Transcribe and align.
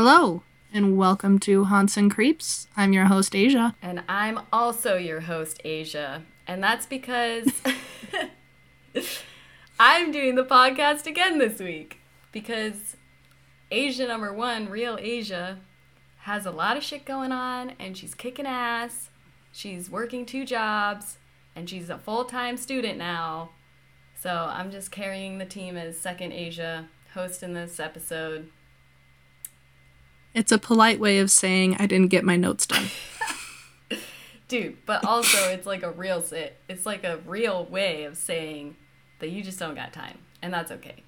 Hello, 0.00 0.44
and 0.72 0.96
welcome 0.96 1.40
to 1.40 1.64
Haunts 1.64 1.96
and 1.96 2.08
Creeps. 2.08 2.68
I'm 2.76 2.92
your 2.92 3.06
host, 3.06 3.34
Asia. 3.34 3.74
And 3.82 4.04
I'm 4.08 4.38
also 4.52 4.94
your 4.94 5.22
host, 5.22 5.60
Asia. 5.64 6.22
And 6.46 6.62
that's 6.62 6.86
because 6.86 7.50
I'm 9.80 10.12
doing 10.12 10.36
the 10.36 10.44
podcast 10.44 11.06
again 11.06 11.38
this 11.38 11.58
week. 11.58 11.98
Because 12.30 12.96
Asia 13.72 14.06
number 14.06 14.32
one, 14.32 14.68
real 14.68 14.98
Asia, 15.00 15.58
has 16.18 16.46
a 16.46 16.52
lot 16.52 16.76
of 16.76 16.84
shit 16.84 17.04
going 17.04 17.32
on 17.32 17.72
and 17.80 17.98
she's 17.98 18.14
kicking 18.14 18.46
ass. 18.46 19.10
She's 19.50 19.90
working 19.90 20.24
two 20.24 20.44
jobs 20.44 21.18
and 21.56 21.68
she's 21.68 21.90
a 21.90 21.98
full 21.98 22.24
time 22.24 22.56
student 22.56 22.98
now. 22.98 23.50
So 24.14 24.30
I'm 24.48 24.70
just 24.70 24.92
carrying 24.92 25.38
the 25.38 25.44
team 25.44 25.76
as 25.76 25.98
second 25.98 26.30
Asia, 26.30 26.88
hosting 27.14 27.54
this 27.54 27.80
episode. 27.80 28.50
It's 30.38 30.52
a 30.52 30.58
polite 30.58 31.00
way 31.00 31.18
of 31.18 31.32
saying 31.32 31.74
I 31.80 31.86
didn't 31.86 32.08
get 32.08 32.24
my 32.24 32.36
notes 32.36 32.64
done. 32.64 32.86
Dude, 34.48 34.76
but 34.86 35.04
also 35.04 35.36
it's 35.50 35.66
like 35.66 35.82
a 35.82 35.90
real 35.90 36.22
sit. 36.22 36.56
It's 36.68 36.86
like 36.86 37.02
a 37.02 37.16
real 37.26 37.64
way 37.64 38.04
of 38.04 38.16
saying 38.16 38.76
that 39.18 39.30
you 39.30 39.42
just 39.42 39.58
don't 39.58 39.74
got 39.74 39.92
time, 39.92 40.18
and 40.40 40.54
that's 40.54 40.70
okay. 40.70 41.02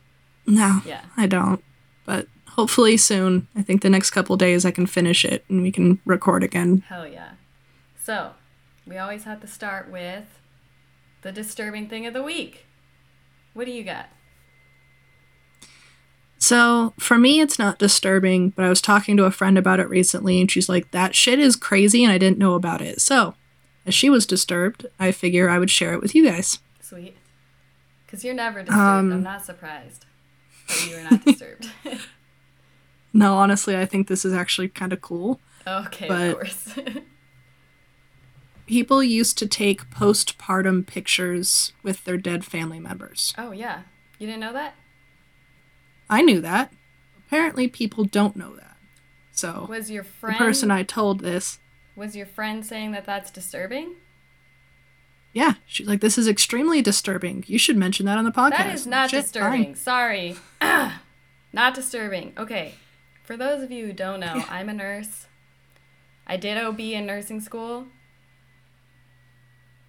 No, 0.48 0.80
Yeah. 0.84 1.02
I 1.16 1.28
don't. 1.28 1.62
But 2.04 2.26
hopefully 2.48 2.96
soon. 2.96 3.46
I 3.54 3.62
think 3.62 3.82
the 3.82 3.88
next 3.88 4.10
couple 4.10 4.36
days 4.36 4.64
I 4.66 4.72
can 4.72 4.86
finish 4.86 5.24
it 5.24 5.44
and 5.48 5.62
we 5.62 5.70
can 5.70 6.00
record 6.04 6.42
again. 6.42 6.82
Hell 6.88 7.06
yeah. 7.06 7.34
So, 8.02 8.32
we 8.84 8.98
always 8.98 9.22
have 9.24 9.40
to 9.42 9.46
start 9.46 9.88
with 9.88 10.40
the 11.22 11.30
disturbing 11.30 11.88
thing 11.88 12.04
of 12.04 12.14
the 12.14 12.22
week. 12.24 12.66
What 13.54 13.66
do 13.66 13.70
you 13.70 13.84
got? 13.84 14.08
So 16.42 16.94
for 16.98 17.18
me, 17.18 17.40
it's 17.40 17.58
not 17.58 17.78
disturbing, 17.78 18.50
but 18.50 18.64
I 18.64 18.70
was 18.70 18.80
talking 18.80 19.14
to 19.18 19.24
a 19.26 19.30
friend 19.30 19.58
about 19.58 19.78
it 19.78 19.88
recently 19.90 20.40
and 20.40 20.50
she's 20.50 20.68
like, 20.70 20.90
that 20.90 21.14
shit 21.14 21.38
is 21.38 21.54
crazy 21.54 22.02
and 22.02 22.10
I 22.12 22.16
didn't 22.18 22.38
know 22.38 22.54
about 22.54 22.80
it. 22.80 23.00
So 23.02 23.34
as 23.86 23.94
she 23.94 24.08
was 24.08 24.24
disturbed, 24.24 24.86
I 24.98 25.12
figure 25.12 25.50
I 25.50 25.58
would 25.58 25.70
share 25.70 25.92
it 25.92 26.00
with 26.00 26.14
you 26.14 26.24
guys. 26.24 26.58
Sweet. 26.80 27.14
Because 28.06 28.24
you're 28.24 28.34
never 28.34 28.60
disturbed. 28.62 28.80
Um, 28.80 29.12
I'm 29.12 29.22
not 29.22 29.44
surprised 29.44 30.06
that 30.68 30.86
you 30.88 30.96
are 30.96 31.02
not 31.10 31.24
disturbed. 31.26 31.70
No, 33.12 33.34
honestly, 33.34 33.76
I 33.76 33.84
think 33.84 34.08
this 34.08 34.24
is 34.24 34.32
actually 34.32 34.68
kind 34.68 34.92
of 34.94 35.00
cool. 35.02 35.40
okay, 35.66 36.08
But- 36.08 36.28
of 36.30 36.34
course. 36.36 36.78
People 38.66 39.02
used 39.02 39.36
to 39.38 39.46
take 39.48 39.90
postpartum 39.90 40.86
pictures 40.86 41.72
with 41.82 42.04
their 42.04 42.16
dead 42.16 42.44
family 42.44 42.78
members. 42.78 43.34
oh, 43.36 43.50
yeah. 43.50 43.82
You 44.18 44.26
didn't 44.28 44.40
know 44.40 44.52
that? 44.52 44.74
I 46.10 46.20
knew 46.22 46.40
that. 46.40 46.72
Apparently, 47.26 47.68
people 47.68 48.04
don't 48.04 48.36
know 48.36 48.54
that. 48.56 48.76
So, 49.32 49.66
Was 49.70 49.90
your 49.90 50.02
friend 50.04 50.34
the 50.34 50.38
person 50.38 50.70
I 50.70 50.82
told 50.82 51.20
this, 51.20 51.58
was 51.96 52.14
your 52.16 52.26
friend 52.26 52.64
saying 52.66 52.92
that 52.92 53.04
that's 53.06 53.30
disturbing? 53.30 53.94
yeah, 55.32 55.54
she's 55.64 55.86
like, 55.86 56.00
this 56.00 56.18
is 56.18 56.26
extremely 56.26 56.82
disturbing. 56.82 57.44
You 57.46 57.56
should 57.58 57.76
mention 57.76 58.04
that 58.06 58.18
on 58.18 58.24
the 58.24 58.32
podcast. 58.32 58.50
That 58.58 58.74
is 58.74 58.86
not 58.86 59.10
Shit, 59.10 59.22
disturbing. 59.22 59.64
fine. 59.64 59.74
Sorry. 59.76 60.36
not 61.52 61.74
disturbing. 61.74 62.32
Okay. 62.36 62.74
For 63.22 63.36
those 63.36 63.62
of 63.62 63.70
you 63.70 63.86
who 63.86 63.92
don't 63.92 64.18
know, 64.20 64.44
I'm 64.48 64.68
a 64.68 64.74
nurse. 64.74 65.26
I 66.26 66.36
did 66.36 66.58
OB 66.58 66.80
in 66.80 67.06
nursing 67.06 67.40
school. 67.40 67.86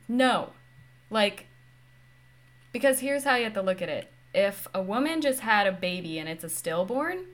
No. 0.07 0.51
Like, 1.09 1.47
because 2.71 2.99
here's 2.99 3.23
how 3.23 3.35
you 3.35 3.45
have 3.45 3.53
to 3.53 3.61
look 3.61 3.81
at 3.81 3.89
it. 3.89 4.11
If 4.33 4.67
a 4.73 4.81
woman 4.81 5.21
just 5.21 5.41
had 5.41 5.67
a 5.67 5.71
baby 5.71 6.17
and 6.17 6.29
it's 6.29 6.43
a 6.43 6.49
stillborn, 6.49 7.25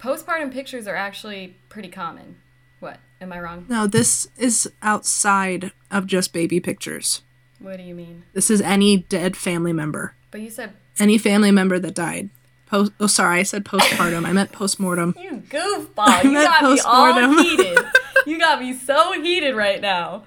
postpartum 0.00 0.52
pictures 0.52 0.86
are 0.86 0.96
actually 0.96 1.56
pretty 1.68 1.88
common. 1.88 2.36
What? 2.80 2.98
Am 3.20 3.32
I 3.32 3.40
wrong? 3.40 3.66
No, 3.68 3.86
this 3.86 4.28
is 4.36 4.70
outside 4.82 5.72
of 5.90 6.06
just 6.06 6.32
baby 6.32 6.60
pictures. 6.60 7.22
What 7.58 7.76
do 7.76 7.82
you 7.82 7.94
mean? 7.94 8.24
This 8.32 8.50
is 8.50 8.60
any 8.60 8.98
dead 8.98 9.36
family 9.36 9.72
member. 9.72 10.14
But 10.30 10.40
you 10.40 10.50
said, 10.50 10.74
Any 11.00 11.18
family 11.18 11.50
member 11.50 11.78
that 11.78 11.94
died. 11.94 12.30
Post- 12.66 12.92
oh, 13.00 13.06
sorry, 13.06 13.40
I 13.40 13.42
said 13.44 13.64
postpartum. 13.64 14.26
I 14.26 14.32
meant 14.32 14.52
postmortem. 14.52 15.14
You 15.20 15.42
goofball. 15.48 16.22
You 16.22 16.32
meant 16.32 16.46
got 16.48 16.62
me 16.70 16.80
all 16.84 17.42
heated. 17.42 17.78
You 18.26 18.38
got 18.38 18.60
me 18.60 18.74
so 18.74 19.12
heated 19.20 19.54
right 19.54 19.80
now. 19.80 20.24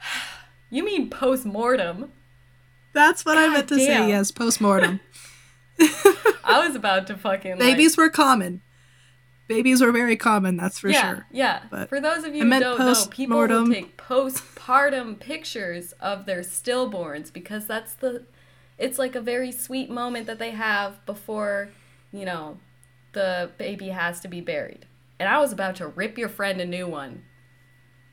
You 0.70 0.82
mean 0.86 1.10
post-mortem. 1.10 2.10
That's 2.92 3.24
what 3.24 3.38
I 3.38 3.48
meant 3.48 3.68
to 3.68 3.76
damn. 3.76 3.86
say, 3.86 4.08
yes, 4.08 4.30
postmortem. 4.30 5.00
I 6.44 6.64
was 6.66 6.76
about 6.76 7.06
to 7.08 7.16
fucking 7.16 7.52
like- 7.52 7.60
Babies 7.60 7.96
were 7.96 8.10
common. 8.10 8.62
Babies 9.48 9.82
were 9.82 9.92
very 9.92 10.16
common, 10.16 10.56
that's 10.56 10.78
for 10.78 10.88
yeah, 10.88 11.14
sure. 11.14 11.26
Yeah. 11.30 11.62
But 11.70 11.88
For 11.88 12.00
those 12.00 12.24
of 12.24 12.34
you 12.34 12.44
who 12.44 12.60
don't 12.60 12.78
know, 12.78 13.06
people 13.10 13.36
will 13.36 13.68
take 13.68 13.96
postpartum 13.96 15.18
pictures 15.18 15.92
of 16.00 16.24
their 16.26 16.40
stillborns 16.40 17.30
because 17.32 17.66
that's 17.66 17.94
the 17.94 18.24
it's 18.78 18.98
like 18.98 19.14
a 19.14 19.20
very 19.20 19.52
sweet 19.52 19.90
moment 19.90 20.26
that 20.26 20.38
they 20.38 20.52
have 20.52 21.04
before, 21.06 21.70
you 22.12 22.24
know, 22.24 22.58
the 23.12 23.50
baby 23.58 23.88
has 23.88 24.20
to 24.20 24.28
be 24.28 24.40
buried. 24.40 24.86
And 25.18 25.28
I 25.28 25.38
was 25.38 25.52
about 25.52 25.76
to 25.76 25.86
rip 25.86 26.16
your 26.16 26.28
friend 26.28 26.60
a 26.60 26.66
new 26.66 26.86
one. 26.86 27.24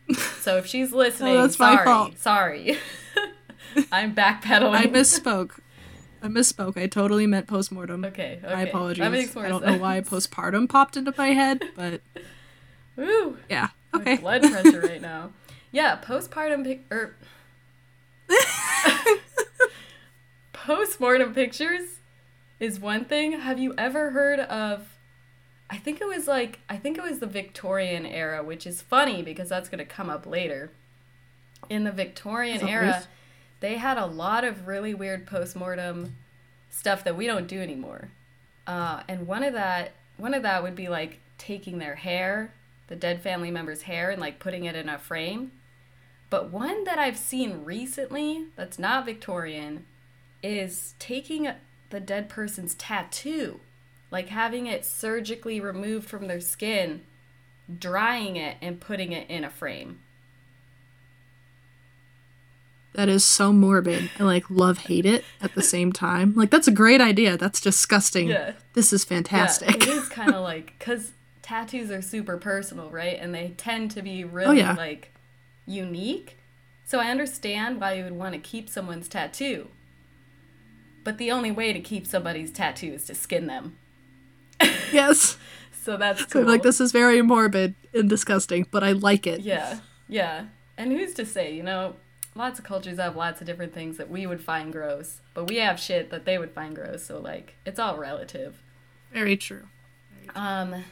So 0.40 0.57
if 0.57 0.66
she's 0.66 0.91
oh, 0.91 0.97
listening, 0.97 1.35
that's 1.35 1.59
my 1.59 1.75
sorry. 1.75 1.85
fault. 1.85 2.17
Sorry. 2.17 2.78
I'm 3.91 4.16
backpedaling. 4.16 4.75
I 4.75 4.85
misspoke. 4.88 5.59
I 6.22 6.28
misspoke. 6.28 6.81
I 6.81 6.88
totally 6.88 7.28
meant 7.28 7.47
postmortem. 7.47 8.03
Okay, 8.06 8.40
okay. 8.44 8.53
My 8.53 8.62
apologies. 8.63 9.00
That 9.00 9.12
makes 9.12 9.34
more 9.35 9.46
I 9.46 9.50
don't 9.50 9.62
sense. 9.62 9.75
know 9.78 9.81
why 9.81 10.02
postpartum 10.02 10.68
popped 10.68 10.97
into 10.97 11.13
my 11.18 11.30
head, 11.30 11.63
but 11.75 12.02
Ooh. 13.00 13.38
yeah. 13.50 13.69
My 13.94 14.02
Okay. 14.02 14.18
blood 14.18 14.41
pressure 14.41 14.81
right 14.81 15.02
now. 15.02 15.31
Yeah, 15.72 16.00
postpartum 16.02 16.63
pic 16.63 16.84
or 16.90 17.16
er. 18.31 18.38
postmortem 20.52 21.34
pictures 21.35 22.00
is 22.59 22.79
one 22.79 23.06
thing. 23.06 23.40
Have 23.40 23.59
you 23.59 23.75
ever 23.78 24.09
heard 24.09 24.40
of 24.40 24.97
I 25.69 25.78
think 25.78 26.02
it 26.02 26.08
was 26.08 26.28
like 26.28 26.59
I 26.68 26.78
think 26.78 26.97
it 26.97 27.03
was 27.03 27.19
the 27.19 27.28
Victorian 27.28 28.06
era, 28.06 28.44
which 28.44 28.66
is 28.66 28.81
funny 28.81 29.22
because 29.22 29.50
that's 29.50 29.69
going 29.69 29.79
to 29.79 29.85
come 29.85 30.09
up 30.09 30.25
later. 30.25 30.72
In 31.69 31.84
the 31.84 31.91
Victorian 31.91 32.68
era? 32.68 33.03
They 33.59 33.75
had 33.75 33.97
a 33.97 34.06
lot 34.06 34.44
of 34.44 34.68
really 34.68 34.94
weird 34.94 35.25
postmortem 35.25 36.16
stuff 36.70 37.03
that 37.03 37.18
we 37.18 37.28
don't 37.28 37.47
do 37.47 37.59
anymore. 37.59 38.09
Uh, 38.68 39.03
and 39.08 39.28
one 39.28 39.44
of 39.44 39.53
that 39.53 39.94
one 40.18 40.34
of 40.34 40.44
that 40.44 40.64
would 40.64 40.75
be 40.75 40.90
like 40.90 41.20
taking 41.38 41.78
their 41.78 41.96
hair, 41.96 42.53
the 42.88 42.96
dead 42.96 43.22
family 43.22 43.50
member's 43.50 43.84
hair, 43.84 44.09
and 44.09 44.20
like 44.20 44.40
putting 44.40 44.66
it 44.66 44.75
in 44.75 44.90
a 44.90 45.00
frame. 45.00 45.52
But 46.30 46.52
one 46.52 46.84
that 46.84 47.00
I've 47.00 47.18
seen 47.18 47.64
recently 47.64 48.47
that's 48.56 48.78
not 48.78 49.06
Victorian 49.06 49.86
is 50.44 50.94
taking 51.00 51.50
the 51.90 52.00
dead 52.00 52.30
person's 52.30 52.76
tattoo, 52.76 53.59
like 54.12 54.28
having 54.28 54.68
it 54.68 54.86
surgically 54.86 55.59
removed 55.59 56.08
from 56.08 56.28
their 56.28 56.41
skin, 56.41 57.02
drying 57.80 58.36
it, 58.36 58.58
and 58.62 58.80
putting 58.80 59.12
it 59.12 59.30
in 59.30 59.44
a 59.44 59.50
frame. 59.50 60.02
That 62.99 63.07
is 63.07 63.23
so 63.23 63.53
morbid. 63.53 64.09
I 64.19 64.23
like 64.23 64.49
love 64.49 64.77
hate 64.79 65.05
it 65.05 65.23
at 65.41 65.55
the 65.55 65.61
same 65.61 65.93
time. 65.93 66.33
Like 66.35 66.49
that's 66.49 66.67
a 66.67 66.71
great 66.71 66.99
idea. 66.99 67.37
That's 67.37 67.61
disgusting. 67.61 68.27
Yeah. 68.27 68.55
This 68.73 68.91
is 68.91 69.05
fantastic. 69.05 69.85
Yeah, 69.85 69.93
it 69.93 69.97
is 69.99 70.09
kind 70.09 70.35
of 70.35 70.41
like 70.43 70.77
because 70.77 71.13
tattoos 71.41 71.91
are 71.91 72.01
super 72.01 72.35
personal, 72.35 72.89
right? 72.89 73.17
And 73.17 73.33
they 73.33 73.53
tend 73.55 73.91
to 73.91 74.01
be 74.01 74.25
oh, 74.25 74.27
really 74.27 74.47
Oh, 74.49 74.51
yeah. 74.51 74.73
like 74.73 75.13
unique. 75.65 76.39
So 76.83 76.99
I 76.99 77.05
understand 77.09 77.79
why 77.79 77.93
you 77.93 78.03
would 78.03 78.17
want 78.17 78.33
to 78.33 78.39
keep 78.41 78.67
someone's 78.67 79.07
tattoo. 79.07 79.69
But 81.05 81.17
the 81.17 81.31
only 81.31 81.51
way 81.51 81.71
to 81.71 81.79
keep 81.79 82.05
somebody's 82.05 82.51
tattoo 82.51 82.91
is 82.91 83.05
to 83.05 83.16
skin 83.16 83.47
them. 83.47 83.77
yes. 84.91 85.37
So 85.71 85.95
that's 85.95 86.19
So 86.23 86.25
cool. 86.27 86.43
like 86.43 86.63
this 86.63 86.81
is 86.81 86.91
very 86.91 87.22
morbid 87.22 87.75
and 87.93 88.09
disgusting, 88.09 88.67
but 88.69 88.84
I 88.84 88.91
like 88.91 89.25
it. 89.25 89.40
Yeah, 89.40 89.79
yeah. 90.09 90.47
And 90.78 90.91
who's 90.91 91.13
to 91.13 91.25
say, 91.25 91.55
you 91.55 91.63
know, 91.63 91.95
lots 92.35 92.59
of 92.59 92.66
cultures 92.66 92.97
have 92.99 93.16
lots 93.16 93.41
of 93.41 93.47
different 93.47 93.73
things 93.73 93.97
that 93.97 94.09
we 94.09 94.26
would 94.28 94.41
find 94.41 94.72
gross, 94.72 95.22
but 95.34 95.47
we 95.49 95.58
have 95.58 95.79
shit 95.79 96.09
that 96.11 96.26
they 96.26 96.37
would 96.37 96.52
find 96.52 96.76
gross. 96.76 97.03
So 97.05 97.20
like, 97.20 97.55
it's 97.66 97.79
all 97.79 97.97
relative. 97.97 98.61
Very 99.11 99.35
true. 99.37 99.67
Um, 100.35 100.84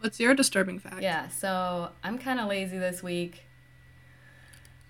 What's 0.00 0.18
your 0.20 0.34
disturbing 0.34 0.78
fact? 0.78 1.02
Yeah, 1.02 1.28
so 1.28 1.90
I'm 2.04 2.18
kind 2.18 2.38
of 2.40 2.48
lazy 2.48 2.78
this 2.78 3.02
week 3.02 3.44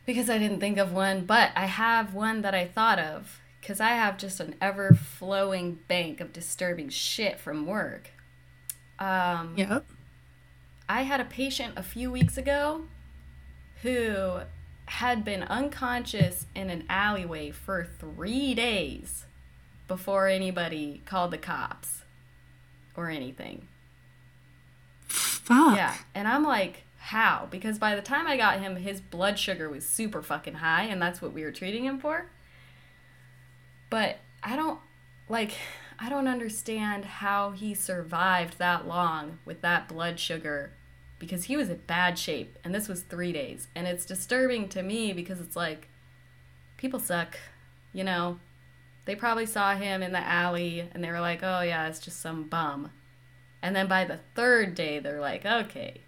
because 0.06 0.28
I 0.30 0.38
didn't 0.38 0.60
think 0.60 0.78
of 0.78 0.92
one, 0.92 1.24
but 1.24 1.50
I 1.56 1.66
have 1.66 2.14
one 2.14 2.42
that 2.42 2.54
I 2.54 2.66
thought 2.66 2.98
of 2.98 3.40
because 3.60 3.80
I 3.80 3.88
have 3.90 4.16
just 4.18 4.38
an 4.40 4.54
ever 4.60 4.94
flowing 4.94 5.80
bank 5.88 6.20
of 6.20 6.32
disturbing 6.32 6.88
shit 6.90 7.40
from 7.40 7.66
work. 7.66 8.10
Um, 8.98 9.54
Yep. 9.56 9.86
I 10.88 11.02
had 11.02 11.20
a 11.20 11.24
patient 11.24 11.74
a 11.76 11.82
few 11.82 12.10
weeks 12.10 12.38
ago 12.38 12.84
who 13.82 14.40
had 14.88 15.24
been 15.24 15.42
unconscious 15.44 16.46
in 16.54 16.70
an 16.70 16.84
alleyway 16.88 17.50
for 17.50 17.88
three 17.98 18.54
days 18.54 19.24
before 19.86 20.28
anybody 20.28 21.02
called 21.04 21.30
the 21.30 21.38
cops 21.38 22.02
or 22.96 23.08
anything. 23.10 23.68
Fuck. 25.06 25.76
Yeah. 25.76 25.94
And 26.14 26.26
I'm 26.26 26.42
like, 26.42 26.84
how? 26.98 27.48
Because 27.50 27.78
by 27.78 27.94
the 27.94 28.02
time 28.02 28.26
I 28.26 28.36
got 28.36 28.60
him, 28.60 28.76
his 28.76 29.00
blood 29.00 29.38
sugar 29.38 29.68
was 29.68 29.86
super 29.86 30.22
fucking 30.22 30.54
high, 30.54 30.84
and 30.84 31.00
that's 31.00 31.22
what 31.22 31.32
we 31.32 31.42
were 31.42 31.52
treating 31.52 31.84
him 31.84 31.98
for. 31.98 32.26
But 33.88 34.18
I 34.42 34.56
don't, 34.56 34.80
like, 35.28 35.52
I 35.98 36.08
don't 36.08 36.28
understand 36.28 37.04
how 37.04 37.52
he 37.52 37.74
survived 37.74 38.58
that 38.58 38.86
long 38.86 39.38
with 39.44 39.62
that 39.62 39.88
blood 39.88 40.20
sugar 40.20 40.72
because 41.18 41.44
he 41.44 41.56
was 41.56 41.68
in 41.68 41.80
bad 41.86 42.18
shape, 42.18 42.58
and 42.64 42.74
this 42.74 42.88
was 42.88 43.02
three 43.02 43.32
days. 43.32 43.68
And 43.74 43.86
it's 43.86 44.04
disturbing 44.04 44.68
to 44.70 44.82
me 44.82 45.12
because 45.12 45.40
it's 45.40 45.56
like, 45.56 45.88
people 46.76 47.00
suck, 47.00 47.38
you 47.92 48.04
know? 48.04 48.38
They 49.04 49.14
probably 49.14 49.46
saw 49.46 49.74
him 49.74 50.02
in 50.02 50.12
the 50.12 50.18
alley 50.18 50.86
and 50.92 51.02
they 51.02 51.10
were 51.10 51.20
like, 51.20 51.42
oh, 51.42 51.62
yeah, 51.62 51.88
it's 51.88 51.98
just 51.98 52.20
some 52.20 52.44
bum. 52.44 52.90
And 53.62 53.74
then 53.74 53.88
by 53.88 54.04
the 54.04 54.20
third 54.34 54.74
day, 54.74 54.98
they're 54.98 55.20
like, 55.20 55.46
okay, 55.46 56.02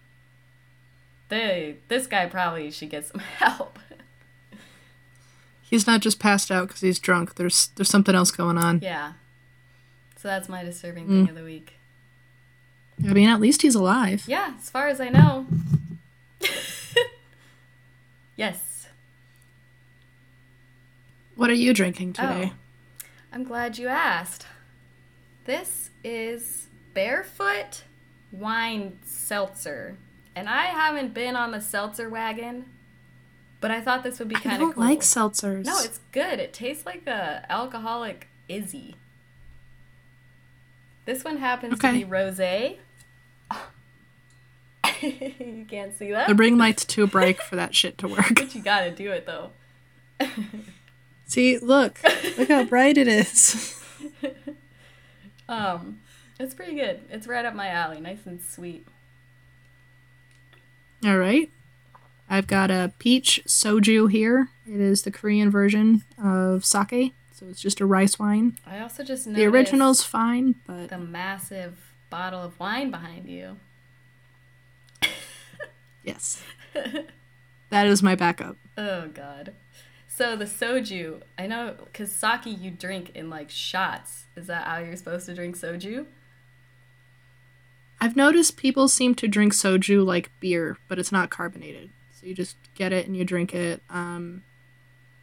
they, 1.28 1.76
this 1.88 2.06
guy 2.06 2.26
probably 2.26 2.70
should 2.70 2.90
get 2.90 3.06
some 3.06 3.20
help. 3.38 3.78
He's 5.62 5.86
not 5.86 6.00
just 6.00 6.18
passed 6.18 6.50
out 6.50 6.68
because 6.68 6.80
he's 6.80 6.98
drunk. 6.98 7.36
There's 7.36 7.68
there's 7.76 7.88
something 7.88 8.14
else 8.14 8.32
going 8.32 8.58
on. 8.58 8.80
yeah. 8.82 9.12
So 10.16 10.28
that's 10.28 10.48
my 10.48 10.64
disturbing 10.64 11.06
mm. 11.06 11.08
thing 11.08 11.28
of 11.30 11.34
the 11.36 11.44
week. 11.44 11.79
I 13.08 13.12
mean, 13.12 13.28
at 13.28 13.40
least 13.40 13.62
he's 13.62 13.74
alive. 13.74 14.24
Yeah, 14.26 14.54
as 14.58 14.70
far 14.70 14.88
as 14.88 15.00
I 15.00 15.08
know. 15.08 15.46
yes. 18.36 18.88
What 21.34 21.50
are 21.50 21.54
you 21.54 21.72
drinking 21.72 22.16
oh, 22.18 22.22
today? 22.26 22.52
Oh, 22.52 23.06
I'm 23.32 23.44
glad 23.44 23.78
you 23.78 23.88
asked. 23.88 24.46
This 25.44 25.90
is 26.04 26.68
Barefoot 26.94 27.84
Wine 28.32 28.98
Seltzer. 29.04 29.96
And 30.36 30.48
I 30.48 30.66
haven't 30.66 31.14
been 31.14 31.36
on 31.36 31.50
the 31.50 31.60
seltzer 31.60 32.08
wagon, 32.08 32.66
but 33.60 33.70
I 33.70 33.80
thought 33.80 34.02
this 34.02 34.18
would 34.18 34.28
be 34.28 34.34
kind 34.34 34.62
of 34.62 34.74
cool. 34.74 34.82
I 34.82 34.86
don't 34.86 34.90
like 34.90 35.00
seltzers. 35.00 35.64
No, 35.64 35.78
it's 35.80 36.00
good. 36.12 36.38
It 36.38 36.52
tastes 36.52 36.86
like 36.86 37.06
a 37.06 37.44
alcoholic 37.50 38.28
IZZE. 38.48 38.94
This 41.04 41.24
one 41.24 41.38
happens 41.38 41.74
Okay. 41.74 42.00
to 42.00 42.06
be 42.06 42.10
rosé. 42.10 42.76
you 45.40 45.66
can't 45.68 45.96
see 45.96 46.10
that, 46.12 46.28
the 46.28 46.34
ring 46.34 46.58
light's 46.58 46.84
too 46.84 47.06
bright 47.06 47.40
for 47.42 47.56
that 47.56 47.74
shit 47.74 47.98
to 47.98 48.08
work. 48.08 48.34
but 48.34 48.54
you 48.54 48.62
gotta 48.62 48.90
do 48.90 49.10
it 49.10 49.26
though. 49.26 49.50
See, 51.26 51.58
look, 51.58 52.00
look 52.36 52.48
how 52.48 52.64
bright 52.64 52.98
it 52.98 53.08
is. 53.08 53.76
Um, 55.48 55.98
it's 56.38 56.54
pretty 56.54 56.76
good. 56.76 57.00
It's 57.10 57.26
right 57.26 57.44
up 57.44 57.54
my 57.56 57.66
alley, 57.66 58.00
nice 58.00 58.24
and 58.24 58.40
sweet. 58.40 58.86
All 61.04 61.18
right. 61.18 61.50
I've 62.28 62.46
got 62.46 62.70
a 62.70 62.92
peach 63.00 63.42
soju 63.48 64.10
here. 64.12 64.50
It 64.64 64.80
is 64.80 65.02
the 65.02 65.10
Korean 65.10 65.50
version 65.50 66.04
of 66.22 66.64
sake, 66.64 67.14
so 67.32 67.46
it's 67.48 67.60
just 67.60 67.80
a 67.80 67.86
rice 67.86 68.16
wine. 68.16 68.56
I 68.64 68.78
also 68.78 69.02
just 69.02 69.26
noticed 69.26 69.40
The 69.40 69.46
original's 69.46 70.04
fine, 70.04 70.54
but 70.68 70.88
the 70.90 70.98
massive 70.98 71.94
bottle 72.10 72.40
of 72.42 72.58
wine 72.60 72.92
behind 72.92 73.28
you. 73.28 73.56
Yes. 76.04 76.42
That 77.70 77.86
is 77.86 78.02
my 78.02 78.16
backup. 78.16 78.56
Oh 78.76 79.06
god. 79.08 79.52
So 80.08 80.36
the 80.36 80.44
soju, 80.44 81.22
I 81.38 81.46
know 81.46 81.76
cuz 81.94 82.10
sake 82.10 82.46
you 82.46 82.70
drink 82.70 83.12
in 83.14 83.30
like 83.30 83.48
shots. 83.48 84.24
Is 84.36 84.48
that 84.48 84.66
how 84.66 84.78
you're 84.78 84.96
supposed 84.96 85.26
to 85.26 85.34
drink 85.34 85.56
soju? 85.56 86.06
I've 88.00 88.16
noticed 88.16 88.56
people 88.56 88.88
seem 88.88 89.14
to 89.16 89.28
drink 89.28 89.52
soju 89.52 90.04
like 90.04 90.30
beer, 90.40 90.78
but 90.88 90.98
it's 90.98 91.12
not 91.12 91.30
carbonated. 91.30 91.90
So 92.12 92.26
you 92.26 92.34
just 92.34 92.56
get 92.74 92.92
it 92.92 93.06
and 93.06 93.16
you 93.16 93.24
drink 93.24 93.54
it. 93.54 93.82
Um, 93.88 94.42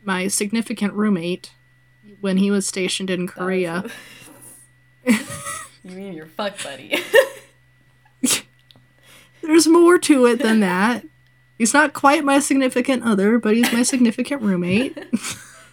my 0.04 0.28
significant 0.28 0.94
roommate, 0.94 1.52
when 2.22 2.38
he 2.38 2.50
was 2.50 2.66
stationed 2.66 3.10
in 3.10 3.28
Korea, 3.28 3.84
you 5.06 5.92
mean 5.92 6.14
your 6.14 6.28
fuck 6.28 6.64
buddy? 6.64 7.04
There's 9.48 9.66
more 9.66 9.98
to 9.98 10.26
it 10.26 10.40
than 10.40 10.60
that. 10.60 11.06
He's 11.58 11.74
not 11.74 11.94
quite 11.94 12.24
my 12.24 12.40
significant 12.40 13.04
other, 13.04 13.40
but 13.40 13.56
he's 13.56 13.72
my 13.72 13.82
significant 13.82 14.42
roommate. 14.42 14.98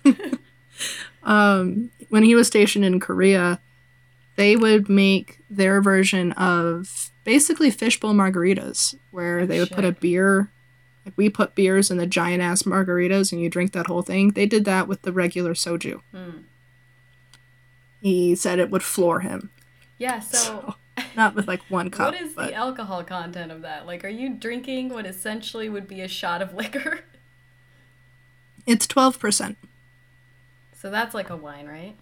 um, 1.24 1.90
when 2.08 2.22
he 2.22 2.36
was 2.36 2.46
stationed 2.46 2.84
in 2.84 3.00
Korea, 3.00 3.60
they 4.36 4.54
would 4.56 4.88
make 4.88 5.40
their 5.50 5.82
version 5.82 6.32
of 6.32 7.10
basically 7.24 7.70
fishbowl 7.70 8.14
margaritas, 8.14 8.94
where 9.10 9.44
they 9.44 9.58
would 9.58 9.70
put 9.70 9.84
a 9.84 9.92
beer. 9.92 10.50
Like 11.04 11.14
we 11.16 11.28
put 11.28 11.54
beers 11.54 11.90
in 11.90 11.98
the 11.98 12.06
giant 12.06 12.42
ass 12.42 12.62
margaritas, 12.62 13.32
and 13.32 13.40
you 13.40 13.50
drink 13.50 13.72
that 13.72 13.88
whole 13.88 14.02
thing. 14.02 14.30
They 14.30 14.46
did 14.46 14.64
that 14.66 14.86
with 14.86 15.02
the 15.02 15.12
regular 15.12 15.52
soju. 15.52 16.00
Hmm. 16.12 16.30
He 18.00 18.36
said 18.36 18.58
it 18.58 18.70
would 18.70 18.82
floor 18.82 19.20
him, 19.20 19.50
Yeah, 19.98 20.20
so 20.20 20.76
not 21.16 21.34
with 21.34 21.48
like 21.48 21.62
one 21.68 21.90
cup, 21.90 22.12
what 22.12 22.22
is 22.22 22.32
but 22.34 22.48
the 22.48 22.54
alcohol 22.54 23.02
content 23.04 23.50
of 23.50 23.62
that? 23.62 23.86
Like 23.86 24.04
are 24.04 24.08
you 24.08 24.30
drinking 24.34 24.90
what 24.90 25.06
essentially 25.06 25.68
would 25.68 25.88
be 25.88 26.00
a 26.00 26.08
shot 26.08 26.42
of 26.42 26.54
liquor? 26.56 27.00
it's 28.66 28.86
twelve 28.86 29.18
percent. 29.18 29.58
So 30.72 30.90
that's 30.90 31.14
like 31.14 31.30
a 31.30 31.36
wine, 31.36 31.66
right? 31.66 31.96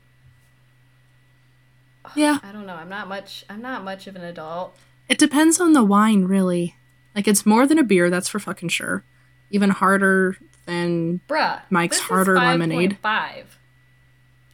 Yeah, 2.17 2.39
I 2.43 2.51
don't 2.51 2.67
know. 2.67 2.75
I'm 2.75 2.89
not 2.89 3.09
much 3.09 3.45
I'm 3.49 3.63
not 3.63 3.85
much 3.85 4.07
of 4.07 4.17
an 4.17 4.25
adult. 4.25 4.77
It 5.09 5.19
depends 5.19 5.61
on 5.61 5.73
the 5.73 5.85
wine, 5.85 6.25
really. 6.25 6.77
Like, 7.15 7.29
it's 7.29 7.45
more 7.45 7.67
than 7.67 7.79
a 7.79 7.83
beer, 7.83 8.09
that's 8.09 8.29
for 8.29 8.39
fucking 8.39 8.71
sure. 8.71 9.05
Even 9.51 9.71
harder 9.71 10.39
than 10.65 11.21
Bruh. 11.29 11.61
Mike's 11.69 11.99
Harder 11.99 12.37
Lemonade. 12.37 12.99
5. 13.03 13.59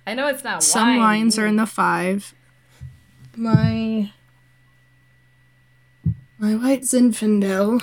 I 0.06 0.14
know 0.14 0.26
it's 0.26 0.42
not 0.42 0.54
wine. 0.54 0.60
some 0.62 0.88
wine. 0.88 0.98
wines 0.98 1.38
are 1.38 1.46
in 1.46 1.56
the 1.56 1.66
five. 1.66 2.34
My 3.36 4.10
my 6.38 6.54
white 6.54 6.82
Zinfandel 6.82 7.82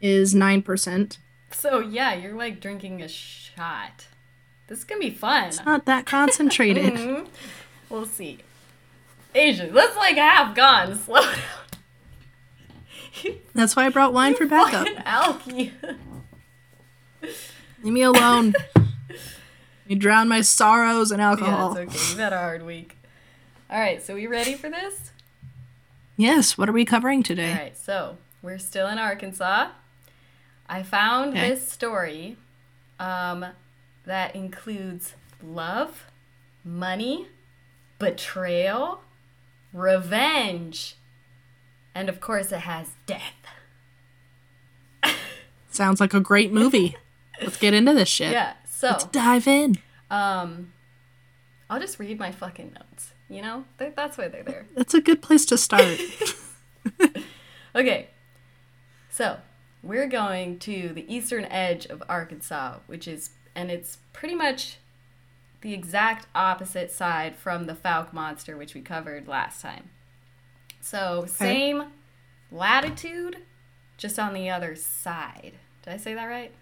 is 0.00 0.34
nine 0.34 0.62
percent. 0.62 1.18
So 1.50 1.80
yeah, 1.80 2.14
you're 2.14 2.34
like 2.34 2.60
drinking 2.60 3.02
a 3.02 3.08
shot. 3.08 4.06
This 4.66 4.78
is 4.78 4.84
gonna 4.84 5.00
be 5.00 5.10
fun. 5.10 5.48
It's 5.48 5.64
not 5.64 5.84
that 5.86 6.06
concentrated. 6.06 6.92
Mhm. 6.94 7.26
We'll 7.90 8.06
see. 8.06 8.38
Asian, 9.34 9.74
that's 9.74 9.96
like 9.96 10.16
half 10.16 10.54
gone. 10.56 10.96
Slow 11.04 11.20
down. 11.20 11.34
That's 13.54 13.76
why 13.76 13.84
I 13.84 13.88
brought 13.90 14.14
wine 14.14 14.34
for 14.34 14.46
backup. 14.46 14.86
Fucking 14.88 15.02
alky. 15.04 15.72
Leave 17.82 17.92
me 17.92 18.02
alone. 18.02 18.54
you 19.86 19.96
drown 19.96 20.28
my 20.28 20.40
sorrows 20.40 21.12
in 21.12 21.20
alcohol. 21.20 21.74
yeah, 21.76 21.82
it's 21.82 21.94
okay. 21.96 22.10
You've 22.10 22.18
had 22.18 22.32
a 22.32 22.38
hard 22.38 22.64
week. 22.64 22.96
All 23.70 23.78
right, 23.78 24.02
so 24.02 24.14
we 24.14 24.26
ready 24.26 24.54
for 24.54 24.70
this? 24.70 25.11
Yes. 26.22 26.56
What 26.56 26.68
are 26.68 26.72
we 26.72 26.84
covering 26.84 27.22
today? 27.24 27.50
All 27.50 27.58
right, 27.58 27.76
so 27.76 28.16
we're 28.42 28.58
still 28.58 28.86
in 28.86 28.96
Arkansas. 28.98 29.70
I 30.68 30.82
found 30.84 31.30
Okay. 31.36 31.48
this 31.50 31.68
story 31.70 32.36
um, 33.00 33.44
that 34.04 34.36
includes 34.36 35.14
love, 35.42 36.04
money, 36.64 37.26
betrayal, 37.98 39.00
revenge, 39.72 40.94
and 41.94 42.08
of 42.08 42.20
course, 42.20 42.52
it 42.52 42.60
has 42.60 42.90
death. 43.06 43.34
Sounds 45.70 46.00
like 46.00 46.14
a 46.14 46.20
great 46.20 46.52
movie. 46.52 46.96
Let's 47.40 47.56
get 47.56 47.74
into 47.74 47.92
this 47.94 48.08
shit. 48.08 48.30
Yeah, 48.32 48.52
so 48.70 48.90
Let's 48.90 49.04
dive 49.04 49.48
in. 49.48 49.78
um, 50.10 50.72
I'll 51.68 51.80
just 51.80 51.98
read 51.98 52.18
my 52.18 52.30
fucking 52.30 52.74
notes. 52.78 53.11
You 53.32 53.42
know, 53.42 53.64
Th- 53.78 53.94
that's 53.96 54.18
why 54.18 54.28
they're 54.28 54.42
there. 54.42 54.66
That's 54.76 54.94
a 54.94 55.00
good 55.00 55.22
place 55.22 55.46
to 55.46 55.58
start. 55.58 55.98
Okay, 57.74 58.10
so 59.08 59.38
we're 59.82 60.06
going 60.06 60.58
to 60.58 60.90
the 60.92 61.10
eastern 61.12 61.46
edge 61.46 61.86
of 61.86 62.02
Arkansas, 62.06 62.80
which 62.86 63.08
is, 63.08 63.30
and 63.54 63.70
it's 63.70 63.96
pretty 64.12 64.34
much 64.34 64.76
the 65.62 65.72
exact 65.72 66.26
opposite 66.34 66.90
side 66.92 67.34
from 67.34 67.64
the 67.64 67.72
Fouke 67.72 68.12
monster, 68.12 68.58
which 68.58 68.74
we 68.74 68.82
covered 68.82 69.26
last 69.26 69.62
time. 69.62 69.88
So, 70.82 71.24
same 71.26 71.84
latitude, 72.50 73.38
just 73.96 74.18
on 74.18 74.34
the 74.34 74.50
other 74.50 74.76
side. 74.76 75.54
Did 75.82 75.94
I 75.94 75.96
say 75.96 76.12
that 76.12 76.26
right? 76.26 76.52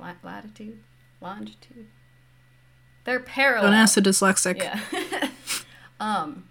La- 0.00 0.14
latitude? 0.24 0.80
Longitude? 1.20 1.86
They're 3.04 3.20
parallel. 3.20 3.70
Don't 3.70 3.80
ask 3.80 3.94
the 3.94 4.00
dyslexic. 4.00 4.58
Yeah. 4.58 4.80
um, 6.00 6.48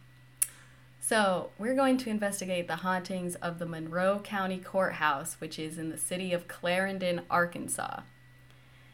so 0.99 1.51
we're 1.59 1.75
going 1.75 1.97
to 1.99 2.09
investigate 2.09 2.67
the 2.67 2.77
hauntings 2.77 3.35
of 3.35 3.59
the 3.59 3.65
Monroe 3.65 4.19
County 4.23 4.57
Courthouse, 4.57 5.35
which 5.39 5.59
is 5.59 5.77
in 5.77 5.89
the 5.89 5.97
city 5.97 6.33
of 6.33 6.47
Clarendon, 6.47 7.21
Arkansas. 7.29 8.01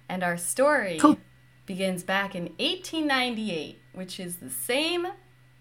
And 0.09 0.23
our 0.23 0.35
story 0.35 0.97
Cool. 0.99 1.17
begins 1.65 2.03
back 2.03 2.35
in 2.35 2.43
1898, 2.59 3.79
which 3.93 4.19
is 4.19 4.37
the 4.37 4.49
same 4.49 5.07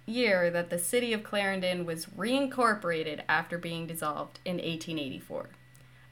year 0.07 0.51
that 0.51 0.71
the 0.71 0.79
city 0.79 1.13
of 1.13 1.23
Clarendon 1.23 1.87
was 1.87 2.07
reincorporated 2.07 3.23
after 3.29 3.57
being 3.57 3.87
dissolved 3.87 4.41
in 4.45 4.57
1884. 4.57 5.51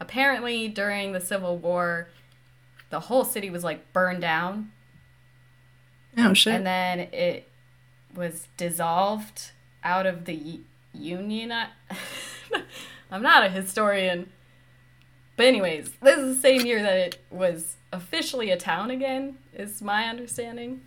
Apparently, 0.01 0.69
during 0.69 1.11
the 1.11 1.21
Civil 1.21 1.59
War, 1.59 2.09
the 2.91 3.01
whole 3.01 3.25
city 3.25 3.51
was 3.51 3.65
like 3.65 3.93
burned 3.93 4.21
down. 4.21 4.71
Oh 6.17 6.33
shit. 6.33 6.55
And 6.55 6.67
then 6.67 7.01
it 7.01 7.49
was 8.15 8.49
dissolved 8.57 9.53
out 9.85 10.07
of 10.07 10.25
the 10.25 10.35
u- 10.35 10.65
Union. 10.93 11.53
I'm 13.11 13.23
not 13.23 13.45
a 13.45 13.49
historian. 13.49 14.31
But, 15.37 15.47
anyways, 15.47 15.93
this 16.03 16.19
is 16.19 16.37
the 16.37 16.43
same 16.43 16.67
year 16.67 16.83
that 16.83 16.97
it 16.97 17.25
was 17.31 17.77
officially 17.93 18.51
a 18.51 18.57
town 18.57 18.91
again, 18.91 19.39
is 19.55 19.81
my 19.81 20.05
understanding. 20.05 20.81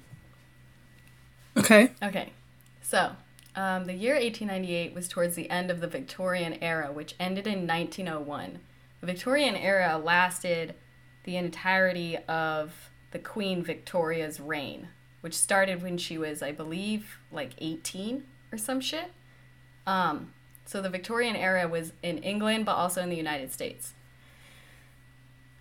okay. 1.57 1.91
Okay, 2.03 2.33
so 2.81 3.11
um, 3.55 3.85
the 3.85 3.93
year 3.93 4.15
1898 4.15 4.93
was 4.93 5.07
towards 5.07 5.35
the 5.35 5.49
end 5.49 5.71
of 5.71 5.81
the 5.81 5.87
Victorian 5.87 6.57
era, 6.61 6.91
which 6.91 7.15
ended 7.19 7.47
in 7.47 7.67
1901. 7.67 8.59
The 8.99 9.07
Victorian 9.07 9.55
era 9.55 9.97
lasted 9.97 10.75
the 11.23 11.37
entirety 11.37 12.17
of 12.27 12.89
the 13.11 13.19
Queen 13.19 13.63
Victoria's 13.63 14.39
reign, 14.39 14.89
which 15.21 15.33
started 15.33 15.81
when 15.81 15.97
she 15.97 16.17
was, 16.17 16.41
I 16.41 16.51
believe, 16.51 17.17
like 17.31 17.51
18 17.59 18.23
or 18.51 18.57
some 18.57 18.81
shit. 18.81 19.11
Um, 19.87 20.33
so 20.65 20.81
the 20.81 20.89
Victorian 20.89 21.35
era 21.35 21.67
was 21.67 21.93
in 22.03 22.17
England, 22.19 22.65
but 22.65 22.73
also 22.73 23.01
in 23.01 23.09
the 23.09 23.15
United 23.15 23.51
States. 23.51 23.93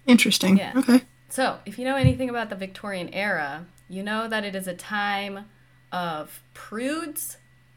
Interesting. 0.07 0.57
Yeah. 0.57 0.73
Okay. 0.76 1.02
So, 1.29 1.59
if 1.64 1.79
you 1.79 1.85
know 1.85 1.95
anything 1.95 2.29
about 2.29 2.50
the 2.50 2.57
Victorian 2.57 3.09
era, 3.14 3.67
you 3.88 4.02
know 4.02 4.26
that 4.26 4.45
it 4.45 4.57
is 4.57 4.67
a 4.67 4.75
time 4.75 5.45
of 5.93 6.43
prudes, 6.55 7.37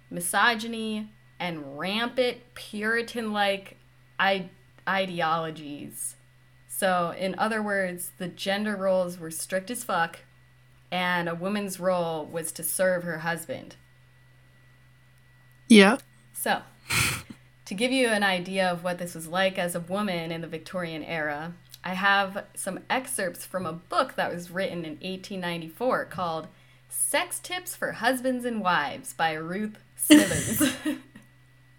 misogyny, 0.09 1.09
and 1.39 1.77
rampant 1.77 2.37
Puritan 2.55 3.31
like 3.31 3.77
I- 4.19 4.49
ideologies. 4.87 6.15
So, 6.67 7.13
in 7.17 7.35
other 7.37 7.61
words, 7.61 8.13
the 8.17 8.27
gender 8.27 8.75
roles 8.75 9.19
were 9.19 9.29
strict 9.29 9.69
as 9.69 9.83
fuck, 9.83 10.19
and 10.93 11.27
a 11.27 11.33
woman's 11.33 11.79
role 11.79 12.23
was 12.23 12.51
to 12.51 12.61
serve 12.61 13.01
her 13.01 13.17
husband. 13.17 13.75
Yeah. 15.67 15.97
So, 16.33 16.61
to 17.65 17.73
give 17.73 17.91
you 17.91 18.09
an 18.09 18.21
idea 18.21 18.69
of 18.69 18.83
what 18.83 18.99
this 18.99 19.15
was 19.15 19.27
like 19.27 19.57
as 19.57 19.73
a 19.73 19.79
woman 19.79 20.31
in 20.31 20.41
the 20.41 20.47
Victorian 20.47 21.03
era, 21.03 21.55
I 21.83 21.95
have 21.95 22.45
some 22.53 22.81
excerpts 22.91 23.43
from 23.43 23.65
a 23.65 23.73
book 23.73 24.13
that 24.17 24.31
was 24.31 24.51
written 24.51 24.85
in 24.85 24.91
1894 25.01 26.05
called 26.05 26.47
Sex 26.89 27.39
Tips 27.39 27.75
for 27.75 27.93
Husbands 27.93 28.45
and 28.45 28.61
Wives 28.61 29.13
by 29.13 29.33
Ruth 29.33 29.79
Smithers. 29.95 30.75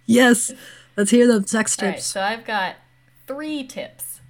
Yes. 0.06 0.52
Let's 0.98 1.10
hear 1.10 1.26
the 1.26 1.48
sex 1.48 1.78
All 1.78 1.86
right, 1.86 1.94
tips. 1.94 2.04
so 2.04 2.20
I've 2.20 2.44
got 2.44 2.76
three 3.26 3.64
tips. 3.64 4.20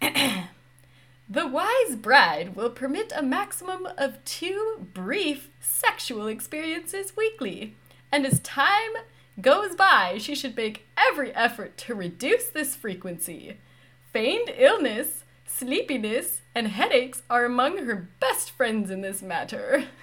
the 1.28 1.46
wise 1.46 1.96
bride 1.96 2.56
will 2.56 2.70
permit 2.70 3.12
a 3.14 3.22
maximum 3.22 3.86
of 3.96 4.24
two 4.24 4.86
brief 4.94 5.50
sexual 5.60 6.26
experiences 6.26 7.16
weekly, 7.16 7.76
and 8.10 8.26
as 8.26 8.40
time 8.40 8.92
goes 9.40 9.74
by, 9.74 10.18
she 10.18 10.34
should 10.34 10.56
make 10.56 10.86
every 10.96 11.34
effort 11.34 11.76
to 11.78 11.94
reduce 11.94 12.48
this 12.48 12.74
frequency. 12.74 13.58
Feigned 14.12 14.50
illness, 14.56 15.24
sleepiness, 15.46 16.40
and 16.54 16.68
headaches 16.68 17.22
are 17.28 17.44
among 17.44 17.84
her 17.84 18.08
best 18.20 18.50
friends 18.50 18.90
in 18.90 19.02
this 19.02 19.22
matter. 19.22 19.84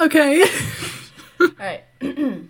Okay. 0.00 0.44
All 1.40 1.48
right. 1.58 1.84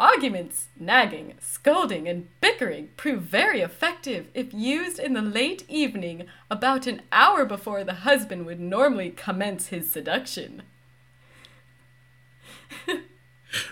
Arguments, 0.00 0.68
nagging, 0.78 1.34
scolding, 1.40 2.08
and 2.08 2.28
bickering 2.40 2.88
prove 2.96 3.20
very 3.20 3.60
effective 3.60 4.28
if 4.32 4.54
used 4.54 4.98
in 4.98 5.12
the 5.12 5.20
late 5.20 5.62
evening, 5.68 6.24
about 6.50 6.86
an 6.86 7.02
hour 7.12 7.44
before 7.44 7.84
the 7.84 7.92
husband 7.92 8.46
would 8.46 8.58
normally 8.58 9.10
commence 9.10 9.66
his 9.66 9.92
seduction. 9.92 10.62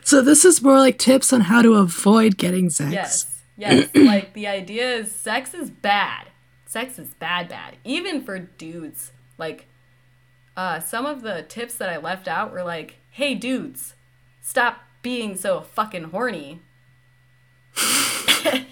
so 0.05 0.21
this 0.21 0.45
is 0.45 0.61
more 0.61 0.77
like 0.77 0.99
tips 0.99 1.33
on 1.33 1.41
how 1.41 1.63
to 1.63 1.77
avoid 1.77 2.37
getting 2.37 2.69
sex. 2.69 2.93
Yes, 2.93 3.43
yes. 3.57 3.89
like 3.95 4.35
the 4.35 4.47
idea 4.47 4.97
is 4.97 5.11
sex 5.11 5.55
is 5.55 5.71
bad. 5.71 6.27
Sex 6.67 6.99
is 6.99 7.15
bad, 7.15 7.49
bad. 7.49 7.79
Even 7.85 8.23
for 8.23 8.39
dudes. 8.39 9.13
Like, 9.39 9.67
uh, 10.59 10.81
some 10.81 11.07
of 11.07 11.23
the 11.23 11.43
tips 11.49 11.77
that 11.77 11.89
I 11.89 11.97
left 11.97 12.29
out 12.29 12.53
were 12.53 12.65
like, 12.65 12.97
hey, 13.13 13.35
dudes, 13.35 13.95
stop 14.43 14.81
being 15.09 15.35
so 15.35 15.63
fucking 15.63 16.05
horny. 16.11 16.61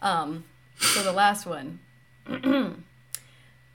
um, 0.00 0.42
so 0.78 1.02
the 1.02 1.12
last 1.12 1.44
one. 1.44 1.80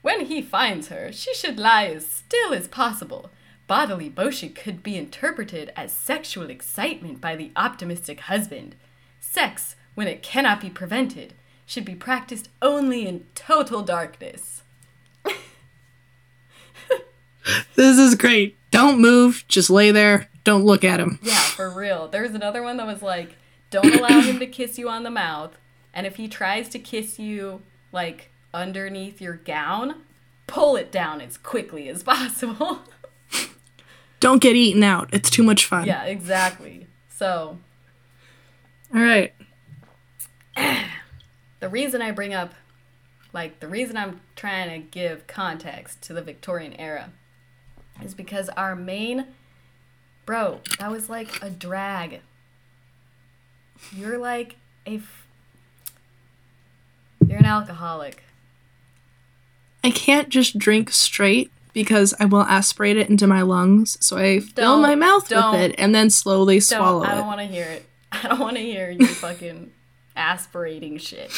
when 0.02 0.26
he 0.26 0.42
finds 0.42 0.88
her, 0.88 1.12
she 1.12 1.32
should 1.32 1.60
lie 1.60 1.84
as 1.86 2.04
still 2.04 2.52
as 2.52 2.66
possible. 2.66 3.30
Bodily 3.68 4.12
motion 4.16 4.52
could 4.52 4.82
be 4.82 4.96
interpreted 4.96 5.72
as 5.76 5.92
sexual 5.92 6.50
excitement 6.50 7.20
by 7.20 7.36
the 7.36 7.52
optimistic 7.54 8.18
husband. 8.22 8.74
Sex, 9.20 9.76
when 9.94 10.08
it 10.08 10.24
cannot 10.24 10.60
be 10.60 10.70
prevented, 10.70 11.34
should 11.66 11.84
be 11.84 11.94
practiced 11.94 12.48
only 12.60 13.06
in 13.06 13.26
total 13.36 13.82
darkness. 13.82 14.64
This 17.76 17.96
is 17.96 18.16
great. 18.16 18.56
Don't 18.72 19.00
move. 19.00 19.44
Just 19.46 19.70
lay 19.70 19.92
there. 19.92 20.28
Don't 20.42 20.64
look 20.64 20.82
at 20.82 20.98
him. 20.98 21.20
Yeah, 21.22 21.38
for 21.38 21.70
real. 21.70 22.08
There's 22.08 22.34
another 22.34 22.62
one 22.62 22.76
that 22.78 22.86
was 22.86 23.02
like, 23.02 23.36
don't 23.70 23.94
allow 23.94 24.20
him 24.20 24.40
to 24.40 24.46
kiss 24.46 24.76
you 24.78 24.88
on 24.88 25.04
the 25.04 25.10
mouth, 25.10 25.56
and 25.94 26.06
if 26.06 26.16
he 26.16 26.26
tries 26.26 26.68
to 26.70 26.78
kiss 26.80 27.18
you 27.18 27.62
like 27.92 28.30
underneath 28.52 29.20
your 29.20 29.36
gown, 29.36 30.02
pull 30.46 30.74
it 30.76 30.90
down 30.90 31.20
as 31.20 31.36
quickly 31.38 31.88
as 31.88 32.02
possible. 32.02 32.80
Don't 34.20 34.40
get 34.42 34.56
eaten 34.56 34.82
out. 34.82 35.08
It's 35.12 35.30
too 35.30 35.42
much 35.42 35.64
fun. 35.64 35.86
yeah, 35.86 36.04
exactly. 36.04 36.86
So, 37.08 37.58
All 38.94 39.00
right. 39.00 39.32
the 41.60 41.68
reason 41.68 42.02
I 42.02 42.10
bring 42.10 42.32
up, 42.34 42.54
like, 43.32 43.60
the 43.60 43.68
reason 43.68 43.96
I'm 43.96 44.20
trying 44.36 44.70
to 44.70 44.88
give 44.88 45.26
context 45.26 46.02
to 46.02 46.12
the 46.12 46.22
Victorian 46.22 46.72
era 46.74 47.10
is 48.04 48.14
because 48.14 48.48
our 48.50 48.74
main, 48.76 49.26
bro, 50.26 50.60
that 50.78 50.90
was 50.90 51.08
like 51.08 51.42
a 51.42 51.50
drag. 51.50 52.20
You're 53.94 54.18
like 54.18 54.56
a, 54.86 54.96
f- 54.96 55.26
you're 57.26 57.38
an 57.38 57.44
alcoholic. 57.46 58.22
I 59.84 59.90
can't 59.90 60.28
just 60.28 60.58
drink 60.58 60.90
straight 60.90 61.50
because 61.72 62.14
I 62.20 62.26
will 62.26 62.42
aspirate 62.42 62.96
it 62.96 63.08
into 63.08 63.26
my 63.26 63.42
lungs. 63.42 63.96
So 64.04 64.16
I 64.18 64.40
fill 64.40 64.76
Don't- 64.76 64.82
my 64.82 64.94
mouth 64.94 65.28
with 65.30 65.54
it 65.60 65.74
and 65.78 65.94
then 65.94 66.10
slowly 66.10 66.56
Don't, 66.56 66.62
swallow 66.78 67.04
I 67.04 67.14
don't 67.14 67.26
want 67.26 67.40
to 67.40 67.46
hear 67.46 67.64
it. 67.64 67.86
I 68.12 68.28
don't 68.28 68.40
want 68.40 68.56
to 68.56 68.62
hear 68.62 68.90
you 68.90 69.06
fucking 69.06 69.72
aspirating 70.14 70.98
shit. 70.98 71.30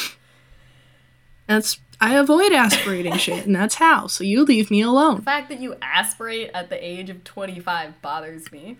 That's 1.47 1.75
I 2.01 2.15
avoid 2.15 2.51
aspirating 2.51 3.17
shit, 3.17 3.45
and 3.45 3.55
that's 3.55 3.75
how. 3.75 4.07
So 4.07 4.23
you 4.23 4.43
leave 4.43 4.69
me 4.69 4.81
alone. 4.81 5.17
The 5.17 5.21
fact 5.21 5.49
that 5.49 5.59
you 5.59 5.75
aspirate 5.81 6.51
at 6.53 6.69
the 6.69 6.85
age 6.85 7.09
of 7.09 7.23
25 7.23 8.01
bothers 8.01 8.51
me. 8.51 8.77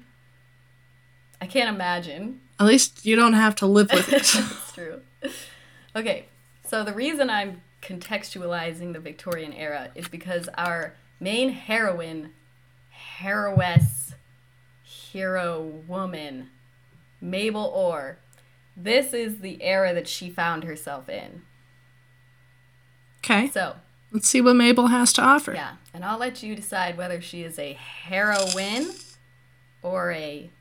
I 1.41 1.45
can't 1.48 1.74
imagine. 1.74 2.41
At 2.60 2.67
least 2.67 3.05
you 3.05 3.15
don't 3.15 3.34
have 3.34 3.55
to 3.55 3.65
live 3.65 3.91
with 3.91 4.07
it. 4.10 4.24
That's 4.34 4.72
true. 4.74 5.01
Okay, 5.95 6.25
so 6.65 6.84
the 6.84 6.93
reason 6.93 7.29
I'm 7.29 7.62
contextualizing 7.81 8.93
the 8.93 9.00
Victorian 9.00 9.53
era 9.53 9.91
is 9.95 10.07
because 10.07 10.50
our 10.57 10.95
main 11.19 11.50
heroine, 11.50 12.34
heroess, 12.89 14.13
hero 14.84 15.62
woman, 15.88 16.50
Mabel 17.22 17.65
Orr, 17.65 18.17
this 18.75 19.13
is 19.13 19.39
the 19.39 19.62
era 19.62 19.93
that 19.93 20.07
she 20.07 20.29
found 20.29 20.63
herself 20.63 21.07
in. 21.07 21.43
Okay, 23.25 23.50
So, 23.50 23.75
let's 24.12 24.29
see 24.29 24.39
what 24.39 24.55
Mabel 24.55 24.88
has 24.88 25.12
to 25.13 25.22
offer. 25.24 25.53
yeah, 25.53 25.77
and 25.96 26.05
I'll 26.05 26.20
let 26.20 26.44
you 26.44 26.55
decide 26.55 26.96
whether 26.96 27.20
she 27.22 27.41
is 27.41 27.58
a 27.58 27.74
heroine 27.74 28.88
or 29.82 30.12
a 30.12 30.51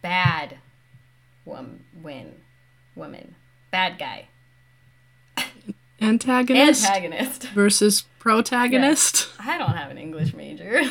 bad 0.00 0.58
wom- 1.44 1.80
win 2.00 2.34
woman. 2.94 3.34
Bad 3.72 3.98
guy. 3.98 4.28
Antagonist 6.00 6.84
Antagonist. 6.84 7.48
versus 7.48 8.02
protagonist. 8.20 9.28
I 9.40 9.58
don't 9.58 9.74
have 9.76 9.90
an 9.90 9.98
English 9.98 10.34
major. 10.34 10.82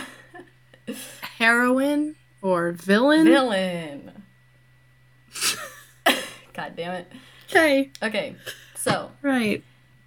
Heroine 1.38 2.16
or 2.42 2.72
villain. 2.72 3.24
Villain. 3.26 4.12
God 6.54 6.74
damn 6.76 6.94
it. 6.96 7.12
Okay, 7.50 7.92
Okay, 8.02 8.36
so 8.76 9.12
right. 9.22 9.64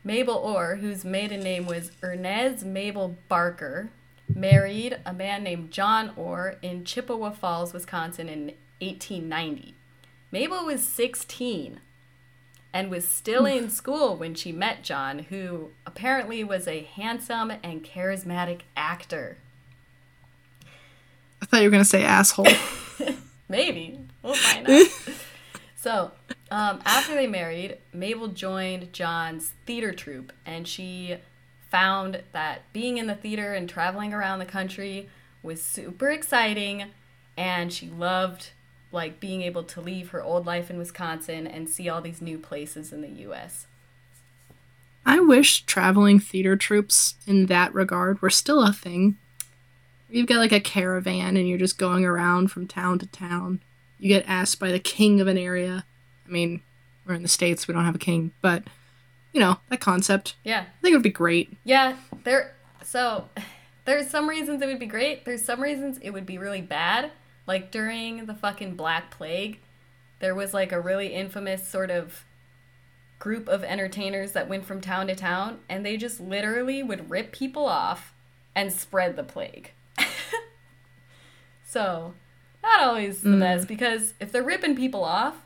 Mabel 0.08 0.36
Orr, 0.36 0.76
whose 0.76 1.04
maiden 1.04 1.40
name 1.40 1.66
was 1.66 1.90
Ernez 2.02 2.64
Mabel 2.64 3.18
Barker, 3.28 3.90
married 4.34 4.98
a 5.04 5.12
man 5.12 5.42
named 5.42 5.70
John 5.70 6.12
Orr 6.16 6.56
in 6.62 6.86
Chippewa 6.86 7.28
Falls, 7.28 7.74
Wisconsin 7.74 8.26
in 8.26 8.54
1890. 8.80 9.74
Mabel 10.32 10.64
was 10.64 10.82
16 10.82 11.80
and 12.72 12.90
was 12.90 13.06
still 13.06 13.44
in 13.44 13.68
school 13.68 14.16
when 14.16 14.34
she 14.34 14.50
met 14.50 14.82
John, 14.82 15.18
who 15.24 15.72
apparently 15.84 16.42
was 16.42 16.66
a 16.66 16.84
handsome 16.84 17.52
and 17.62 17.84
charismatic 17.84 18.62
actor. 18.78 19.36
I 21.42 21.44
thought 21.44 21.58
you 21.58 21.66
were 21.66 21.70
going 21.70 21.84
to 21.84 21.88
say 21.88 22.02
asshole. 22.02 22.46
Maybe. 23.50 23.98
We'll 24.22 24.32
find 24.32 24.70
out. 24.70 24.86
so, 25.76 26.12
um, 26.50 26.80
after 26.84 27.14
they 27.14 27.26
married, 27.26 27.78
Mabel 27.92 28.28
joined 28.28 28.92
John's 28.92 29.52
theater 29.66 29.92
troupe, 29.92 30.32
and 30.46 30.66
she 30.66 31.16
found 31.70 32.22
that 32.32 32.72
being 32.72 32.98
in 32.98 33.06
the 33.06 33.14
theater 33.14 33.52
and 33.52 33.68
traveling 33.68 34.14
around 34.14 34.38
the 34.38 34.46
country 34.46 35.08
was 35.42 35.62
super 35.62 36.10
exciting, 36.10 36.86
and 37.36 37.72
she 37.72 37.88
loved 37.88 38.50
like 38.90 39.20
being 39.20 39.42
able 39.42 39.62
to 39.62 39.80
leave 39.80 40.10
her 40.10 40.22
old 40.22 40.46
life 40.46 40.70
in 40.70 40.78
Wisconsin 40.78 41.46
and 41.46 41.68
see 41.68 41.88
all 41.88 42.00
these 42.00 42.22
new 42.22 42.38
places 42.38 42.92
in 42.92 43.02
the 43.02 43.22
US. 43.28 43.66
I 45.04 45.20
wish 45.20 45.62
traveling 45.62 46.20
theater 46.20 46.56
troupes 46.56 47.14
in 47.26 47.46
that 47.46 47.72
regard 47.74 48.20
were 48.20 48.30
still 48.30 48.62
a 48.62 48.72
thing. 48.72 49.16
You've 50.10 50.26
got 50.26 50.38
like 50.38 50.52
a 50.52 50.60
caravan 50.60 51.36
and 51.36 51.48
you're 51.48 51.58
just 51.58 51.78
going 51.78 52.04
around 52.04 52.50
from 52.50 52.66
town 52.66 52.98
to 53.00 53.06
town. 53.06 53.60
You 53.98 54.08
get 54.08 54.28
asked 54.28 54.58
by 54.58 54.70
the 54.70 54.78
king 54.78 55.20
of 55.20 55.26
an 55.26 55.38
area. 55.38 55.84
I 56.28 56.30
mean, 56.30 56.62
we're 57.06 57.14
in 57.14 57.23
the 57.23 57.28
States, 57.28 57.66
we 57.66 57.75
don't 57.75 57.85
have 57.85 57.94
a 57.94 57.99
king, 57.99 58.32
but 58.42 58.64
you 59.32 59.40
know, 59.40 59.58
that 59.68 59.80
concept. 59.80 60.37
Yeah. 60.44 60.61
I 60.61 60.82
think 60.82 60.92
it 60.92 60.97
would 60.97 61.02
be 61.02 61.11
great. 61.11 61.56
Yeah, 61.64 61.97
there 62.25 62.54
so 62.82 63.28
there's 63.85 64.08
some 64.08 64.28
reasons 64.28 64.62
it 64.62 64.66
would 64.66 64.78
be 64.78 64.87
great, 64.87 65.25
there's 65.25 65.44
some 65.44 65.62
reasons 65.62 65.99
it 66.02 66.11
would 66.11 66.26
be 66.26 66.38
really 66.38 66.62
bad. 66.62 67.11
Like 67.47 67.70
during 67.70 68.26
the 68.26 68.35
fucking 68.35 68.75
Black 68.75 69.11
Plague, 69.11 69.61
there 70.20 70.35
was 70.35 70.52
like 70.52 70.73
a 70.73 70.80
really 70.80 71.08
infamous 71.08 71.66
sort 71.66 71.90
of 71.90 72.25
group 73.18 73.49
of 73.49 73.64
entertainers 73.64 74.32
that 74.32 74.49
went 74.49 74.64
from 74.64 74.80
town 74.80 75.08
to 75.08 75.14
town 75.14 75.58
and 75.68 75.85
they 75.85 75.97
just 75.97 76.20
literally 76.20 76.82
would 76.82 77.11
rip 77.11 77.32
people 77.32 77.66
off 77.66 78.12
and 78.54 78.73
spread 78.73 79.16
the 79.16 79.25
plague. 79.25 79.73
so, 81.64 82.14
not 82.62 82.80
always 82.80 83.23
the 83.23 83.30
mm. 83.30 83.40
best 83.40 83.68
because 83.68 84.14
if 84.20 84.30
they're 84.30 84.42
ripping 84.42 84.76
people 84.76 85.04
off, 85.04 85.37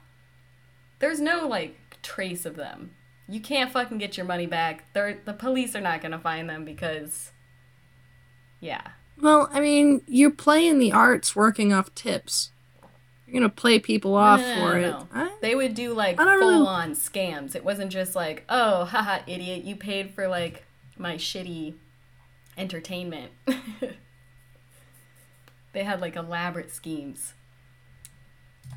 there's 1.03 1.21
no 1.21 1.49
like 1.49 1.77
trace 2.01 2.47
of 2.47 2.57
them. 2.57 2.93
You 3.29 3.41
can't 3.41 3.71
fucking 3.71 3.99
get 3.99 4.17
your 4.17 4.25
money 4.25 4.47
back. 4.47 4.85
They're, 4.95 5.19
the 5.25 5.33
police 5.33 5.75
are 5.75 5.81
not 5.81 6.01
going 6.01 6.13
to 6.13 6.19
find 6.19 6.49
them 6.49 6.65
because 6.65 7.33
yeah. 8.61 8.83
Well, 9.21 9.51
I 9.53 9.61
mean, 9.61 10.03
you're 10.07 10.31
playing 10.31 10.79
the 10.79 10.93
arts 10.93 11.37
working 11.37 11.73
off 11.73 11.95
tips. 11.95 12.51
You're 13.27 13.41
gonna 13.41 13.49
play 13.49 13.79
people 13.79 14.15
off 14.15 14.41
no, 14.41 14.47
no, 14.47 14.55
no, 14.55 14.71
for 14.71 14.79
it. 14.79 14.95
I, 15.15 15.37
they 15.41 15.55
would 15.55 15.75
do 15.75 15.95
like 15.95 16.19
full 16.19 16.27
really... 16.27 16.67
on 16.67 16.93
scams. 16.93 17.57
It 17.57 17.65
wasn't 17.65 17.91
just 17.91 18.15
like, 18.15 18.45
oh, 18.49 18.85
haha, 18.85 19.21
idiot, 19.27 19.65
you 19.65 19.75
paid 19.75 20.11
for 20.11 20.29
like 20.29 20.65
my 20.99 21.15
shitty 21.15 21.75
entertainment. 22.59 23.33
they 25.73 25.83
had 25.83 26.01
like 26.01 26.15
elaborate 26.15 26.71
schemes. 26.71 27.33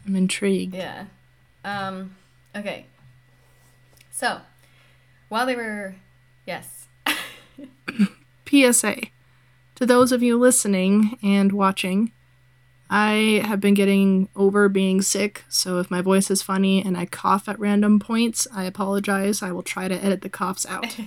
I'm 0.06 0.16
intrigued. 0.16 0.74
Yeah. 0.74 1.06
Um. 1.66 2.16
Okay. 2.56 2.86
So, 4.12 4.40
while 5.28 5.46
they 5.46 5.56
were, 5.56 5.96
yes. 6.46 6.88
PSA 8.48 8.96
to 9.76 9.86
those 9.86 10.12
of 10.12 10.24
you 10.24 10.38
listening 10.38 11.18
and 11.22 11.52
watching, 11.52 12.12
I 12.90 13.42
have 13.46 13.60
been 13.60 13.74
getting 13.74 14.30
over 14.36 14.70
being 14.70 15.02
sick, 15.02 15.44
so 15.50 15.80
if 15.80 15.92
my 15.92 16.02
voice 16.02 16.32
is 16.32 16.42
funny 16.42 16.84
and 16.84 16.98
I 16.98 17.06
cough 17.06 17.50
at 17.50 17.60
random 17.60 18.00
points, 18.00 18.48
I 18.54 18.64
apologize. 18.66 19.42
I 19.42 19.52
will 19.52 19.64
try 19.64 19.88
to 19.88 19.96
edit 19.96 20.22
the 20.22 20.30
coughs 20.30 20.66
out. 20.66 20.98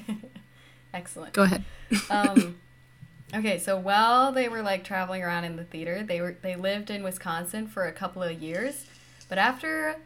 Excellent. 0.95 1.33
Go 1.33 1.45
ahead. 1.45 1.65
um, 2.11 2.57
okay, 3.35 3.59
so 3.59 3.79
while 3.79 4.33
they 4.33 4.49
were 4.49 4.63
like 4.63 4.85
traveling 4.85 5.23
around 5.23 5.45
in 5.45 5.57
the 5.57 5.65
theater, 5.65 6.03
they 6.03 6.21
were 6.21 6.37
they 6.43 6.57
lived 6.57 6.91
in 6.91 7.03
Wisconsin 7.03 7.67
for 7.67 7.87
a 7.87 7.93
couple 7.93 8.23
of 8.23 8.43
years, 8.43 8.87
but 9.29 9.39
after 9.39 9.97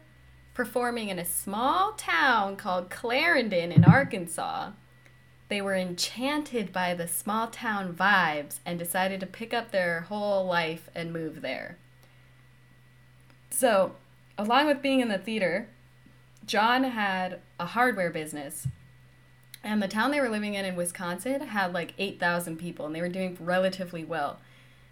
performing 0.53 1.09
in 1.09 1.19
a 1.19 1.25
small 1.25 1.93
town 1.93 2.55
called 2.55 2.89
Clarendon 2.89 3.71
in 3.71 3.83
Arkansas, 3.83 4.71
they 5.49 5.61
were 5.61 5.75
enchanted 5.75 6.71
by 6.71 6.93
the 6.93 7.07
small 7.07 7.47
town 7.47 7.93
vibes 7.93 8.59
and 8.65 8.79
decided 8.79 9.19
to 9.19 9.25
pick 9.25 9.53
up 9.53 9.71
their 9.71 10.01
whole 10.01 10.45
life 10.45 10.89
and 10.95 11.13
move 11.13 11.41
there. 11.41 11.77
So, 13.49 13.95
along 14.37 14.67
with 14.67 14.81
being 14.81 14.99
in 14.99 15.09
the 15.09 15.17
theater, 15.17 15.67
John 16.45 16.83
had 16.83 17.39
a 17.59 17.67
hardware 17.67 18.09
business. 18.09 18.67
And 19.63 19.81
the 19.81 19.87
town 19.87 20.11
they 20.11 20.19
were 20.19 20.29
living 20.29 20.55
in 20.55 20.65
in 20.65 20.75
Wisconsin 20.75 21.39
had 21.39 21.71
like 21.71 21.93
8,000 21.97 22.57
people 22.57 22.85
and 22.85 22.93
they 22.93 23.01
were 23.01 23.07
doing 23.07 23.37
relatively 23.39 24.03
well. 24.03 24.39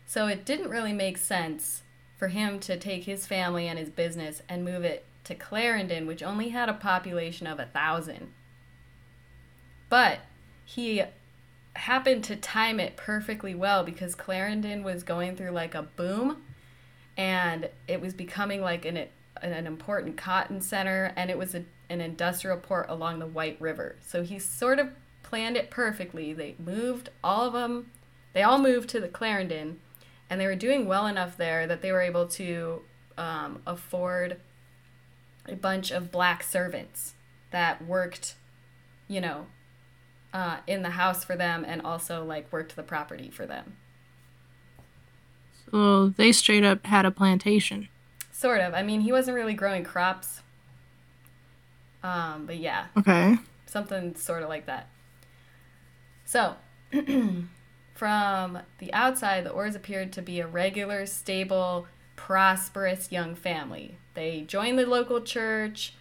So 0.06 0.28
it 0.28 0.46
didn't 0.46 0.70
really 0.70 0.94
make 0.94 1.18
sense 1.18 1.82
for 2.18 2.30
him 2.30 2.60
to 2.60 2.78
take 2.78 3.04
his 3.04 3.26
family 3.26 3.68
and 3.68 3.78
his 3.78 3.90
business 3.90 4.42
and 4.48 4.64
move 4.64 4.84
it 4.84 5.06
to 5.24 5.36
Clarendon, 5.36 6.08
which 6.08 6.24
only 6.24 6.50
had 6.50 6.70
a 6.70 6.74
population 6.74 7.48
of 7.48 7.60
a 7.60 7.66
thousand. 7.66 8.32
But 9.90 10.20
he 10.66 11.04
happened 11.76 12.24
to 12.26 12.36
time 12.36 12.80
it 12.80 12.98
perfectly 12.98 13.56
well 13.56 13.84
because 13.84 14.16
Clarendon 14.16 14.84
was 14.84 15.04
going 15.04 15.36
through 15.36 15.52
like 15.52 15.76
a 15.76 15.84
boom 15.84 16.44
and 17.18 17.70
it 17.88 18.02
was 18.02 18.14
becoming 18.14 18.62
like 18.62 18.86
an 18.86 19.08
an 19.42 19.66
important 19.66 20.18
cotton 20.18 20.62
center 20.62 21.14
and 21.16 21.32
it 21.32 21.38
was 21.38 21.56
a, 21.56 21.64
an 21.90 22.00
industrial 22.00 22.58
port 22.58 22.86
along 22.90 23.20
the 23.20 23.26
White 23.26 23.60
River. 23.60 23.96
So 24.02 24.24
he 24.24 24.38
sort 24.38 24.78
of 24.78 24.90
planned 25.24 25.58
it 25.58 25.72
perfectly. 25.72 26.34
They 26.34 26.56
moved 26.60 27.10
all 27.24 27.48
of 27.48 27.54
them. 27.54 27.90
They 28.34 28.44
all 28.44 28.60
moved 28.60 28.90
to 28.90 29.00
the 29.00 29.08
Clarendon 29.08 29.80
and 30.30 30.40
they 30.40 30.46
were 30.46 30.56
doing 30.56 30.88
well 30.88 31.08
enough 31.08 31.38
there 31.38 31.66
that 31.66 31.82
they 31.82 31.92
were 31.92 32.02
able 32.02 32.28
to 32.28 32.82
um, 33.18 33.62
afford 33.66 34.40
a 35.52 35.56
bunch 35.56 35.92
of 35.92 36.12
black 36.12 36.44
servants 36.44 37.14
that 37.52 37.86
worked, 37.86 38.36
you 39.08 39.22
know, 39.22 39.48
uh, 40.34 40.58
in 40.68 40.82
the 40.82 40.92
house 40.92 41.24
for 41.24 41.36
them 41.36 41.66
and 41.68 41.82
also 41.82 42.24
like 42.24 42.52
worked 42.52 42.76
the 42.76 42.84
property 42.84 43.30
for 43.30 43.46
them. 43.46 43.78
So 45.70 46.10
they 46.10 46.32
straight 46.32 46.64
up 46.64 46.86
had 46.86 47.06
a 47.06 47.12
plantation. 47.12 47.90
Sort 48.32 48.62
of. 48.62 48.74
I 48.74 48.84
mean, 48.84 49.02
he 49.02 49.12
wasn't 49.12 49.36
really 49.36 49.54
growing 49.54 49.84
crops. 49.84 50.42
Um, 52.04 52.46
but 52.46 52.58
yeah. 52.58 52.88
Okay. 52.98 53.38
Something 53.66 54.16
sort 54.16 54.44
of 54.44 54.50
like 54.50 54.66
that. 54.66 54.88
So, 56.26 56.56
from 57.94 58.60
the 58.80 58.94
outside, 58.94 59.46
the 59.46 59.50
Orrs 59.50 59.76
appeared 59.76 60.12
to 60.14 60.22
be 60.22 60.40
a 60.40 60.48
regular, 60.48 61.06
stable, 61.06 61.88
prosperous 62.26 63.12
young 63.12 63.34
family. 63.34 63.98
They 64.14 64.42
joined 64.42 64.78
the 64.78 64.86
local 64.86 65.22
church. 65.22 65.96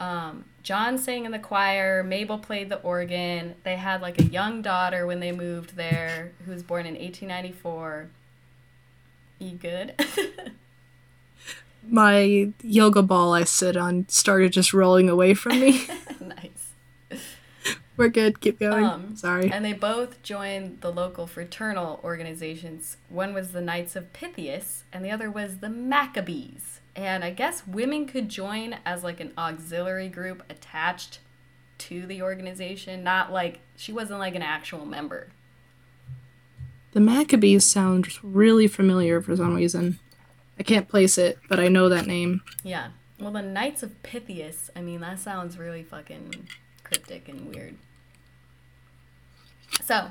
Um, 0.00 0.46
John 0.62 0.96
sang 0.96 1.26
in 1.26 1.32
the 1.32 1.38
choir, 1.38 2.02
Mabel 2.02 2.38
played 2.38 2.70
the 2.70 2.80
organ. 2.80 3.54
They 3.64 3.76
had 3.76 4.00
like 4.00 4.18
a 4.18 4.24
young 4.24 4.62
daughter 4.62 5.06
when 5.06 5.20
they 5.20 5.30
moved 5.30 5.76
there 5.76 6.32
who 6.46 6.52
was 6.52 6.62
born 6.62 6.86
in 6.86 6.94
1894. 6.94 8.08
You 9.40 9.50
good? 9.50 9.94
My 11.86 12.50
yoga 12.62 13.02
ball 13.02 13.34
I 13.34 13.44
sit 13.44 13.76
on 13.76 14.08
started 14.08 14.52
just 14.52 14.72
rolling 14.72 15.10
away 15.10 15.34
from 15.34 15.60
me. 15.60 15.86
nice. 16.20 16.67
We're 17.98 18.08
good. 18.08 18.40
Keep 18.40 18.60
going. 18.60 18.84
Um, 18.84 19.16
Sorry. 19.16 19.50
And 19.52 19.64
they 19.64 19.74
both 19.74 20.22
joined 20.22 20.80
the 20.80 20.90
local 20.90 21.26
fraternal 21.26 22.00
organizations. 22.02 22.96
One 23.10 23.34
was 23.34 23.52
the 23.52 23.60
Knights 23.60 23.96
of 23.96 24.12
Pythias, 24.14 24.84
and 24.92 25.04
the 25.04 25.10
other 25.10 25.30
was 25.30 25.58
the 25.58 25.68
Maccabees 25.68 26.78
and 26.98 27.22
I 27.22 27.30
guess 27.30 27.64
women 27.64 28.06
could 28.06 28.28
join 28.28 28.76
as 28.84 29.04
like 29.04 29.20
an 29.20 29.32
auxiliary 29.38 30.08
group 30.08 30.42
attached 30.50 31.20
to 31.78 32.06
the 32.06 32.22
organization, 32.22 33.04
not 33.04 33.32
like 33.32 33.60
she 33.76 33.92
wasn't 33.92 34.18
like 34.18 34.34
an 34.34 34.42
actual 34.42 34.84
member. 34.84 35.28
The 36.92 37.00
Maccabees 37.00 37.64
sound 37.64 38.08
really 38.24 38.66
familiar 38.66 39.20
for 39.22 39.36
some 39.36 39.54
reason. 39.54 40.00
I 40.58 40.64
can't 40.64 40.88
place 40.88 41.18
it, 41.18 41.38
but 41.48 41.60
I 41.60 41.68
know 41.68 41.88
that 41.88 42.06
name. 42.06 42.42
Yeah. 42.64 42.88
Well, 43.20 43.30
the 43.30 43.42
Knights 43.42 43.84
of 43.84 44.02
Pythias, 44.02 44.68
I 44.74 44.80
mean, 44.80 44.98
that 45.00 45.20
sounds 45.20 45.56
really 45.56 45.84
fucking 45.84 46.48
cryptic 46.88 47.28
and 47.28 47.54
weird. 47.54 47.76
So, 49.82 50.10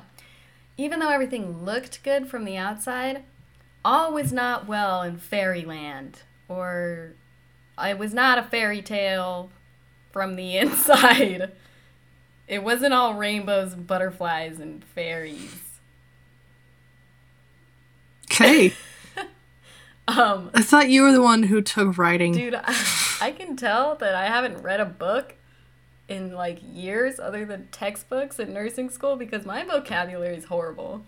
even 0.76 1.00
though 1.00 1.10
everything 1.10 1.64
looked 1.64 2.02
good 2.04 2.28
from 2.28 2.44
the 2.44 2.56
outside, 2.56 3.24
all 3.84 4.12
was 4.12 4.32
not 4.32 4.66
well 4.68 5.02
in 5.02 5.18
fairyland 5.18 6.22
or 6.48 7.12
it 7.82 7.98
was 7.98 8.14
not 8.14 8.38
a 8.38 8.42
fairy 8.42 8.82
tale 8.82 9.50
from 10.12 10.36
the 10.36 10.56
inside. 10.58 11.52
It 12.46 12.62
wasn't 12.62 12.94
all 12.94 13.14
rainbows, 13.14 13.74
and 13.74 13.86
butterflies, 13.86 14.58
and 14.58 14.82
fairies. 14.84 15.80
Okay. 18.30 18.72
Um, 20.08 20.50
I 20.54 20.62
thought 20.62 20.88
you 20.88 21.02
were 21.02 21.12
the 21.12 21.20
one 21.20 21.42
who 21.42 21.60
took 21.60 21.98
writing. 21.98 22.32
dude, 22.32 22.54
I, 22.54 22.74
I 23.20 23.30
can 23.30 23.56
tell 23.56 23.94
that 23.96 24.14
I 24.14 24.24
haven't 24.24 24.62
read 24.62 24.80
a 24.80 24.86
book 24.86 25.34
in 26.08 26.32
like 26.32 26.58
years 26.72 27.20
other 27.20 27.44
than 27.44 27.68
textbooks 27.70 28.38
in 28.38 28.52
nursing 28.52 28.90
school 28.90 29.16
because 29.16 29.44
my 29.44 29.64
vocabulary 29.64 30.36
is 30.36 30.46
horrible. 30.46 31.02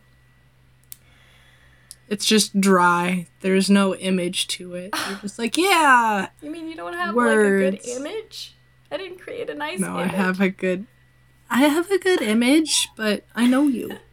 It's 2.08 2.26
just 2.26 2.60
dry. 2.60 3.28
There's 3.40 3.70
no 3.70 3.94
image 3.94 4.48
to 4.48 4.74
it. 4.74 4.94
You're 5.08 5.18
just 5.18 5.38
like, 5.38 5.56
yeah. 5.56 6.28
You 6.42 6.50
mean 6.50 6.68
you 6.68 6.74
don't 6.76 6.94
have 6.94 7.14
Words. 7.14 7.76
like 7.76 7.80
a 7.80 7.86
good 7.86 7.96
image? 8.00 8.54
I 8.90 8.96
didn't 8.96 9.18
create 9.20 9.48
a 9.48 9.54
nice 9.54 9.78
No, 9.78 9.96
I 9.96 10.06
have 10.06 10.40
a 10.40 10.50
good 10.50 10.86
I 11.48 11.62
have 11.64 11.90
a 11.90 11.98
good 11.98 12.22
image, 12.22 12.88
but 12.96 13.24
I 13.34 13.46
know 13.46 13.66
you. 13.66 13.96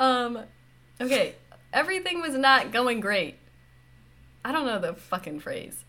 Um, 0.00 0.44
okay, 0.98 1.34
everything 1.74 2.22
was 2.22 2.34
not 2.34 2.72
going 2.72 3.00
great. 3.00 3.36
I 4.42 4.50
don't 4.50 4.64
know 4.64 4.78
the 4.78 4.94
fucking 4.94 5.40
phrase. 5.40 5.84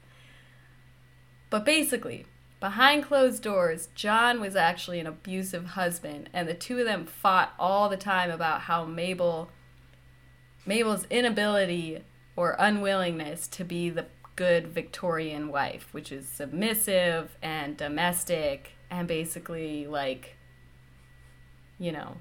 But 1.50 1.64
basically, 1.64 2.26
behind 2.62 3.04
closed 3.04 3.44
doors, 3.44 3.90
John 3.96 4.40
was 4.40 4.56
actually 4.56 5.02
an 5.02 5.08
abusive 5.08 5.66
husband, 5.66 6.30
and 6.32 6.48
the 6.48 6.54
two 6.54 6.80
of 6.80 6.86
them 6.86 7.06
fought 7.06 7.54
all 7.60 7.90
the 7.90 7.98
time 7.98 8.32
about 8.32 8.62
how 8.62 8.86
Mabel 8.86 9.50
Mabel's 10.66 11.06
inability 11.10 12.04
or 12.36 12.56
unwillingness 12.60 13.48
to 13.48 13.66
be 13.66 13.90
the 13.90 14.06
good 14.36 14.68
Victorian 14.68 15.50
wife, 15.50 15.88
which 15.92 16.12
is 16.12 16.30
submissive 16.30 17.36
and 17.42 17.76
domestic 17.76 18.74
and 18.90 19.08
basically 19.08 19.88
like 19.88 20.38
you 21.80 21.92
know, 21.92 22.18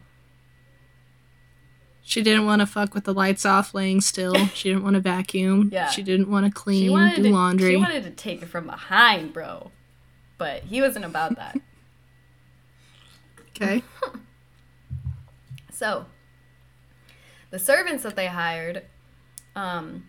She 2.00 2.22
didn't 2.22 2.46
want 2.46 2.60
to 2.60 2.66
fuck 2.66 2.94
with 2.94 3.04
the 3.04 3.12
lights 3.12 3.44
off 3.44 3.74
laying 3.74 4.00
still. 4.00 4.34
She 4.54 4.70
didn't 4.70 4.84
want 4.84 4.94
to 4.94 5.00
vacuum. 5.00 5.68
Yeah. 5.70 5.90
She 5.90 6.02
didn't 6.02 6.30
want 6.30 6.46
to 6.46 6.50
clean, 6.50 6.88
do 6.88 7.22
to, 7.22 7.30
laundry. 7.30 7.72
She 7.72 7.76
wanted 7.76 8.04
to 8.04 8.10
take 8.10 8.40
it 8.40 8.46
from 8.46 8.66
behind, 8.66 9.34
bro. 9.34 9.70
But 10.40 10.62
he 10.62 10.80
wasn't 10.80 11.04
about 11.04 11.36
that. 11.36 11.60
okay. 13.50 13.82
so, 15.70 16.06
the 17.50 17.58
servants 17.58 18.04
that 18.04 18.16
they 18.16 18.28
hired 18.28 18.86
um, 19.54 20.08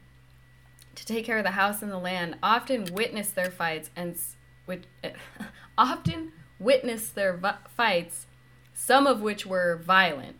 to 0.95 1.05
take 1.05 1.25
care 1.25 1.37
of 1.37 1.43
the 1.43 1.51
house 1.51 1.81
and 1.81 1.91
the 1.91 1.97
land 1.97 2.37
often 2.41 2.85
witnessed 2.93 3.35
their 3.35 3.51
fights 3.51 3.89
and 3.93 4.17
which, 4.63 4.83
often 5.77 6.31
witnessed 6.59 7.13
their 7.13 7.35
vi- 7.35 7.57
fights, 7.75 8.27
some 8.73 9.05
of 9.05 9.19
which 9.19 9.45
were 9.45 9.81
violent. 9.83 10.37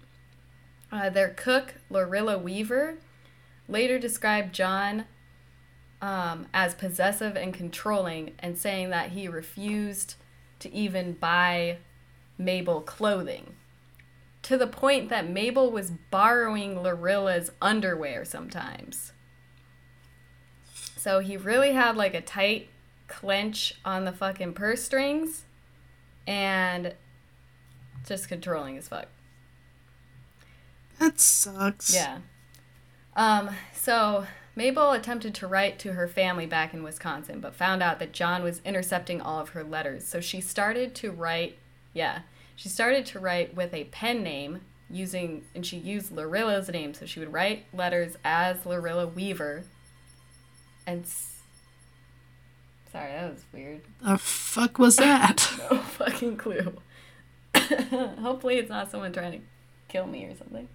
Uh, 0.89 1.09
their 1.09 1.31
cook, 1.31 1.73
Lorilla 1.89 2.37
Weaver, 2.37 2.95
later 3.67 3.99
described 3.99 4.55
John 4.55 5.03
um, 6.01 6.47
as 6.53 6.73
possessive 6.73 7.35
and 7.35 7.53
controlling 7.53 8.31
and 8.39 8.57
saying 8.57 8.89
that 8.89 9.11
he 9.11 9.27
refused 9.27 10.15
to 10.59 10.73
even 10.73 11.13
buy 11.13 11.77
Mabel 12.37 12.81
clothing. 12.81 13.55
To 14.43 14.57
the 14.57 14.67
point 14.67 15.09
that 15.09 15.29
Mabel 15.29 15.71
was 15.71 15.91
borrowing 16.09 16.81
Lorilla's 16.81 17.51
underwear 17.61 18.25
sometimes. 18.25 19.13
So 20.97 21.19
he 21.19 21.37
really 21.37 21.73
had 21.73 21.95
like 21.95 22.15
a 22.15 22.21
tight 22.21 22.69
clench 23.07 23.75
on 23.85 24.05
the 24.05 24.11
fucking 24.11 24.53
purse 24.53 24.83
strings 24.83 25.45
and 26.25 26.95
just 28.07 28.27
controlling 28.27 28.77
as 28.77 28.87
fuck. 28.87 29.07
That 30.99 31.19
sucks. 31.19 31.93
Yeah. 31.93 32.19
Um, 33.15 33.51
so 33.73 34.25
Mabel 34.61 34.91
attempted 34.91 35.33
to 35.33 35.47
write 35.47 35.79
to 35.79 35.93
her 35.93 36.07
family 36.07 36.45
back 36.45 36.71
in 36.71 36.83
Wisconsin, 36.83 37.39
but 37.39 37.55
found 37.55 37.81
out 37.81 37.97
that 37.97 38.11
John 38.11 38.43
was 38.43 38.61
intercepting 38.63 39.19
all 39.19 39.39
of 39.39 39.49
her 39.49 39.63
letters. 39.63 40.05
So 40.05 40.21
she 40.21 40.39
started 40.39 40.93
to 40.97 41.09
write, 41.09 41.57
yeah, 41.95 42.19
she 42.55 42.69
started 42.69 43.07
to 43.07 43.19
write 43.19 43.55
with 43.55 43.73
a 43.73 43.85
pen 43.85 44.21
name 44.21 44.61
using, 44.87 45.45
and 45.55 45.65
she 45.65 45.77
used 45.77 46.11
Lorilla's 46.11 46.69
name. 46.69 46.93
So 46.93 47.07
she 47.07 47.19
would 47.19 47.33
write 47.33 47.65
letters 47.73 48.17
as 48.23 48.63
Lorilla 48.63 49.07
Weaver. 49.07 49.63
And, 50.85 51.07
sorry, 51.07 53.13
that 53.13 53.31
was 53.31 53.43
weird. 53.51 53.81
The 54.03 54.19
fuck 54.19 54.77
was 54.77 54.97
that? 54.97 55.51
No 55.71 55.79
fucking 55.79 56.37
clue. 56.37 56.77
Hopefully, 57.55 58.57
it's 58.57 58.69
not 58.69 58.91
someone 58.91 59.11
trying 59.11 59.31
to 59.31 59.39
kill 59.87 60.05
me 60.05 60.25
or 60.25 60.35
something. 60.35 60.67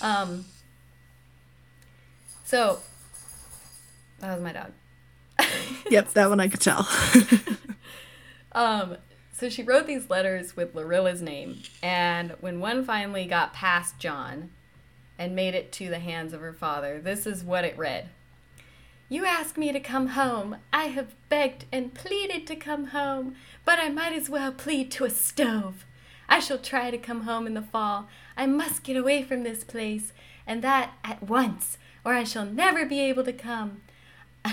Um. 0.00 0.44
So, 2.46 2.78
that 4.20 4.32
was 4.32 4.42
my 4.42 4.52
dog. 4.52 4.72
yep, 5.90 6.10
that 6.12 6.30
one 6.30 6.40
I 6.40 6.48
could 6.48 6.60
tell. 6.60 6.88
Um. 8.52 8.96
So 9.34 9.50
she 9.50 9.62
wrote 9.62 9.86
these 9.86 10.08
letters 10.08 10.56
with 10.56 10.74
Lorilla's 10.74 11.20
name, 11.20 11.60
and 11.82 12.30
when 12.40 12.58
one 12.58 12.86
finally 12.86 13.26
got 13.26 13.52
past 13.52 13.98
John, 13.98 14.48
and 15.18 15.36
made 15.36 15.54
it 15.54 15.72
to 15.72 15.90
the 15.90 15.98
hands 15.98 16.32
of 16.32 16.40
her 16.40 16.54
father, 16.54 16.98
this 16.98 17.26
is 17.26 17.44
what 17.44 17.66
it 17.66 17.76
read. 17.76 18.08
You 19.10 19.26
ask 19.26 19.58
me 19.58 19.72
to 19.72 19.78
come 19.78 20.08
home. 20.08 20.56
I 20.72 20.84
have 20.84 21.14
begged 21.28 21.66
and 21.70 21.92
pleaded 21.92 22.46
to 22.46 22.56
come 22.56 22.86
home, 22.86 23.36
but 23.66 23.78
I 23.78 23.90
might 23.90 24.14
as 24.14 24.30
well 24.30 24.52
plead 24.52 24.90
to 24.92 25.04
a 25.04 25.10
stove. 25.10 25.84
I 26.30 26.40
shall 26.40 26.58
try 26.58 26.90
to 26.90 26.96
come 26.96 27.22
home 27.22 27.46
in 27.46 27.52
the 27.52 27.60
fall. 27.60 28.08
I 28.38 28.46
must 28.46 28.84
get 28.84 28.96
away 28.96 29.22
from 29.22 29.42
this 29.42 29.64
place, 29.64 30.14
and 30.46 30.62
that 30.62 30.94
at 31.04 31.22
once, 31.22 31.76
or 32.06 32.14
I 32.14 32.22
shall 32.24 32.46
never 32.46 32.86
be 32.86 33.00
able 33.00 33.24
to 33.24 33.32
come. 33.32 33.82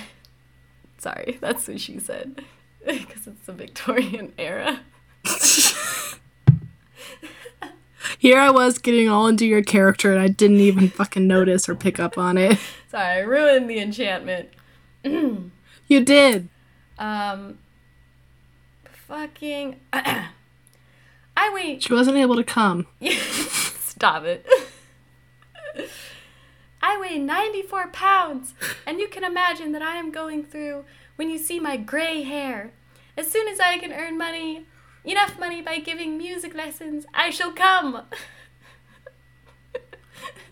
Sorry, 0.97 1.37
that's 1.39 1.67
what 1.67 1.79
she 1.79 1.99
said. 1.99 2.43
Because 2.85 3.27
it's 3.27 3.45
the 3.45 3.53
Victorian 3.53 4.33
era. 4.37 4.81
Here 8.19 8.37
I 8.37 8.49
was 8.49 8.77
getting 8.77 9.07
all 9.07 9.27
into 9.27 9.45
your 9.45 9.63
character 9.63 10.11
and 10.11 10.21
I 10.21 10.27
didn't 10.27 10.59
even 10.59 10.89
fucking 10.89 11.25
notice 11.25 11.69
or 11.69 11.75
pick 11.75 11.97
up 11.97 12.17
on 12.17 12.37
it. 12.37 12.59
Sorry, 12.91 13.05
I 13.05 13.19
ruined 13.19 13.69
the 13.69 13.79
enchantment. 13.79 14.49
You 15.87 16.03
did. 16.03 16.49
Um, 16.97 17.59
fucking. 19.07 19.79
I 19.93 20.29
wait. 21.53 21.83
She 21.83 21.93
wasn't 21.93 22.17
able 22.17 22.35
to 22.35 22.43
come. 22.43 22.87
Stop 23.81 24.23
it. 24.23 24.45
I 26.84 26.98
weigh 27.00 27.17
94 27.17 27.88
pounds, 27.88 28.54
and 28.86 29.00
you 29.00 29.08
can 29.08 29.24
imagine 29.24 29.72
that 29.72 29.82
I 29.82 29.96
am 29.96 30.12
going 30.12 30.43
through 30.43 30.84
when 31.15 31.30
you 31.30 31.38
see 31.38 31.58
my 31.58 31.78
gray 31.78 32.24
hair. 32.24 32.74
As 33.15 33.32
soon 33.32 33.48
as 33.48 33.62
I 33.62 33.78
can 33.78 33.93
earn 33.93 34.17
money, 34.17 34.65
enough 35.06 35.39
money 35.39 35.62
by 35.62 35.80
giving 35.80 36.17
music 36.17 36.54
lessons, 36.54 37.06
I 37.13 37.30
shall 37.30 37.54
come. 37.54 38.02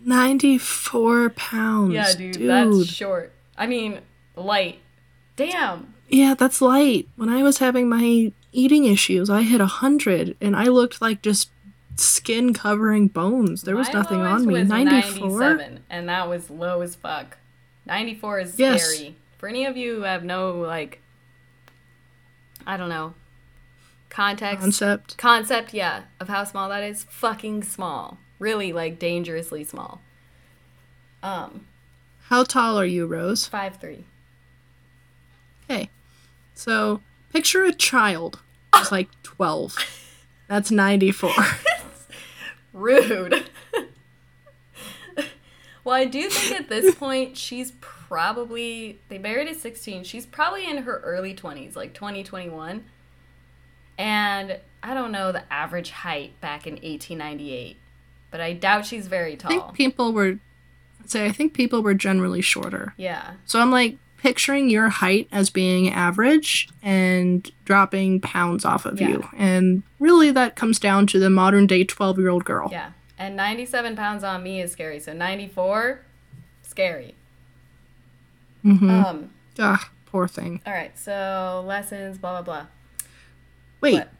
94 0.04 1.30
pounds. 1.30 1.92
yeah, 1.92 2.14
dude, 2.14 2.48
that's 2.48 2.86
short. 2.86 3.32
I 3.58 3.66
mean, 3.66 4.00
light. 4.34 4.80
Damn. 5.36 5.92
Yeah, 6.08 6.34
that's 6.34 6.62
light. 6.62 7.08
When 7.16 7.28
I 7.28 7.42
was 7.42 7.58
having 7.58 7.90
my 7.90 8.32
eating 8.52 8.86
issues, 8.86 9.28
I 9.28 9.42
hit 9.42 9.60
100 9.60 10.36
and 10.40 10.56
I 10.56 10.64
looked 10.64 11.02
like 11.02 11.20
just 11.20 11.50
skin 11.96 12.52
covering 12.54 13.08
bones. 13.08 13.62
There 13.62 13.76
was 13.76 13.88
My 13.88 13.94
nothing 14.00 14.20
on 14.20 14.46
me. 14.46 14.62
94? 14.64 15.60
and 15.90 16.08
that 16.08 16.28
was 16.28 16.50
low 16.50 16.80
as 16.80 16.94
fuck. 16.94 17.38
94 17.86 18.40
is 18.40 18.58
Yes. 18.58 18.84
scary. 18.94 19.16
For 19.38 19.48
any 19.48 19.64
of 19.66 19.76
you 19.76 19.96
who 19.96 20.02
have 20.02 20.22
no, 20.24 20.52
like, 20.52 21.00
I 22.66 22.76
don't 22.76 22.88
know, 22.88 23.14
context, 24.08 24.60
Concept. 24.60 25.16
concept, 25.18 25.74
yeah, 25.74 26.02
of 26.20 26.28
how 26.28 26.44
small 26.44 26.68
that 26.68 26.82
is, 26.84 27.04
fucking 27.10 27.64
small. 27.64 28.18
Really, 28.38 28.72
like, 28.72 28.98
dangerously 28.98 29.64
small. 29.64 30.00
Um, 31.22 31.66
How 32.26 32.44
tall 32.44 32.78
are 32.78 32.84
you, 32.86 33.06
Rose? 33.06 33.46
five 33.46 33.76
three. 33.76 34.04
Okay. 35.70 35.90
So, 36.54 37.00
picture 37.32 37.64
a 37.64 37.72
child 37.72 38.40
who's 38.74 38.90
like 38.92 39.08
12. 39.22 39.76
That's 40.48 40.70
94. 40.70 41.30
Rude. 42.72 43.50
well, 45.84 45.94
I 45.94 46.04
do 46.04 46.28
think 46.28 46.60
at 46.60 46.68
this 46.68 46.94
point 46.98 47.36
she's 47.36 47.72
probably 47.80 48.98
they 49.08 49.18
married 49.18 49.48
at 49.48 49.56
16. 49.56 50.04
She's 50.04 50.26
probably 50.26 50.68
in 50.68 50.78
her 50.78 50.98
early 51.00 51.34
20s, 51.34 51.76
like 51.76 51.94
20, 51.94 52.24
And 53.98 54.58
I 54.82 54.94
don't 54.94 55.12
know 55.12 55.32
the 55.32 55.50
average 55.52 55.90
height 55.90 56.40
back 56.40 56.66
in 56.66 56.74
1898, 56.74 57.76
but 58.30 58.40
I 58.40 58.52
doubt 58.52 58.86
she's 58.86 59.06
very 59.06 59.36
tall. 59.36 59.52
I 59.52 59.54
think 59.56 59.74
people 59.74 60.12
were 60.12 60.38
say 61.06 61.26
I 61.26 61.32
think 61.32 61.52
people 61.52 61.82
were 61.82 61.94
generally 61.94 62.40
shorter. 62.40 62.94
Yeah. 62.96 63.34
So 63.44 63.60
I'm 63.60 63.70
like 63.70 63.98
picturing 64.22 64.70
your 64.70 64.88
height 64.88 65.26
as 65.32 65.50
being 65.50 65.88
average 65.90 66.68
and 66.80 67.50
dropping 67.64 68.20
pounds 68.20 68.64
off 68.64 68.86
of 68.86 69.00
Yeah. 69.00 69.08
you. 69.08 69.28
And 69.36 69.82
really, 69.98 70.30
that 70.30 70.54
comes 70.54 70.78
down 70.78 71.08
to 71.08 71.18
the 71.18 71.28
modern 71.28 71.66
day 71.66 71.82
12 71.82 72.18
year 72.18 72.28
old 72.28 72.44
girl. 72.44 72.68
Yeah. 72.70 72.92
And 73.18 73.36
97 73.36 73.96
pounds 73.96 74.22
on 74.22 74.42
me 74.44 74.60
is 74.60 74.70
scary. 74.72 75.00
So 75.00 75.12
94, 75.12 76.02
scary. 76.62 77.14
Mm-hmm. 78.64 78.90
Um, 78.90 79.30
Ugh, 79.58 79.80
poor 80.06 80.28
thing. 80.28 80.60
all 80.66 80.72
right. 80.72 80.96
So 80.96 81.64
lessons, 81.66 82.16
blah, 82.18 82.40
blah, 82.40 82.42
blah. 82.42 82.66
Wait, 83.80 83.94
What? 83.94 84.12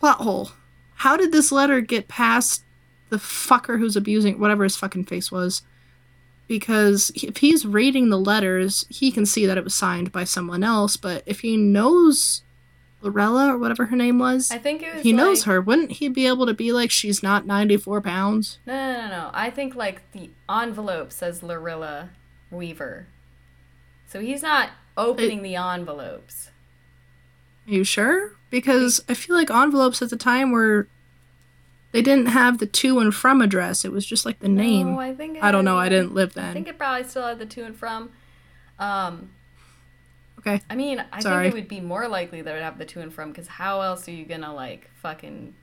plot 0.00 0.16
hole. 0.18 0.50
How 0.96 1.16
did 1.16 1.30
this 1.32 1.52
letter 1.52 1.80
get 1.80 2.08
past 2.08 2.64
the 3.10 3.16
fucker 3.18 3.78
who's 3.78 3.96
abusing 3.96 4.40
whatever 4.40 4.64
his 4.64 4.76
fucking 4.76 5.04
face 5.04 5.30
was? 5.30 5.62
Because 6.46 7.10
if 7.14 7.38
he's 7.38 7.64
reading 7.64 8.10
the 8.10 8.18
letters, 8.18 8.84
he 8.90 9.10
can 9.10 9.24
see 9.24 9.46
that 9.46 9.56
it 9.56 9.64
was 9.64 9.74
signed 9.74 10.12
by 10.12 10.24
someone 10.24 10.62
else. 10.62 10.96
But 10.96 11.22
if 11.24 11.40
he 11.40 11.56
knows 11.56 12.42
Lorella 13.00 13.54
or 13.54 13.58
whatever 13.58 13.86
her 13.86 13.96
name 13.96 14.18
was, 14.18 14.50
I 14.50 14.58
think 14.58 14.82
it 14.82 14.94
was 14.94 15.02
he 15.02 15.12
knows 15.12 15.44
her, 15.44 15.60
wouldn't 15.60 15.92
he 15.92 16.08
be 16.08 16.26
able 16.26 16.46
to 16.46 16.54
be 16.54 16.72
like, 16.72 16.90
she's 16.90 17.22
not 17.22 17.46
94 17.46 18.00
pounds? 18.02 18.58
No, 18.66 18.74
no, 18.74 19.00
no, 19.02 19.08
no. 19.08 19.30
I 19.32 19.50
think 19.50 19.74
like 19.74 20.10
the 20.12 20.30
envelope 20.50 21.12
says 21.12 21.42
Lorilla 21.42 22.10
Weaver. 22.50 23.06
So 24.06 24.20
he's 24.20 24.42
not 24.42 24.70
opening 24.96 25.42
the 25.42 25.56
envelopes. 25.56 26.50
Are 27.66 27.72
you 27.72 27.84
sure? 27.84 28.36
Because 28.50 29.02
I 29.08 29.14
feel 29.14 29.34
like 29.34 29.50
envelopes 29.50 30.02
at 30.02 30.10
the 30.10 30.16
time 30.16 30.52
were. 30.52 30.88
They 31.94 32.02
didn't 32.02 32.26
have 32.26 32.58
the 32.58 32.66
to 32.66 32.98
and 32.98 33.14
from 33.14 33.40
address. 33.40 33.84
It 33.84 33.92
was 33.92 34.04
just 34.04 34.26
like 34.26 34.40
the 34.40 34.48
name. 34.48 34.94
No, 34.94 35.00
I 35.00 35.14
think 35.14 35.38
I 35.40 35.52
don't 35.52 35.64
know. 35.64 35.78
I 35.78 35.88
didn't 35.88 36.12
live 36.12 36.34
then. 36.34 36.50
I 36.50 36.52
think 36.52 36.66
it 36.66 36.76
probably 36.76 37.08
still 37.08 37.26
had 37.26 37.38
the 37.38 37.46
to 37.46 37.64
and 37.64 37.76
from. 37.76 38.10
Um, 38.80 39.30
Okay. 40.46 40.60
I 40.68 40.74
mean, 40.74 41.02
I 41.10 41.20
Sorry. 41.20 41.44
think 41.44 41.54
it 41.54 41.58
would 41.58 41.68
be 41.68 41.80
more 41.80 42.06
likely 42.06 42.42
that 42.42 42.50
it 42.50 42.54
would 42.54 42.62
have 42.62 42.76
the 42.78 42.84
to 42.84 43.00
and 43.00 43.14
from 43.14 43.30
because 43.30 43.46
how 43.46 43.80
else 43.80 44.06
are 44.08 44.10
you 44.12 44.26
gonna 44.26 44.52
like 44.52 44.90
fucking 45.00 45.54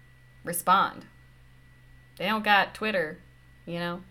respond? 0.44 1.06
They 2.17 2.26
don't 2.26 2.44
got 2.44 2.74
Twitter, 2.74 3.20
you 3.65 3.78
know. 3.78 4.02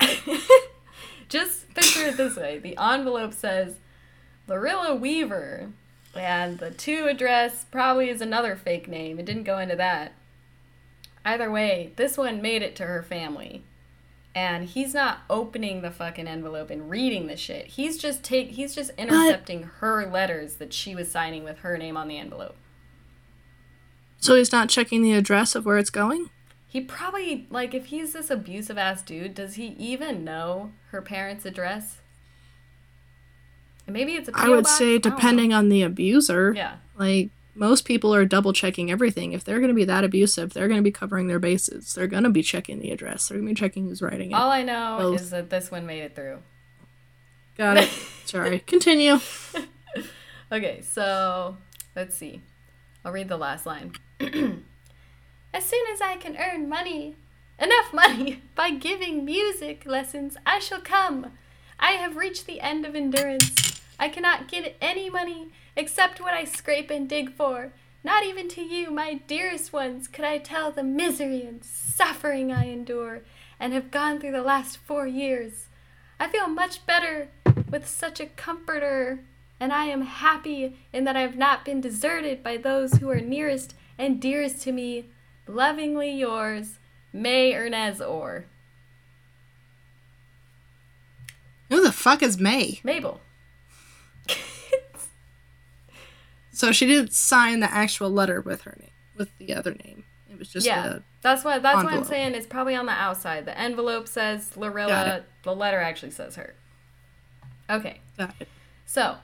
Just 1.28 1.72
picture 1.74 2.06
it 2.06 2.16
this 2.16 2.36
way: 2.36 2.58
the 2.58 2.76
envelope 2.78 3.32
says 3.32 3.76
Lorilla 4.48 4.98
Weaver, 4.98 5.70
and 6.16 6.58
the 6.58 6.70
two 6.70 7.06
address 7.06 7.64
probably 7.70 8.08
is 8.08 8.20
another 8.20 8.56
fake 8.56 8.88
name. 8.88 9.18
It 9.18 9.26
didn't 9.26 9.44
go 9.44 9.58
into 9.58 9.76
that. 9.76 10.12
Either 11.24 11.50
way, 11.50 11.92
this 11.96 12.18
one 12.18 12.42
made 12.42 12.62
it 12.62 12.76
to 12.76 12.86
her 12.86 13.02
family 13.02 13.64
and 14.34 14.64
he's 14.64 14.92
not 14.92 15.20
opening 15.30 15.80
the 15.80 15.90
fucking 15.90 16.26
envelope 16.26 16.70
and 16.70 16.90
reading 16.90 17.28
the 17.28 17.36
shit. 17.36 17.66
He's 17.66 17.96
just 17.96 18.24
take 18.24 18.50
he's 18.50 18.74
just 18.74 18.90
intercepting 18.98 19.64
her 19.78 20.06
letters 20.06 20.54
that 20.54 20.72
she 20.72 20.94
was 20.94 21.10
signing 21.10 21.44
with 21.44 21.58
her 21.58 21.78
name 21.78 21.96
on 21.96 22.08
the 22.08 22.18
envelope. 22.18 22.56
So 24.18 24.34
he's 24.34 24.52
not 24.52 24.68
checking 24.68 25.02
the 25.02 25.12
address 25.12 25.54
of 25.54 25.66
where 25.66 25.78
it's 25.78 25.90
going? 25.90 26.30
He 26.66 26.80
probably 26.80 27.46
like 27.50 27.74
if 27.74 27.86
he's 27.86 28.12
this 28.12 28.30
abusive 28.30 28.78
ass 28.78 29.02
dude, 29.02 29.34
does 29.34 29.54
he 29.54 29.68
even 29.78 30.24
know 30.24 30.72
her 30.90 31.00
parents' 31.00 31.46
address? 31.46 32.00
And 33.86 33.94
maybe 33.94 34.12
it's 34.12 34.28
a 34.28 34.32
I 34.34 34.46
PO 34.46 34.50
would 34.52 34.64
box? 34.64 34.78
say 34.78 34.98
depending 34.98 35.52
on 35.52 35.68
the 35.68 35.82
abuser. 35.82 36.52
Yeah. 36.56 36.76
Like 36.96 37.30
most 37.54 37.84
people 37.84 38.14
are 38.14 38.24
double 38.24 38.52
checking 38.52 38.90
everything. 38.90 39.32
If 39.32 39.44
they're 39.44 39.58
going 39.58 39.68
to 39.68 39.74
be 39.74 39.84
that 39.84 40.04
abusive, 40.04 40.52
they're 40.54 40.68
going 40.68 40.80
to 40.80 40.84
be 40.84 40.90
covering 40.90 41.28
their 41.28 41.38
bases. 41.38 41.94
They're 41.94 42.06
going 42.06 42.24
to 42.24 42.30
be 42.30 42.42
checking 42.42 42.80
the 42.80 42.90
address. 42.90 43.28
They're 43.28 43.38
going 43.38 43.48
to 43.48 43.54
be 43.54 43.60
checking 43.60 43.84
who's 43.84 44.02
writing 44.02 44.30
it. 44.32 44.34
All 44.34 44.50
I 44.50 44.62
know 44.62 44.96
Both. 44.98 45.20
is 45.20 45.30
that 45.30 45.50
this 45.50 45.70
one 45.70 45.86
made 45.86 46.00
it 46.02 46.14
through. 46.16 46.38
Got 47.56 47.76
it. 47.76 47.88
Sorry. 48.24 48.60
Continue. 48.60 49.18
Okay, 50.52 50.82
so 50.82 51.56
let's 51.96 52.14
see. 52.14 52.40
I'll 53.04 53.10
read 53.10 53.28
the 53.28 53.36
last 53.36 53.66
line. 53.66 53.92
as 54.20 54.30
soon 55.64 55.84
as 55.92 56.00
I 56.00 56.16
can 56.20 56.36
earn 56.36 56.68
money, 56.68 57.16
enough 57.58 57.92
money, 57.92 58.42
by 58.54 58.70
giving 58.70 59.24
music 59.24 59.84
lessons, 59.84 60.36
I 60.46 60.60
shall 60.60 60.80
come. 60.80 61.32
I 61.80 61.92
have 61.92 62.16
reached 62.16 62.46
the 62.46 62.60
end 62.60 62.86
of 62.86 62.94
endurance. 62.94 63.73
I 63.98 64.08
cannot 64.08 64.48
get 64.48 64.76
any 64.80 65.08
money 65.08 65.48
except 65.76 66.20
what 66.20 66.34
I 66.34 66.44
scrape 66.44 66.90
and 66.90 67.08
dig 67.08 67.32
for. 67.32 67.72
Not 68.02 68.24
even 68.24 68.48
to 68.48 68.62
you, 68.62 68.90
my 68.90 69.14
dearest 69.14 69.72
ones, 69.72 70.08
could 70.08 70.24
I 70.24 70.38
tell 70.38 70.70
the 70.70 70.82
misery 70.82 71.42
and 71.42 71.64
suffering 71.64 72.52
I 72.52 72.66
endure 72.66 73.22
and 73.58 73.72
have 73.72 73.90
gone 73.90 74.20
through 74.20 74.32
the 74.32 74.42
last 74.42 74.76
four 74.76 75.06
years. 75.06 75.68
I 76.20 76.28
feel 76.28 76.48
much 76.48 76.84
better 76.86 77.28
with 77.70 77.88
such 77.88 78.20
a 78.20 78.26
comforter, 78.26 79.20
and 79.58 79.72
I 79.72 79.86
am 79.86 80.02
happy 80.02 80.76
in 80.92 81.04
that 81.04 81.16
I 81.16 81.22
have 81.22 81.36
not 81.36 81.64
been 81.64 81.80
deserted 81.80 82.42
by 82.42 82.56
those 82.56 82.94
who 82.94 83.08
are 83.10 83.20
nearest 83.20 83.74
and 83.98 84.20
dearest 84.20 84.62
to 84.62 84.72
me. 84.72 85.06
Lovingly 85.46 86.10
yours, 86.10 86.78
May 87.12 87.54
Ernez 87.54 88.00
Orr. 88.00 88.46
Who 91.70 91.82
the 91.82 91.92
fuck 91.92 92.22
is 92.22 92.38
May? 92.38 92.80
Mabel. 92.84 93.20
So 96.54 96.72
she 96.72 96.86
didn't 96.86 97.12
sign 97.12 97.60
the 97.60 97.72
actual 97.72 98.10
letter 98.10 98.40
with 98.40 98.62
her 98.62 98.76
name, 98.80 98.90
with 99.16 99.36
the 99.38 99.54
other 99.54 99.74
name. 99.74 100.04
It 100.30 100.38
was 100.38 100.48
just 100.48 100.66
yeah, 100.66 100.86
a 100.86 101.00
that's 101.20 101.44
what 101.44 101.62
that's 101.62 101.82
what 101.82 101.92
I'm 101.92 102.04
saying. 102.04 102.34
It's 102.34 102.46
probably 102.46 102.74
on 102.74 102.86
the 102.86 102.92
outside. 102.92 103.44
The 103.44 103.58
envelope 103.58 104.08
says 104.08 104.50
Got 104.50 104.58
Lorilla. 104.58 105.22
The 105.42 105.54
letter 105.54 105.80
actually 105.80 106.12
says 106.12 106.36
her. 106.36 106.54
Okay, 107.70 108.00
got 108.18 108.34
it. 108.40 108.48
So, 108.84 109.16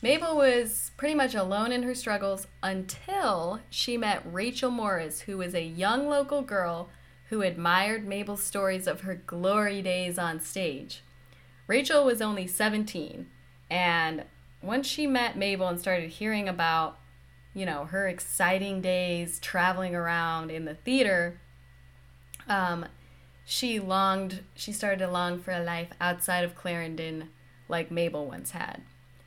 Mabel 0.00 0.36
was 0.36 0.92
pretty 0.96 1.14
much 1.14 1.34
alone 1.34 1.72
in 1.72 1.82
her 1.82 1.94
struggles 1.94 2.46
until 2.62 3.60
she 3.68 3.96
met 3.96 4.22
Rachel 4.24 4.70
Morris, 4.70 5.22
who 5.22 5.38
was 5.38 5.54
a 5.54 5.62
young 5.62 6.08
local 6.08 6.42
girl 6.42 6.88
who 7.30 7.42
admired 7.42 8.06
Mabel's 8.06 8.42
stories 8.42 8.86
of 8.86 9.02
her 9.02 9.14
glory 9.14 9.82
days 9.82 10.18
on 10.18 10.40
stage. 10.40 11.02
Rachel 11.66 12.04
was 12.04 12.22
only 12.22 12.46
17, 12.46 13.26
and 13.68 14.24
once 14.62 14.86
she 14.86 15.06
met 15.06 15.36
Mabel 15.36 15.68
and 15.68 15.78
started 15.78 16.10
hearing 16.10 16.48
about, 16.48 16.98
you 17.54 17.64
know, 17.64 17.84
her 17.86 18.08
exciting 18.08 18.80
days 18.80 19.38
traveling 19.38 19.94
around 19.94 20.50
in 20.50 20.64
the 20.64 20.74
theater, 20.74 21.40
um, 22.48 22.86
she 23.44 23.78
longed, 23.78 24.42
she 24.54 24.72
started 24.72 24.98
to 24.98 25.10
long 25.10 25.38
for 25.38 25.52
a 25.52 25.62
life 25.62 25.88
outside 26.00 26.44
of 26.44 26.54
Clarendon 26.54 27.30
like 27.68 27.90
Mabel 27.90 28.26
once 28.26 28.50
had. 28.50 28.82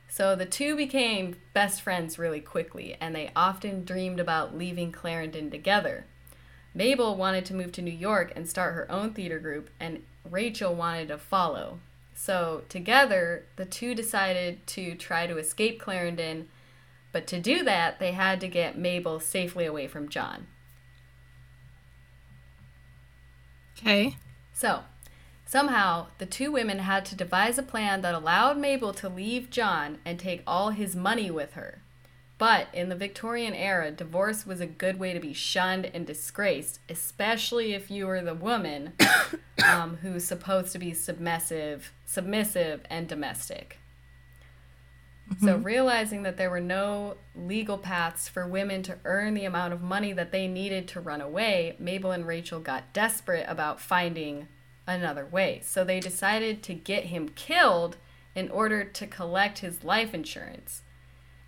So 0.08 0.36
the 0.36 0.44
two 0.44 0.76
became 0.76 1.36
best 1.54 1.80
friends 1.80 2.18
really 2.18 2.40
quickly, 2.40 2.96
and 3.00 3.14
they 3.14 3.30
often 3.34 3.84
dreamed 3.84 4.20
about 4.20 4.56
leaving 4.56 4.92
Clarendon 4.92 5.50
together. 5.50 6.04
Mabel 6.74 7.16
wanted 7.16 7.44
to 7.46 7.54
move 7.54 7.72
to 7.72 7.82
New 7.82 7.90
York 7.90 8.32
and 8.36 8.48
start 8.48 8.74
her 8.74 8.90
own 8.92 9.14
theater 9.14 9.38
group, 9.38 9.70
and 9.80 10.02
Rachel 10.28 10.74
wanted 10.74 11.08
to 11.08 11.18
follow. 11.18 11.80
So 12.14 12.62
together, 12.68 13.46
the 13.56 13.64
two 13.64 13.94
decided 13.94 14.66
to 14.68 14.94
try 14.94 15.26
to 15.26 15.38
escape 15.38 15.80
Clarendon, 15.80 16.48
but 17.10 17.26
to 17.28 17.40
do 17.40 17.62
that, 17.64 17.98
they 17.98 18.12
had 18.12 18.40
to 18.40 18.48
get 18.48 18.78
Mabel 18.78 19.20
safely 19.20 19.66
away 19.66 19.86
from 19.86 20.08
John. 20.08 20.46
Okay. 23.78 24.16
So, 24.52 24.84
somehow, 25.44 26.06
the 26.18 26.26
two 26.26 26.52
women 26.52 26.78
had 26.78 27.04
to 27.06 27.16
devise 27.16 27.58
a 27.58 27.62
plan 27.62 28.00
that 28.02 28.14
allowed 28.14 28.58
Mabel 28.58 28.92
to 28.94 29.08
leave 29.08 29.50
John 29.50 29.98
and 30.04 30.18
take 30.18 30.42
all 30.46 30.70
his 30.70 30.94
money 30.94 31.30
with 31.30 31.54
her. 31.54 31.82
But 32.38 32.66
in 32.72 32.88
the 32.88 32.96
Victorian 32.96 33.54
era, 33.54 33.92
divorce 33.92 34.44
was 34.44 34.60
a 34.60 34.66
good 34.66 34.98
way 34.98 35.12
to 35.12 35.20
be 35.20 35.32
shunned 35.32 35.86
and 35.94 36.04
disgraced, 36.04 36.80
especially 36.88 37.72
if 37.72 37.88
you 37.88 38.06
were 38.06 38.20
the 38.20 38.34
woman 38.34 38.94
um, 39.64 39.98
who's 39.98 40.24
supposed 40.24 40.72
to 40.72 40.78
be 40.80 40.92
submissive, 40.92 41.92
submissive 42.12 42.82
and 42.90 43.08
domestic. 43.08 43.78
So, 45.40 45.54
mm-hmm. 45.54 45.62
realizing 45.62 46.22
that 46.24 46.36
there 46.36 46.50
were 46.50 46.60
no 46.60 47.16
legal 47.34 47.78
paths 47.78 48.28
for 48.28 48.46
women 48.46 48.82
to 48.82 48.98
earn 49.04 49.32
the 49.32 49.46
amount 49.46 49.72
of 49.72 49.80
money 49.80 50.12
that 50.12 50.30
they 50.30 50.46
needed 50.46 50.86
to 50.88 51.00
run 51.00 51.22
away, 51.22 51.74
Mabel 51.78 52.10
and 52.10 52.26
Rachel 52.26 52.60
got 52.60 52.92
desperate 52.92 53.46
about 53.48 53.80
finding 53.80 54.48
another 54.86 55.24
way. 55.24 55.60
So, 55.64 55.84
they 55.84 56.00
decided 56.00 56.62
to 56.64 56.74
get 56.74 57.06
him 57.06 57.30
killed 57.30 57.96
in 58.34 58.50
order 58.50 58.84
to 58.84 59.06
collect 59.06 59.60
his 59.60 59.84
life 59.84 60.12
insurance. 60.12 60.82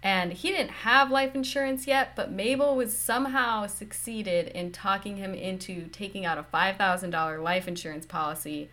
And 0.03 0.35
he 0.35 0.51
didn't 0.51 0.71
have 0.71 1.11
life 1.11 1.35
insurance 1.35 1.87
yet, 1.87 2.15
but 2.15 2.31
Mabel 2.31 2.77
was 2.77 2.97
somehow 2.97 3.67
succeeded 3.67 4.49
in 4.49 4.71
talking 4.71 5.17
him 5.17 5.35
into 5.35 5.89
taking 5.89 6.25
out 6.25 6.39
a 6.39 6.43
$5,000 6.43 7.43
life 7.43 7.67
insurance 7.67 8.05
policy 8.07 8.69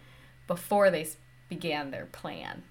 before 0.45 0.91
they 0.91 1.07
began 1.51 1.91
their 1.91 2.05
plan. 2.05 2.63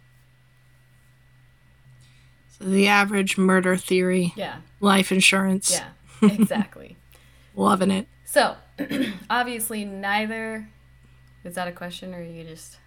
So 2.58 2.64
the 2.64 2.88
average 2.88 3.36
murder 3.36 3.76
theory, 3.76 4.32
Yeah. 4.36 4.60
life 4.80 5.12
insurance. 5.12 5.70
Yeah, 6.22 6.28
exactly. 6.30 6.96
Loving 7.54 7.90
it. 7.90 8.08
so, 8.24 8.56
obviously, 9.30 9.84
neither. 9.84 10.68
Is 11.44 11.54
that 11.56 11.68
a 11.68 11.72
question, 11.72 12.14
or 12.14 12.22
you 12.22 12.42
just. 12.44 12.78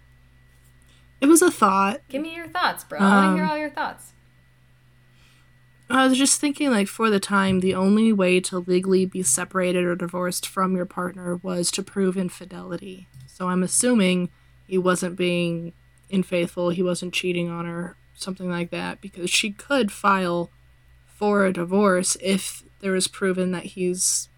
It 1.20 1.26
was 1.26 1.42
a 1.42 1.50
thought. 1.50 2.00
Give 2.08 2.22
me 2.22 2.34
your 2.34 2.48
thoughts, 2.48 2.82
bro. 2.84 2.98
I 2.98 3.02
want 3.02 3.30
to 3.30 3.34
hear 3.36 3.44
Um, 3.44 3.50
all 3.50 3.56
your 3.58 3.70
thoughts. 3.70 4.12
I 5.90 6.06
was 6.08 6.18
just 6.18 6.40
thinking, 6.40 6.70
like, 6.70 6.88
for 6.88 7.08
the 7.10 7.20
time, 7.20 7.60
the 7.60 7.74
only 7.74 8.12
way 8.12 8.40
to 8.40 8.58
legally 8.58 9.06
be 9.06 9.22
separated 9.22 9.84
or 9.84 9.94
divorced 9.94 10.46
from 10.46 10.74
your 10.76 10.86
partner 10.86 11.36
was 11.36 11.70
to 11.72 11.82
prove 11.82 12.16
infidelity. 12.16 13.06
So 13.26 13.48
I'm 13.48 13.62
assuming 13.62 14.30
he 14.66 14.78
wasn't 14.78 15.16
being 15.16 15.72
unfaithful, 16.14 16.70
he 16.70 16.82
wasn't 16.82 17.14
cheating 17.14 17.50
on 17.50 17.66
her, 17.66 17.96
something 18.14 18.50
like 18.50 18.70
that, 18.70 19.00
because 19.00 19.30
she 19.30 19.50
could 19.50 19.92
file 19.92 20.50
for 21.06 21.44
a 21.44 21.52
divorce 21.52 22.16
if 22.20 22.62
there 22.80 22.92
was 22.92 23.08
proven 23.08 23.52
that 23.52 23.64
he's 23.64 24.28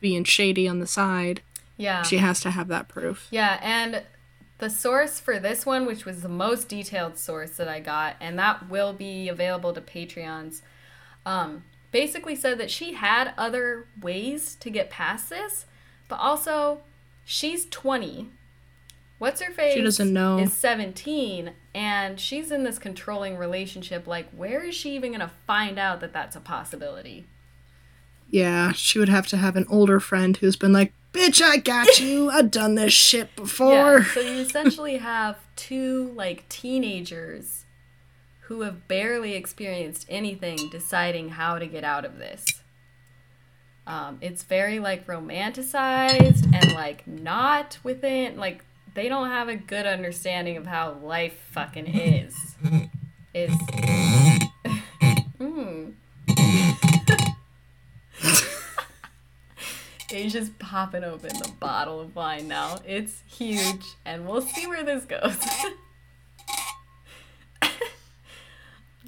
being 0.00 0.24
shady 0.24 0.66
on 0.66 0.78
the 0.78 0.86
side. 0.86 1.42
Yeah. 1.76 2.02
She 2.02 2.18
has 2.18 2.40
to 2.40 2.50
have 2.50 2.68
that 2.68 2.88
proof. 2.88 3.28
Yeah, 3.30 3.58
and 3.62 4.02
the 4.58 4.70
source 4.70 5.18
for 5.18 5.38
this 5.38 5.64
one, 5.64 5.86
which 5.86 6.04
was 6.04 6.22
the 6.22 6.28
most 6.28 6.68
detailed 6.68 7.18
source 7.18 7.52
that 7.52 7.68
I 7.68 7.80
got, 7.80 8.16
and 8.20 8.38
that 8.38 8.68
will 8.68 8.92
be 8.92 9.28
available 9.28 9.72
to 9.72 9.80
Patreons, 9.80 10.60
um, 11.24 11.64
basically 11.90 12.36
said 12.36 12.58
that 12.58 12.70
she 12.70 12.92
had 12.94 13.32
other 13.36 13.86
ways 14.00 14.54
to 14.56 14.70
get 14.70 14.90
past 14.90 15.30
this, 15.30 15.66
but 16.08 16.16
also 16.16 16.80
she's 17.24 17.66
20. 17.66 18.30
What's 19.20 19.42
her 19.42 19.52
face? 19.52 19.74
She 19.74 19.82
doesn't 19.82 20.14
know. 20.14 20.38
Is 20.38 20.54
17, 20.54 21.52
and 21.74 22.18
she's 22.18 22.50
in 22.50 22.64
this 22.64 22.78
controlling 22.78 23.36
relationship. 23.36 24.06
Like, 24.06 24.30
where 24.30 24.64
is 24.64 24.74
she 24.74 24.96
even 24.96 25.10
going 25.10 25.20
to 25.20 25.30
find 25.46 25.78
out 25.78 26.00
that 26.00 26.14
that's 26.14 26.36
a 26.36 26.40
possibility? 26.40 27.26
Yeah, 28.30 28.72
she 28.72 28.98
would 28.98 29.10
have 29.10 29.26
to 29.26 29.36
have 29.36 29.56
an 29.56 29.66
older 29.68 30.00
friend 30.00 30.38
who's 30.38 30.56
been 30.56 30.72
like, 30.72 30.94
Bitch, 31.12 31.42
I 31.42 31.58
got 31.58 31.98
you. 32.00 32.30
I've 32.30 32.50
done 32.50 32.76
this 32.76 32.94
shit 32.94 33.36
before. 33.36 33.98
Yeah, 33.98 34.04
so 34.04 34.20
you 34.20 34.40
essentially 34.40 34.96
have 34.96 35.36
two 35.54 36.12
like 36.16 36.48
teenagers 36.48 37.66
who 38.44 38.62
have 38.62 38.88
barely 38.88 39.34
experienced 39.34 40.06
anything 40.08 40.56
deciding 40.70 41.30
how 41.30 41.58
to 41.58 41.66
get 41.66 41.84
out 41.84 42.06
of 42.06 42.16
this. 42.16 42.46
Um, 43.86 44.16
it's 44.22 44.44
very 44.44 44.78
like 44.78 45.06
romanticized 45.06 46.50
and 46.54 46.72
like 46.72 47.06
not 47.06 47.78
within 47.82 48.38
like 48.38 48.64
they 48.94 49.08
don't 49.08 49.28
have 49.28 49.48
a 49.48 49.56
good 49.56 49.86
understanding 49.86 50.56
of 50.56 50.66
how 50.66 50.92
life 51.02 51.38
fucking 51.52 51.86
is. 51.86 52.34
Is 53.34 53.50
mm. 55.38 55.94
Asia's 60.12 60.50
popping 60.58 61.04
open 61.04 61.28
the 61.38 61.52
bottle 61.60 62.00
of 62.00 62.16
wine 62.16 62.48
now. 62.48 62.78
It's 62.84 63.22
huge, 63.26 63.84
and 64.04 64.26
we'll 64.26 64.42
see 64.42 64.66
where 64.66 64.82
this 64.82 65.04
goes. 65.04 65.36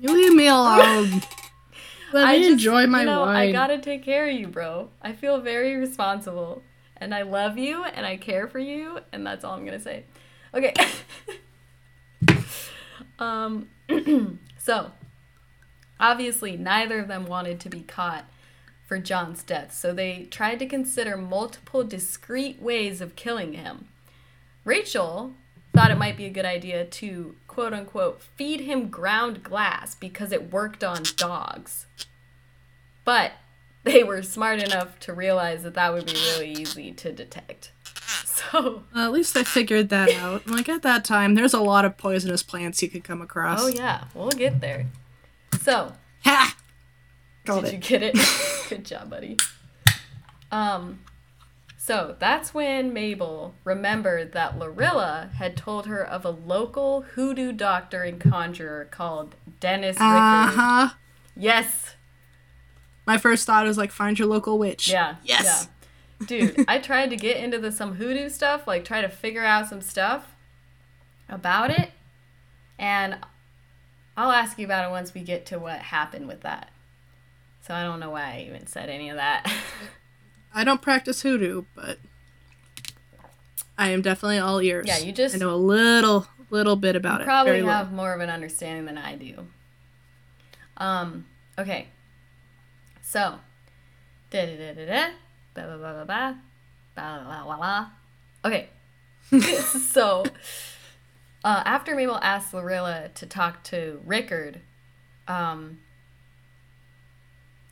You 0.03 0.13
leave 0.13 0.35
me 0.35 0.49
alone. 0.49 1.23
Let 2.13 2.27
I 2.27 2.33
me 2.33 2.39
just, 2.41 2.53
enjoy 2.55 2.87
my 2.89 3.01
you 3.01 3.07
know, 3.07 3.21
wine. 3.21 3.37
I 3.37 3.53
gotta 3.53 3.79
take 3.79 4.03
care 4.03 4.29
of 4.29 4.35
you, 4.35 4.49
bro. 4.49 4.91
I 5.01 5.13
feel 5.13 5.41
very 5.41 5.77
responsible, 5.77 6.61
and 7.03 7.15
I 7.15 7.23
love 7.23 7.59
you, 7.59 7.85
and 7.85 8.07
I 8.07 8.17
care 8.17 8.47
for 8.47 8.61
you, 8.61 9.01
and 9.13 9.27
that's 9.27 9.45
all 9.45 9.55
I'm 9.55 9.65
gonna 9.65 9.81
say. 9.81 10.05
Okay. 10.55 10.73
um. 13.19 13.69
so, 14.59 14.93
obviously, 15.99 16.57
neither 16.57 17.01
of 17.01 17.09
them 17.09 17.27
wanted 17.27 17.59
to 17.61 17.69
be 17.69 17.81
caught 17.81 18.25
for 18.87 18.99
John's 18.99 19.43
death, 19.43 19.75
so 19.75 19.93
they 19.93 20.29
tried 20.31 20.59
to 20.61 20.67
consider 20.67 21.17
multiple 21.17 21.83
discrete 21.83 22.63
ways 22.63 23.01
of 23.01 23.17
killing 23.17 23.55
him. 23.55 23.89
Rachel 24.65 25.35
thought 25.75 25.91
it 25.91 25.99
might 25.99 26.17
be 26.17 26.27
a 26.27 26.31
good 26.31 26.45
idea 26.45 26.85
to 26.85 27.35
quote 27.49 27.73
unquote 27.73 28.23
feed 28.23 28.61
him 28.61 28.89
ground 28.89 29.43
glass 29.43 29.95
because 29.95 30.31
it 30.31 30.53
worked 30.53 30.85
on 30.85 31.03
dogs. 31.17 31.87
But 33.05 33.33
they 33.85 34.03
were 34.05 34.23
smart 34.23 34.63
enough 34.63 34.99
to 35.01 35.13
realize 35.13 35.63
that 35.63 35.75
that 35.75 35.93
would 35.93 36.07
be 36.07 36.13
really 36.13 36.53
easy 36.53 36.93
to 36.93 37.13
detect. 37.13 37.73
So, 38.25 38.83
Well, 38.95 39.05
at 39.07 39.13
least 39.13 39.35
they 39.35 39.45
figured 39.45 39.89
that 39.91 40.11
out. 40.21 40.47
Like 40.47 40.69
at 40.69 40.83
that 40.83 41.05
time, 41.05 41.35
there's 41.35 41.55
a 41.55 41.61
lot 41.61 41.85
of 41.85 41.97
poisonous 41.97 42.43
plants 42.43 42.83
you 42.83 42.89
could 42.89 43.05
come 43.05 43.23
across. 43.23 43.61
oh 43.63 43.69
yeah, 43.69 44.05
we'll 44.15 44.31
get 44.31 44.61
there. 44.61 44.87
So, 45.61 45.93
Ha! 46.25 46.57
Got 47.45 47.65
Did 47.65 47.73
you 47.73 47.79
get 47.79 48.03
it? 48.03 48.17
Good 48.69 48.85
job, 48.85 49.11
buddy. 49.11 49.37
Um, 50.51 51.01
so 51.77 52.15
that's 52.19 52.55
when 52.55 52.93
Mabel 52.93 53.55
remembered 53.65 54.33
that 54.33 54.59
Lorilla 54.59 55.33
had 55.35 55.57
told 55.57 55.87
her 55.87 56.05
of 56.05 56.25
a 56.25 56.31
local 56.31 57.03
hoodoo 57.03 57.53
doctor 57.53 58.03
and 58.05 58.21
conjurer 58.21 58.85
called 58.91 59.35
Dennis 59.59 59.97
Rickard. 59.97 60.07
Uh 60.09 60.47
huh. 60.47 60.89
Yes. 61.37 61.97
My 63.07 63.19
first 63.19 63.47
thought 63.47 63.67
was 63.67 63.79
like, 63.79 63.91
find 63.91 64.19
your 64.19 64.29
local 64.29 64.59
witch. 64.59 64.89
Yeah. 64.89 65.17
Yes. 65.25 65.69
Yeah. 66.21 66.27
Dude, 66.27 66.65
I 66.69 66.79
tried 66.79 67.11
to 67.11 67.17
get 67.17 67.37
into 67.39 67.59
the 67.59 67.73
some 67.73 67.95
hoodoo 67.97 68.29
stuff, 68.29 68.67
like 68.67 68.85
try 68.85 69.01
to 69.01 69.09
figure 69.09 69.45
out 69.45 69.69
some 69.69 69.81
stuff 69.81 70.37
about 71.29 71.71
it, 71.71 71.91
and 72.79 73.17
I'll 74.17 74.31
ask 74.31 74.57
you 74.59 74.65
about 74.65 74.87
it 74.89 74.91
once 74.93 75.15
we 75.15 75.23
get 75.23 75.47
to 75.47 75.59
what 75.59 75.81
happened 75.81 76.29
with 76.29 76.43
that. 76.43 76.71
So 77.67 77.75
I 77.75 77.83
don't 77.83 77.99
know 77.99 78.11
why 78.11 78.35
I 78.37 78.45
even 78.49 78.67
said 78.69 78.89
any 78.89 79.09
of 79.11 79.17
that. 79.17 79.51
I 80.55 80.63
don't 80.63 80.81
practice 80.83 81.23
hoodoo, 81.23 81.65
but 81.75 81.99
I 83.79 83.89
am 83.91 84.03
definitely 84.03 84.39
all 84.39 84.61
ears. 84.61 84.87
Yeah, 84.87 84.99
you 84.99 85.11
just- 85.13 85.35
I 85.35 85.39
know 85.39 85.53
a 85.53 85.57
little, 85.57 86.27
little 86.51 86.77
bit 86.77 86.95
about 86.95 87.21
it. 87.23 87.25
probably 87.25 87.63
have 87.65 87.93
more 87.93 88.13
of 88.13 88.21
an 88.21 88.31
understanding 88.31 88.85
than 88.85 88.99
I 88.99 89.17
do. 89.17 89.47
Um, 90.77 91.27
okay. 91.59 91.89
So, 93.13 93.35
da 94.31 94.47
da 94.47 94.57
da 94.57 94.73
da 94.73 94.87
da, 94.87 95.11
ba 95.53 95.63
ba 95.67 95.77
ba 95.77 95.93
ba 95.93 96.05
ba, 96.07 96.39
ba 96.97 97.25
la 97.29 97.45
la 97.45 97.57
la. 97.57 97.87
Okay. 98.43 98.71
so, 99.93 100.25
uh, 101.45 101.63
after 101.67 101.95
Mabel 101.95 102.19
asked 102.23 102.55
Lorilla 102.55 103.11
to 103.17 103.27
talk 103.27 103.65
to 103.65 104.01
Rickard, 104.07 104.63
um, 105.29 105.81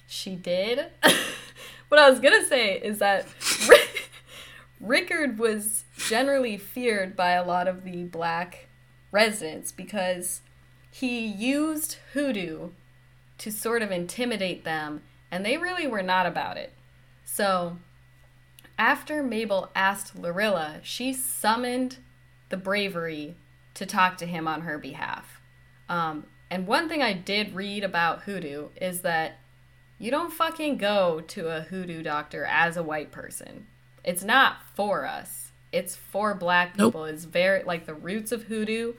she 0.06 0.36
did. 0.36 0.88
what 1.88 1.98
I 1.98 2.10
was 2.10 2.20
gonna 2.20 2.44
say 2.44 2.78
is 2.78 2.98
that 2.98 3.24
Rick- 3.66 4.10
Rickard 4.78 5.38
was 5.38 5.84
generally 5.96 6.58
feared 6.58 7.16
by 7.16 7.30
a 7.30 7.46
lot 7.46 7.66
of 7.66 7.84
the 7.84 8.04
black 8.04 8.68
residents 9.10 9.72
because 9.72 10.42
he 10.90 11.24
used 11.24 11.96
hoodoo 12.12 12.72
to 13.38 13.50
sort 13.50 13.80
of 13.80 13.90
intimidate 13.90 14.64
them, 14.64 15.00
and 15.30 15.44
they 15.44 15.56
really 15.56 15.86
were 15.86 16.02
not 16.02 16.26
about 16.26 16.56
it. 16.56 16.72
So, 17.24 17.76
after 18.78 19.22
Mabel 19.22 19.70
asked 19.74 20.20
Lorilla, 20.20 20.80
she 20.82 21.12
summoned 21.12 21.98
the 22.48 22.56
bravery 22.56 23.36
to 23.74 23.86
talk 23.86 24.16
to 24.18 24.26
him 24.26 24.48
on 24.48 24.62
her 24.62 24.78
behalf. 24.78 25.40
Um, 25.88 26.26
and 26.50 26.66
one 26.66 26.88
thing 26.88 27.02
I 27.02 27.12
did 27.12 27.54
read 27.54 27.84
about 27.84 28.22
hoodoo 28.22 28.68
is 28.80 29.02
that 29.02 29.38
you 29.98 30.10
don't 30.10 30.32
fucking 30.32 30.78
go 30.78 31.20
to 31.28 31.48
a 31.48 31.60
hoodoo 31.60 32.02
doctor 32.02 32.44
as 32.44 32.76
a 32.76 32.82
white 32.82 33.12
person. 33.12 33.66
It's 34.02 34.24
not 34.24 34.56
for 34.74 35.06
us. 35.06 35.52
It's 35.72 35.94
for 35.94 36.34
black 36.34 36.76
Nope. 36.76 36.92
people. 36.92 37.04
It's 37.04 37.24
very 37.24 37.62
like 37.62 37.86
the 37.86 37.94
roots 37.94 38.32
of 38.32 38.44
hoodoo 38.44 38.94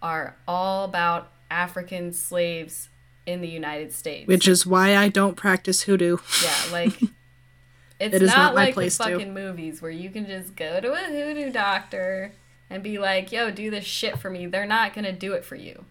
are 0.00 0.36
all 0.48 0.84
about 0.84 1.30
African 1.50 2.12
slaves 2.12 2.88
in 3.26 3.40
the 3.40 3.48
United 3.48 3.92
States. 3.92 4.26
Which 4.28 4.48
is 4.48 4.66
why 4.66 4.96
I 4.96 5.08
don't 5.08 5.36
practice 5.36 5.82
hoodoo. 5.82 6.18
yeah, 6.42 6.54
like 6.72 7.00
it's 8.00 8.14
It 8.16 8.22
not, 8.22 8.36
not 8.36 8.54
like 8.54 8.74
the 8.74 8.82
to. 8.88 8.90
fucking 8.90 9.32
movies 9.34 9.80
where 9.82 9.90
you 9.90 10.10
can 10.10 10.26
just 10.26 10.56
go 10.56 10.80
to 10.80 10.92
a 10.92 10.96
hoodoo 11.04 11.50
doctor 11.50 12.32
and 12.70 12.82
be 12.82 12.98
like, 12.98 13.30
"Yo, 13.32 13.50
do 13.50 13.70
this 13.70 13.84
shit 13.84 14.18
for 14.18 14.30
me." 14.30 14.46
They're 14.46 14.66
not 14.66 14.94
gonna 14.94 15.12
do 15.12 15.32
it 15.34 15.44
for 15.44 15.56
you. 15.56 15.84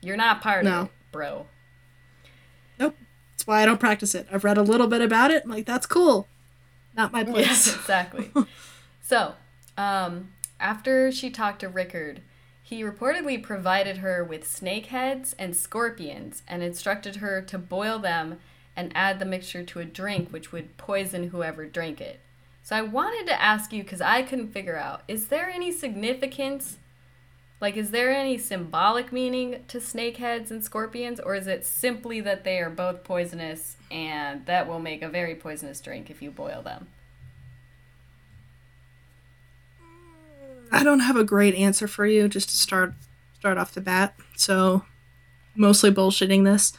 You're 0.00 0.16
not 0.16 0.40
part 0.40 0.64
No. 0.64 0.80
of 0.80 0.86
it, 0.86 0.92
bro. 1.12 1.46
Nope. 2.78 2.96
That's 3.32 3.46
why 3.46 3.62
I 3.62 3.66
don't 3.66 3.80
practice 3.80 4.14
it. 4.14 4.26
I've 4.32 4.44
read 4.44 4.58
a 4.58 4.62
little 4.62 4.86
bit 4.86 5.00
about 5.00 5.30
it. 5.30 5.42
I'm 5.44 5.50
like, 5.50 5.66
that's 5.66 5.86
cool. 5.86 6.26
Not 6.96 7.12
my 7.12 7.20
Yes, 7.26 7.30
place. 7.64 7.74
exactly. 7.76 8.30
so, 9.02 9.34
um, 9.76 10.32
after 10.60 11.10
she 11.12 11.30
talked 11.30 11.60
to 11.60 11.68
Rickard, 11.68 12.20
he 12.66 12.82
reportedly 12.82 13.40
provided 13.40 13.98
her 13.98 14.24
with 14.24 14.48
snake 14.48 14.86
heads 14.86 15.36
and 15.38 15.54
scorpions 15.54 16.42
and 16.48 16.62
instructed 16.62 17.16
her 17.16 17.42
to 17.42 17.58
boil 17.58 17.98
them 17.98 18.38
and 18.74 18.90
add 18.94 19.18
the 19.18 19.26
mixture 19.26 19.62
to 19.62 19.80
a 19.80 19.84
drink, 19.84 20.30
which 20.30 20.50
would 20.50 20.78
poison 20.78 21.28
whoever 21.28 21.66
drank 21.66 22.00
it. 22.00 22.20
So, 22.62 22.74
I 22.74 22.80
wanted 22.80 23.26
to 23.26 23.40
ask 23.40 23.70
you 23.70 23.82
because 23.82 24.00
I 24.00 24.22
couldn't 24.22 24.52
figure 24.52 24.78
out 24.78 25.02
is 25.06 25.26
there 25.26 25.50
any 25.50 25.70
significance? 25.70 26.78
Like, 27.60 27.76
is 27.76 27.90
there 27.90 28.10
any 28.10 28.38
symbolic 28.38 29.12
meaning 29.12 29.62
to 29.68 29.78
snake 29.78 30.16
heads 30.16 30.50
and 30.50 30.64
scorpions, 30.64 31.20
or 31.20 31.34
is 31.34 31.46
it 31.46 31.66
simply 31.66 32.22
that 32.22 32.44
they 32.44 32.60
are 32.60 32.70
both 32.70 33.04
poisonous 33.04 33.76
and 33.90 34.46
that 34.46 34.66
will 34.66 34.80
make 34.80 35.02
a 35.02 35.08
very 35.10 35.34
poisonous 35.34 35.82
drink 35.82 36.08
if 36.08 36.22
you 36.22 36.30
boil 36.30 36.62
them? 36.62 36.86
I 40.74 40.84
don't 40.84 41.00
have 41.00 41.16
a 41.16 41.24
great 41.24 41.54
answer 41.54 41.86
for 41.86 42.06
you 42.06 42.28
just 42.28 42.48
to 42.50 42.56
start 42.56 42.94
start 43.34 43.58
off 43.58 43.74
the 43.74 43.80
bat. 43.80 44.14
So, 44.36 44.84
mostly 45.54 45.90
bullshitting 45.90 46.44
this. 46.44 46.72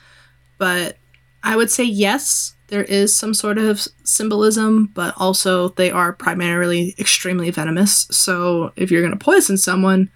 But 0.58 0.98
I 1.44 1.56
would 1.56 1.70
say 1.70 1.84
yes, 1.84 2.56
there 2.68 2.84
is 2.84 3.16
some 3.16 3.34
sort 3.34 3.58
of 3.58 3.88
symbolism, 4.04 4.88
but 4.88 5.14
also 5.18 5.70
they 5.70 5.92
are 5.92 6.12
primarily 6.12 6.96
extremely 6.98 7.52
venomous. 7.52 8.08
So, 8.10 8.74
if 8.76 8.90
you're 8.90 9.04
going 9.04 9.18
to 9.18 9.24
poison 9.24 9.58
someone, 9.58 10.10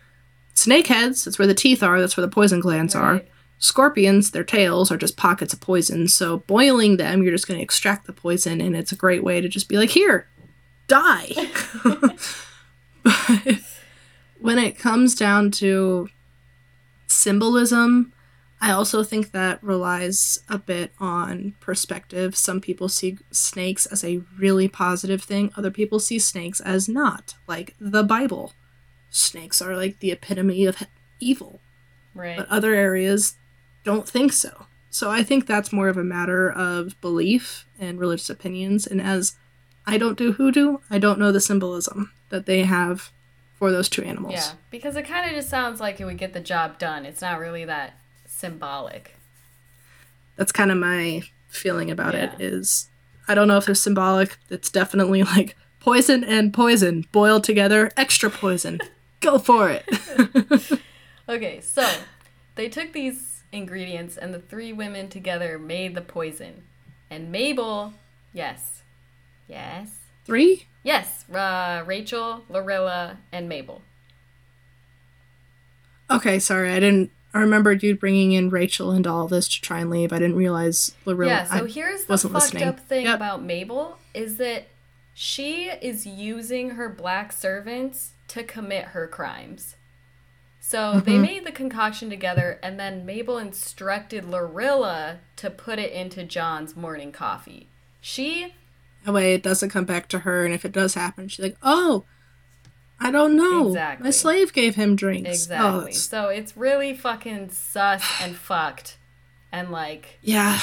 snake 0.55 0.87
heads, 0.87 1.23
that's 1.23 1.37
where 1.37 1.47
the 1.47 1.53
teeth 1.53 1.83
are, 1.83 1.99
that's 1.99 2.17
where 2.17 2.25
the 2.25 2.31
poison 2.31 2.59
glands 2.59 2.95
are. 2.95 3.21
Scorpions, 3.59 4.31
their 4.31 4.43
tails 4.43 4.89
are 4.91 4.97
just 4.97 5.17
pockets 5.17 5.53
of 5.53 5.61
poison. 5.61 6.07
So, 6.07 6.37
boiling 6.39 6.97
them, 6.97 7.21
you're 7.21 7.33
just 7.33 7.47
going 7.47 7.59
to 7.59 7.63
extract 7.63 8.07
the 8.07 8.13
poison, 8.13 8.59
and 8.59 8.75
it's 8.75 8.91
a 8.91 8.95
great 8.95 9.23
way 9.23 9.39
to 9.41 9.49
just 9.49 9.69
be 9.69 9.77
like, 9.77 9.89
here, 9.89 10.27
die. 10.87 11.31
but 13.03 13.59
when 14.39 14.57
it 14.57 14.77
comes 14.77 15.15
down 15.15 15.51
to 15.51 16.09
symbolism, 17.07 18.13
I 18.61 18.71
also 18.71 19.03
think 19.03 19.31
that 19.31 19.63
relies 19.63 20.39
a 20.49 20.57
bit 20.57 20.91
on 20.99 21.55
perspective. 21.59 22.35
Some 22.35 22.59
people 22.59 22.89
see 22.89 23.17
snakes 23.31 23.85
as 23.85 24.03
a 24.03 24.21
really 24.37 24.67
positive 24.67 25.23
thing, 25.23 25.51
other 25.55 25.71
people 25.71 25.99
see 25.99 26.19
snakes 26.19 26.59
as 26.59 26.89
not, 26.89 27.35
like 27.47 27.75
the 27.79 28.03
Bible. 28.03 28.53
Snakes 29.09 29.61
are 29.61 29.75
like 29.75 29.99
the 29.99 30.11
epitome 30.11 30.65
of 30.65 30.83
evil, 31.19 31.61
Right. 32.13 32.37
but 32.37 32.47
other 32.49 32.73
areas 32.75 33.35
don't 33.83 34.07
think 34.07 34.33
so. 34.33 34.65
So 34.89 35.09
I 35.09 35.23
think 35.23 35.45
that's 35.45 35.71
more 35.71 35.87
of 35.87 35.97
a 35.97 36.03
matter 36.03 36.51
of 36.51 36.99
belief 36.99 37.65
and 37.79 37.99
religious 37.99 38.29
opinions. 38.29 38.85
And 38.87 39.01
as 39.01 39.35
I 39.85 39.97
don't 39.97 40.17
do 40.17 40.33
hoodoo, 40.33 40.77
I 40.89 40.97
don't 40.99 41.19
know 41.19 41.31
the 41.31 41.39
symbolism 41.39 42.11
that 42.29 42.45
they 42.45 42.63
have 42.63 43.11
for 43.59 43.71
those 43.71 43.87
two 43.89 44.03
animals. 44.03 44.33
Yeah, 44.33 44.51
because 44.71 44.95
it 44.95 45.03
kind 45.03 45.25
of 45.29 45.35
just 45.35 45.49
sounds 45.49 45.79
like 45.79 45.99
it 46.01 46.05
would 46.05 46.17
get 46.17 46.33
the 46.33 46.39
job 46.39 46.79
done. 46.79 47.05
It's 47.05 47.21
not 47.21 47.39
really 47.39 47.65
that 47.65 47.93
symbolic. 48.25 49.15
that's 50.37 50.51
kind 50.51 50.71
of 50.71 50.77
my 50.77 51.21
feeling 51.49 51.91
about 51.91 52.15
it 52.15 52.31
Yeah. 52.39 52.45
is 52.47 52.89
i 53.27 53.33
don't 53.35 53.47
know 53.49 53.57
if 53.57 53.65
they're 53.65 53.75
symbolic 53.75 54.37
it's 54.49 54.69
definitely 54.69 55.23
like 55.23 55.57
poison 55.79 56.23
and 56.23 56.53
poison 56.53 57.05
boiled 57.11 57.43
together 57.43 57.91
extra 57.97 58.29
poison 58.29 58.79
go 59.19 59.37
for 59.39 59.69
it 59.69 59.85
Okay, 61.29 61.61
so 61.61 61.87
they 62.55 62.69
took 62.69 62.91
these 62.93 63.43
ingredients 63.51 64.17
and 64.17 64.33
the 64.33 64.39
three 64.39 64.73
women 64.73 65.09
together 65.09 65.59
made 65.59 65.93
the 65.93 66.01
poison. 66.01 66.63
And 67.09 67.31
Mabel, 67.31 67.93
yes, 68.33 68.81
yes, 69.47 69.98
three 70.29 70.65
yes, 70.83 71.25
uh, 71.29 71.83
Rachel, 71.85 72.43
Lorilla, 72.49 73.17
and 73.31 73.49
Mabel. 73.49 73.81
okay 76.09 76.39
sorry 76.39 76.71
i 76.71 76.79
didn't 76.79 77.11
i 77.33 77.39
remembered 77.39 77.83
you 77.83 77.95
bringing 77.95 78.31
in 78.31 78.49
rachel 78.49 78.91
into 78.91 79.09
all 79.09 79.27
this 79.27 79.47
to 79.47 79.61
try 79.61 79.79
and 79.79 79.89
leave 79.89 80.11
i 80.13 80.19
didn't 80.19 80.35
realize 80.35 80.95
Lorilla. 81.05 81.27
yeah, 81.29 81.43
so 81.45 81.65
here's 81.65 82.05
the 82.05 82.17
fucked 82.17 82.33
listening. 82.33 82.63
up 82.63 82.79
thing 82.79 83.05
Yep. 83.05 83.15
about 83.15 83.43
Mabel 83.43 83.97
is 84.13 84.37
that 84.37 84.67
she 85.13 85.65
is 85.65 86.05
using 86.05 86.71
her 86.71 86.87
black 86.89 87.31
servants 87.31 88.11
to 88.29 88.41
commit 88.43 88.85
her 88.85 89.05
crimes. 89.07 89.75
So 90.61 90.99
they 91.01 91.15
Mhm. 91.15 91.21
made 91.21 91.45
the 91.45 91.51
concoction 91.51 92.09
together, 92.09 92.57
and 92.63 92.79
then 92.79 93.05
Mabel 93.05 93.37
instructed 93.37 94.23
Lorilla 94.23 95.17
to 95.37 95.49
put 95.49 95.77
it 95.79 95.91
into 95.91 96.23
John's 96.23 96.75
morning 96.75 97.11
coffee. 97.11 97.67
She, 97.99 98.53
that 99.05 99.11
way 99.13 99.33
it 99.33 99.43
doesn't 99.43 99.69
come 99.69 99.85
back 99.85 100.07
to 100.09 100.19
her 100.19 100.45
and 100.45 100.53
if 100.53 100.65
it 100.65 100.71
does 100.71 100.93
happen 100.93 101.27
she's 101.27 101.43
like 101.43 101.57
oh 101.63 102.03
i 102.99 103.09
don't 103.11 103.35
know 103.35 103.67
Exactly. 103.67 104.03
my 104.03 104.09
slave 104.11 104.51
gave 104.53 104.75
him 104.75 104.95
drinks 104.95 105.27
Oh, 105.29 105.31
exactly. 105.31 105.79
that's- 105.79 106.01
so 106.03 106.27
it's 106.27 106.55
really 106.57 106.93
fucking 106.93 107.49
sus 107.49 108.03
and 108.21 108.35
fucked. 108.35 108.97
And 109.51 109.71
like, 109.71 110.19
yeah 110.21 110.59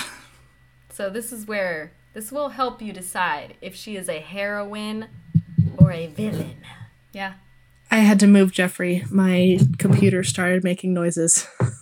So 0.91 1.11
this 1.11 1.32
is 1.32 1.47
where 1.47 1.93
this 2.14 2.30
will 2.30 2.51
help 2.51 2.80
you 2.80 2.93
decide 2.93 3.55
if 3.61 3.74
she 3.74 3.97
is 3.97 4.09
a 4.09 4.20
heroine 4.20 5.09
or 5.78 5.91
a 5.93 6.07
villain. 6.07 6.57
Yeah. 7.12 7.34
i 7.91 7.97
had 7.99 8.20
to 8.20 8.26
move 8.26 8.53
jeffrey 8.53 9.03
my 9.11 9.59
computer 9.78 10.22
started 10.22 10.62
making 10.62 10.93
noises 10.95 11.47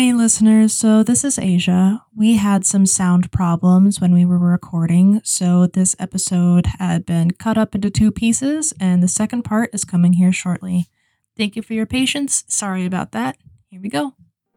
Hey 0.00 0.14
listeners, 0.14 0.72
so 0.72 1.02
this 1.02 1.24
is 1.24 1.38
Asia. 1.38 2.02
We 2.16 2.36
had 2.36 2.64
some 2.64 2.86
sound 2.86 3.30
problems 3.30 4.00
when 4.00 4.14
we 4.14 4.24
were 4.24 4.38
recording, 4.38 5.20
so 5.24 5.66
this 5.66 5.94
episode 5.98 6.64
had 6.78 7.04
been 7.04 7.32
cut 7.32 7.58
up 7.58 7.74
into 7.74 7.90
two 7.90 8.10
pieces, 8.10 8.72
and 8.80 9.02
the 9.02 9.08
second 9.08 9.42
part 9.42 9.68
is 9.74 9.84
coming 9.84 10.14
here 10.14 10.32
shortly. 10.32 10.88
Thank 11.36 11.54
you 11.54 11.60
for 11.60 11.74
your 11.74 11.84
patience. 11.84 12.44
Sorry 12.48 12.86
about 12.86 13.12
that. 13.12 13.36
Here 13.68 13.82
we 13.82 13.90
go. 13.90 14.14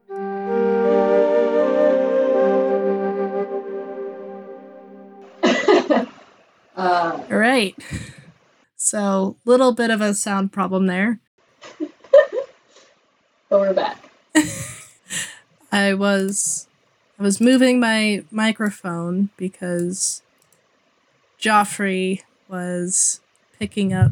Uh, 6.75 7.21
All 7.29 7.37
right. 7.37 7.75
So, 8.77 9.37
little 9.45 9.73
bit 9.73 9.91
of 9.91 9.99
a 9.99 10.13
sound 10.13 10.53
problem 10.53 10.87
there. 10.87 11.19
but 11.79 13.59
we're 13.59 13.73
back. 13.73 14.09
I 15.73 15.95
was 15.95 16.67
I 17.19 17.23
was 17.23 17.41
moving 17.41 17.79
my 17.79 18.23
microphone 18.29 19.31
because 19.37 20.21
Joffrey 21.41 22.21
was 22.47 23.21
picking 23.57 23.91
up 23.91 24.11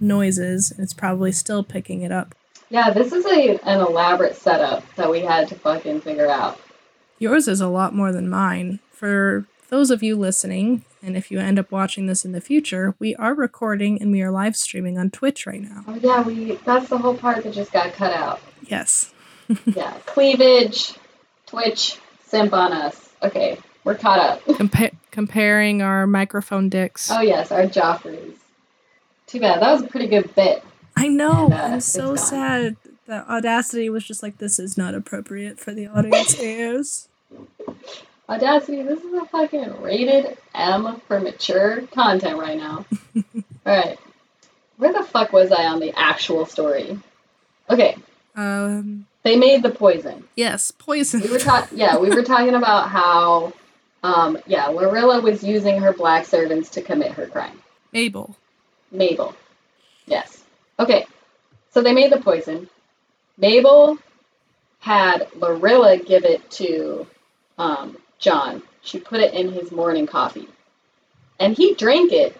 noises 0.00 0.70
and 0.70 0.80
it's 0.80 0.94
probably 0.94 1.30
still 1.30 1.62
picking 1.62 2.00
it 2.00 2.10
up. 2.10 2.34
Yeah, 2.70 2.88
this 2.88 3.12
is 3.12 3.26
a 3.26 3.58
an 3.64 3.80
elaborate 3.80 4.34
setup 4.34 4.82
that 4.94 5.10
we 5.10 5.20
had 5.20 5.46
to 5.48 5.54
fucking 5.56 6.00
figure 6.00 6.30
out. 6.30 6.58
Yours 7.18 7.48
is 7.48 7.60
a 7.60 7.68
lot 7.68 7.94
more 7.94 8.10
than 8.10 8.26
mine. 8.26 8.80
For 8.90 9.44
those 9.68 9.90
of 9.90 10.02
you 10.02 10.16
listening, 10.16 10.86
and 11.02 11.18
if 11.18 11.30
you 11.30 11.38
end 11.38 11.58
up 11.58 11.70
watching 11.70 12.06
this 12.06 12.24
in 12.24 12.32
the 12.32 12.40
future, 12.40 12.94
we 12.98 13.14
are 13.16 13.34
recording 13.34 14.00
and 14.00 14.10
we 14.10 14.22
are 14.22 14.30
live 14.30 14.56
streaming 14.56 14.96
on 14.96 15.10
Twitch 15.10 15.46
right 15.46 15.60
now. 15.60 15.84
Oh 15.86 15.96
yeah, 15.96 16.22
we 16.22 16.54
that's 16.64 16.88
the 16.88 16.96
whole 16.96 17.14
part 17.14 17.44
that 17.44 17.52
just 17.52 17.72
got 17.72 17.92
cut 17.92 18.14
out. 18.14 18.40
Yes. 18.66 19.13
Yeah, 19.66 19.92
cleavage, 20.06 20.94
Twitch, 21.46 21.98
simp 22.26 22.52
on 22.52 22.72
us. 22.72 23.10
Okay, 23.22 23.58
we're 23.84 23.94
caught 23.94 24.18
up. 24.18 24.44
Compa- 24.46 24.94
comparing 25.10 25.82
our 25.82 26.06
microphone 26.06 26.68
dicks. 26.68 27.10
Oh 27.10 27.20
yes, 27.20 27.52
our 27.52 27.62
Joffreys. 27.64 28.36
Too 29.26 29.40
bad. 29.40 29.60
That 29.62 29.72
was 29.72 29.82
a 29.82 29.86
pretty 29.86 30.06
good 30.08 30.34
bit. 30.34 30.62
I 30.96 31.08
know. 31.08 31.46
And, 31.46 31.54
uh, 31.54 31.56
I'm 31.56 31.80
so 31.80 32.14
sad. 32.16 32.76
The 33.06 33.28
audacity 33.30 33.90
was 33.90 34.04
just 34.04 34.22
like, 34.22 34.38
this 34.38 34.58
is 34.58 34.78
not 34.78 34.94
appropriate 34.94 35.58
for 35.58 35.72
the 35.72 35.86
audience 35.88 36.38
ears. 36.40 37.08
Audacity, 38.28 38.82
this 38.82 39.00
is 39.02 39.12
a 39.12 39.26
fucking 39.26 39.82
rated 39.82 40.38
M 40.54 41.00
for 41.06 41.20
mature 41.20 41.82
content 41.92 42.38
right 42.38 42.56
now. 42.56 42.86
Alright. 43.66 43.98
Where 44.78 44.92
the 44.92 45.02
fuck 45.04 45.32
was 45.32 45.52
I 45.52 45.66
on 45.66 45.80
the 45.80 45.92
actual 45.98 46.46
story? 46.46 46.98
Okay, 47.68 47.96
Um, 48.34 49.06
they 49.24 49.36
made 49.36 49.62
the 49.62 49.70
poison. 49.70 50.24
yes, 50.36 50.70
poison. 50.70 51.22
We 51.22 51.30
were 51.30 51.38
talking, 51.38 51.78
yeah, 51.78 51.98
we 51.98 52.10
were 52.10 52.22
talking 52.22 52.54
about 52.54 52.88
how, 52.90 53.52
um, 54.02 54.38
yeah, 54.46 54.66
Lorilla 54.66 55.20
was 55.22 55.42
using 55.42 55.80
her 55.80 55.92
black 55.92 56.26
servants 56.26 56.68
to 56.70 56.82
commit 56.82 57.12
her 57.12 57.26
crime. 57.26 57.58
Mabel. 57.92 58.36
Mabel, 58.92 59.34
yes. 60.06 60.44
Okay, 60.78 61.06
so 61.72 61.82
they 61.82 61.92
made 61.92 62.12
the 62.12 62.20
poison. 62.20 62.68
Mabel 63.38 63.98
had 64.78 65.28
Lorilla 65.36 65.96
give 65.96 66.24
it 66.24 66.48
to 66.52 67.06
um, 67.58 67.96
John. 68.18 68.62
She 68.82 69.00
put 69.00 69.20
it 69.20 69.32
in 69.32 69.50
his 69.52 69.72
morning 69.72 70.06
coffee, 70.06 70.48
and 71.40 71.56
he 71.56 71.74
drank 71.74 72.12
it. 72.12 72.36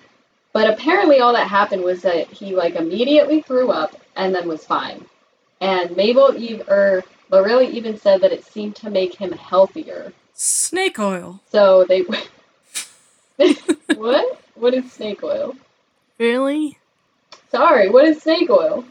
But 0.52 0.70
apparently, 0.70 1.18
all 1.20 1.32
that 1.32 1.48
happened 1.48 1.82
was 1.82 2.02
that 2.02 2.28
he 2.28 2.54
like 2.54 2.76
immediately 2.76 3.40
threw 3.40 3.70
up 3.70 3.98
and 4.14 4.34
then 4.34 4.46
was 4.46 4.64
fine. 4.64 5.04
And 5.64 5.96
Mabel, 5.96 6.36
ev- 6.36 6.68
or 6.68 7.02
Lorilla, 7.30 7.64
even 7.70 7.98
said 7.98 8.20
that 8.20 8.32
it 8.32 8.44
seemed 8.44 8.76
to 8.76 8.90
make 8.90 9.14
him 9.14 9.32
healthier. 9.32 10.12
Snake 10.34 10.98
oil. 10.98 11.40
So 11.50 11.86
they. 11.88 12.04
what? 13.96 14.42
What 14.56 14.74
is 14.74 14.92
snake 14.92 15.22
oil? 15.22 15.56
Really? 16.18 16.76
Sorry, 17.50 17.88
what 17.88 18.04
is 18.04 18.20
snake 18.20 18.50
oil? 18.50 18.84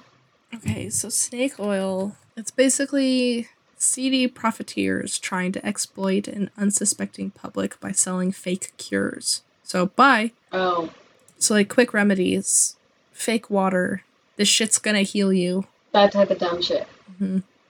Okay, 0.55 0.89
so 0.89 1.09
snake 1.09 1.59
oil. 1.59 2.15
It's 2.35 2.49
basically 2.49 3.49
seedy 3.77 4.25
profiteers 4.27 5.19
trying 5.19 5.51
to 5.51 5.63
exploit 5.63 6.27
an 6.27 6.49
unsuspecting 6.57 7.29
public 7.29 7.79
by 7.79 7.91
selling 7.91 8.31
fake 8.31 8.73
cures. 8.77 9.43
So, 9.61 9.85
buy. 9.85 10.31
Oh, 10.51 10.89
So, 11.37 11.53
like, 11.53 11.69
quick 11.69 11.93
remedies, 11.93 12.77
fake 13.11 13.51
water. 13.51 14.03
This 14.37 14.47
shit's 14.47 14.79
gonna 14.79 15.03
heal 15.03 15.31
you. 15.31 15.67
That 15.93 16.11
type 16.11 16.29
of 16.29 16.37
dumb 16.37 16.61
shit. 16.61 16.87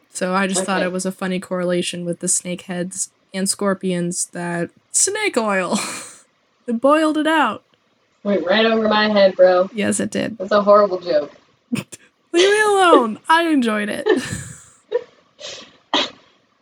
So 0.09 0.33
I 0.33 0.47
just 0.47 0.63
thought 0.63 0.81
it 0.81 0.91
was 0.91 1.05
a 1.05 1.11
funny 1.11 1.39
correlation 1.39 2.05
with 2.05 2.19
the 2.19 2.27
snakeheads 2.27 3.09
and 3.33 3.49
scorpions 3.49 4.27
that 4.27 4.69
snake 4.91 5.37
oil. 5.37 5.77
it 6.67 6.81
boiled 6.81 7.17
it 7.17 7.27
out. 7.27 7.63
Went 8.23 8.45
right 8.45 8.65
over 8.65 8.87
my 8.87 9.09
head, 9.09 9.35
bro. 9.35 9.69
Yes, 9.73 9.99
it 9.99 10.11
did. 10.11 10.37
That's 10.37 10.51
a 10.51 10.61
horrible 10.61 10.99
joke. 10.99 11.31
Leave 11.71 11.85
me 12.33 12.61
alone. 12.61 13.19
I 13.29 13.47
enjoyed 13.47 13.89
it. 13.89 14.07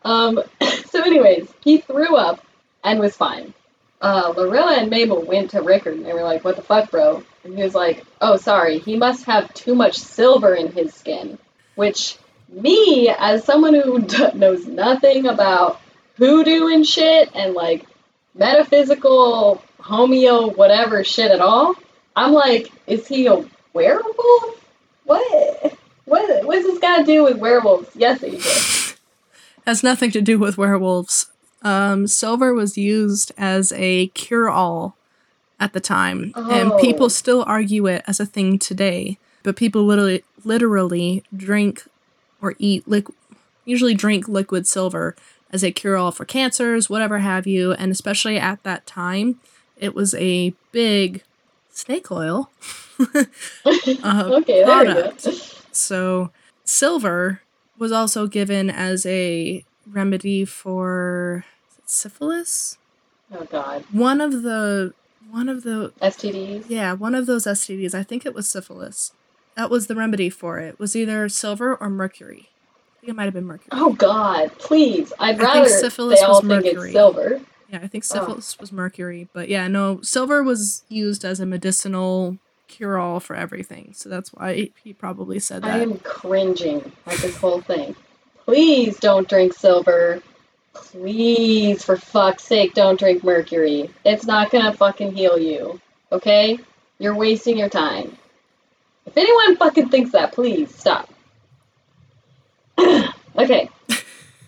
Um, 0.04 0.42
so, 0.90 1.02
anyways, 1.02 1.48
he 1.64 1.80
threw 1.80 2.16
up 2.16 2.44
and 2.84 3.00
was 3.00 3.16
fine. 3.16 3.54
Uh, 4.02 4.34
Lorilla 4.36 4.80
and 4.80 4.90
Mabel 4.90 5.22
went 5.22 5.52
to 5.52 5.62
Rickard 5.62 5.96
and 5.96 6.06
they 6.06 6.14
were 6.14 6.24
like, 6.24 6.44
What 6.44 6.56
the 6.56 6.64
fuck, 6.64 6.90
bro? 6.90 7.24
And 7.44 7.56
he 7.56 7.64
was 7.64 7.76
like, 7.76 8.04
Oh, 8.20 8.38
sorry, 8.38 8.80
he 8.80 8.98
must 8.98 9.26
have 9.26 9.54
too 9.54 9.76
much 9.76 9.98
silver 9.98 10.56
in 10.56 10.72
his 10.72 10.94
skin. 10.94 11.38
Which, 11.76 12.18
me, 12.50 13.10
as 13.10 13.44
someone 13.46 13.74
who 13.76 14.02
d- 14.02 14.34
knows 14.36 14.66
nothing 14.68 15.26
about 15.28 15.80
hoodoo 16.18 16.68
and 16.68 16.86
shit 16.86 17.30
and 17.34 17.54
like 17.54 17.86
metaphysical, 18.36 19.64
homeo, 19.80 20.56
whatever 20.56 21.04
shit 21.04 21.32
at 21.32 21.40
all, 21.40 21.76
I'm 22.16 22.34
like, 22.34 22.72
Is 22.88 23.08
he 23.08 23.28
a 23.28 23.44
werewolf? 23.74 24.64
What? 25.06 25.78
What, 26.06 26.46
what's 26.46 26.64
this 26.66 26.80
got 26.80 26.98
to 27.00 27.04
do 27.06 27.24
with 27.24 27.38
werewolves? 27.38 27.90
Yes, 27.96 28.20
AJ. 28.20 28.98
Has 29.66 29.84
nothing 29.84 30.12
to 30.12 30.22
do 30.22 30.38
with 30.40 30.58
werewolves. 30.58 31.28
Um, 31.62 32.08
silver 32.08 32.54
was 32.54 32.78
used 32.78 33.32
as 33.38 33.72
a 33.74 34.08
cure 34.08 34.50
all 34.50 34.96
at 35.60 35.74
the 35.74 35.80
time, 35.80 36.34
and 36.36 36.72
Oh. 36.72 36.78
people 36.82 37.10
still 37.10 37.44
argue 37.48 37.86
it 37.86 38.04
as 38.08 38.20
a 38.20 38.26
thing 38.26 38.58
today. 38.58 39.20
But 39.44 39.56
people 39.56 39.84
literally, 39.86 40.24
literally 40.46 41.24
drink 41.36 41.84
or 42.42 42.56
eat 42.60 42.88
liquid, 42.88 43.16
usually 43.66 43.94
drink 43.94 44.28
liquid 44.28 44.68
silver 44.68 45.16
as 45.52 45.64
a 45.64 45.72
cure 45.72 45.98
all 45.98 46.12
for 46.12 46.26
cancers, 46.26 46.90
whatever 46.90 47.20
have 47.20 47.46
you. 47.46 47.74
And 47.74 47.92
especially 47.92 48.38
at 48.38 48.64
that 48.64 48.86
time, 48.86 49.40
it 49.78 49.94
was 49.94 50.14
a 50.16 50.54
big 50.72 51.24
snake 51.72 52.12
oil 52.12 52.50
uh, 53.16 53.24
Okay, 54.04 54.64
product. 54.64 55.28
So 55.72 56.32
silver 56.64 57.42
was 57.78 57.92
also 57.92 58.28
given 58.28 58.70
as 58.70 59.06
a 59.06 59.66
remedy 59.90 60.46
for 60.46 61.46
syphilis. 61.86 62.78
Oh 63.34 63.46
God. 63.46 63.84
One 63.92 64.22
of 64.22 64.44
the 64.44 64.94
one 65.30 65.48
of 65.50 65.64
the 65.64 65.94
STDs. 66.02 66.66
yeah, 66.68 66.94
one 66.94 67.16
of 67.16 67.26
those 67.26 67.46
STDs, 67.46 67.94
I 67.94 68.04
think 68.04 68.26
it 68.26 68.34
was 68.34 68.50
syphilis. 68.50 69.14
That 69.56 69.70
was 69.70 69.88
the 69.88 69.96
remedy 69.96 70.30
for 70.30 70.60
it. 70.60 70.80
Was 70.80 70.96
either 70.96 71.28
silver 71.30 71.76
or 71.76 71.90
mercury. 71.90 72.50
I 72.98 73.00
think 73.02 73.10
it 73.12 73.16
might 73.16 73.26
have 73.26 73.34
been 73.34 73.46
mercury. 73.46 73.70
Oh 73.72 73.94
God, 73.94 74.52
please! 74.60 75.12
I'd 75.20 75.36
I 75.36 75.38
think 75.38 75.54
rather 75.54 75.70
syphilis 75.70 76.20
they 76.20 76.26
all 76.26 76.42
was 76.42 76.50
think 76.50 76.66
mercury. 76.66 76.90
it's 76.90 76.94
silver. 76.94 77.42
Yeah, 77.70 77.80
I 77.82 77.88
think 77.88 78.04
oh. 78.06 78.14
syphilis 78.14 78.60
was 78.60 78.72
mercury, 78.72 79.28
but 79.34 79.50
yeah, 79.50 79.68
no, 79.68 80.02
silver 80.02 80.44
was 80.44 80.84
used 80.90 81.24
as 81.24 81.40
a 81.40 81.46
medicinal 81.46 82.38
cure 82.68 82.98
all 82.98 83.20
for 83.20 83.36
everything. 83.36 83.94
So 83.94 84.10
that's 84.10 84.34
why 84.34 84.70
he 84.84 84.94
probably 84.94 85.40
said 85.40 85.64
that. 85.64 85.76
I 85.76 85.80
am 85.80 86.00
cringing 86.00 86.92
at 87.06 87.18
this 87.20 87.38
whole 87.38 87.62
thing. 87.62 87.96
Please 88.46 89.00
don't 89.00 89.28
drink 89.28 89.54
silver. 89.54 90.22
Please, 90.74 91.84
for 91.84 91.98
fuck's 91.98 92.44
sake, 92.44 92.74
don't 92.74 93.00
drink 93.00 93.24
mercury. 93.24 93.90
It's 94.06 94.26
not 94.26 94.52
gonna 94.52 94.74
fucking 94.74 95.16
heal 95.16 95.38
you. 95.38 95.80
Okay? 96.12 96.60
You're 96.98 97.16
wasting 97.16 97.58
your 97.58 97.70
time. 97.70 98.18
If 99.06 99.18
anyone 99.18 99.58
fucking 99.58 99.90
thinks 99.90 100.12
that, 100.12 100.34
please 100.34 100.74
stop. 100.76 101.10
okay. 103.38 103.70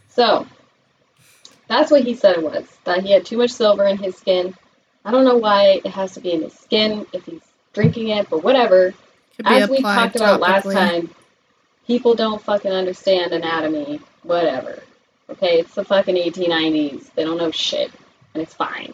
So, 0.10 0.48
that's 1.68 1.92
what 1.92 2.04
he 2.04 2.16
said 2.16 2.38
it 2.38 2.44
was. 2.44 2.66
That 2.84 3.04
he 3.04 3.12
had 3.12 3.26
too 3.26 3.38
much 3.38 3.52
silver 3.52 3.86
in 3.86 3.98
his 3.98 4.16
skin. 4.16 4.56
I 5.04 5.12
don't 5.12 5.26
know 5.26 5.38
why 5.38 5.82
it 5.84 5.88
has 5.88 6.14
to 6.14 6.22
be 6.22 6.32
in 6.32 6.44
his 6.44 6.54
skin 6.54 7.06
if 7.14 7.26
he's 7.26 7.42
drinking 7.74 8.10
it, 8.10 8.30
but 8.30 8.44
whatever. 8.44 8.94
As 9.44 9.70
we 9.70 9.82
talked 9.82 10.16
about 10.16 10.40
last 10.40 10.72
time, 10.72 11.10
people 11.88 12.16
don't 12.16 12.42
fucking 12.42 12.72
understand 12.72 13.34
anatomy. 13.34 14.00
Whatever. 14.22 14.82
Okay, 15.30 15.60
it's 15.60 15.74
the 15.74 15.84
fucking 15.84 16.16
1890s. 16.16 17.14
They 17.16 17.24
don't 17.24 17.38
know 17.38 17.52
shit, 17.52 17.92
and 18.34 18.44
it's 18.44 18.54
fine. 18.54 18.94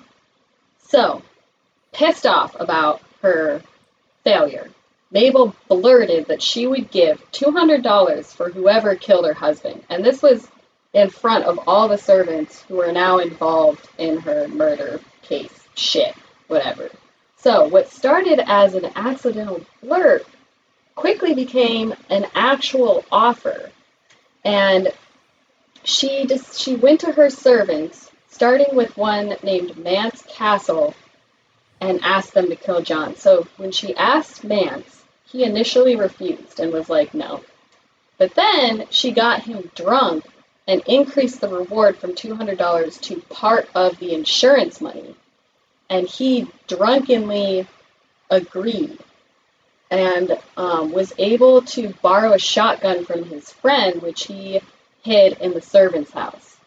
So, 0.88 1.22
pissed 1.92 2.26
off 2.26 2.56
about 2.60 3.02
her 3.22 3.62
failure, 4.24 4.70
Mabel 5.12 5.56
blurted 5.68 6.28
that 6.28 6.42
she 6.42 6.68
would 6.68 6.92
give 6.92 7.32
$200 7.32 8.26
for 8.28 8.50
whoever 8.50 8.96
killed 8.96 9.26
her 9.26 9.34
husband. 9.34 9.84
And 9.90 10.06
this 10.06 10.22
was 10.22 10.48
in 10.94 11.10
front 11.10 11.46
of 11.46 11.60
all 11.68 11.88
the 11.88 11.98
servants 11.98 12.62
who 12.64 12.82
are 12.82 12.92
now 12.92 13.18
involved 13.18 13.88
in 13.98 14.20
her 14.20 14.48
murder 14.48 15.00
case. 15.22 15.68
Shit, 15.76 16.16
whatever. 16.48 16.90
So, 17.38 17.68
what 17.68 17.90
started 17.90 18.42
as 18.46 18.76
an 18.76 18.92
accidental 18.96 19.66
blurt 19.82 20.28
quickly 20.96 21.34
became 21.34 21.96
an 22.10 22.26
actual 22.36 23.06
offer. 23.12 23.72
And 24.44 24.92
she 25.84 26.26
just 26.26 26.60
she 26.60 26.76
went 26.76 27.02
to 27.02 27.12
her 27.12 27.30
servants, 27.30 28.12
starting 28.30 28.76
with 28.76 28.98
one 28.98 29.36
named 29.42 29.78
Mance 29.78 30.24
Castle, 30.28 30.94
and 31.80 32.02
asked 32.04 32.34
them 32.34 32.50
to 32.50 32.56
kill 32.56 32.82
John. 32.82 33.16
So 33.16 33.48
when 33.58 33.72
she 33.72 33.96
asked 33.96 34.44
Mance, 34.44 34.99
he 35.32 35.44
initially 35.44 35.96
refused 35.96 36.60
and 36.60 36.74
was 36.74 36.90
like, 36.90 37.14
no. 37.14 37.42
But 38.18 38.36
then 38.36 38.86
she 38.90 39.12
got 39.12 39.44
him 39.44 39.70
drunk 39.76 40.26
and 40.68 40.82
increased 40.88 41.42
the 41.42 41.50
reward 41.50 41.98
from 41.98 42.14
$200 42.14 43.02
to 43.02 43.22
part 43.30 43.70
of 43.76 43.98
the 44.00 44.14
insurance 44.14 44.82
money. 44.82 45.16
And 45.90 46.08
he 46.08 46.48
drunkenly 46.68 47.68
agreed 48.30 49.00
and 49.92 50.38
um, 50.58 50.92
was 50.92 51.14
able 51.18 51.64
to 51.64 51.94
borrow 52.02 52.34
a 52.34 52.40
shotgun 52.40 53.06
from 53.06 53.24
his 53.24 53.52
friend, 53.52 54.02
which 54.02 54.26
he 54.26 54.62
hid 55.02 55.38
in 55.40 55.54
the 55.54 55.62
servant's 55.62 56.12
house. 56.12 56.58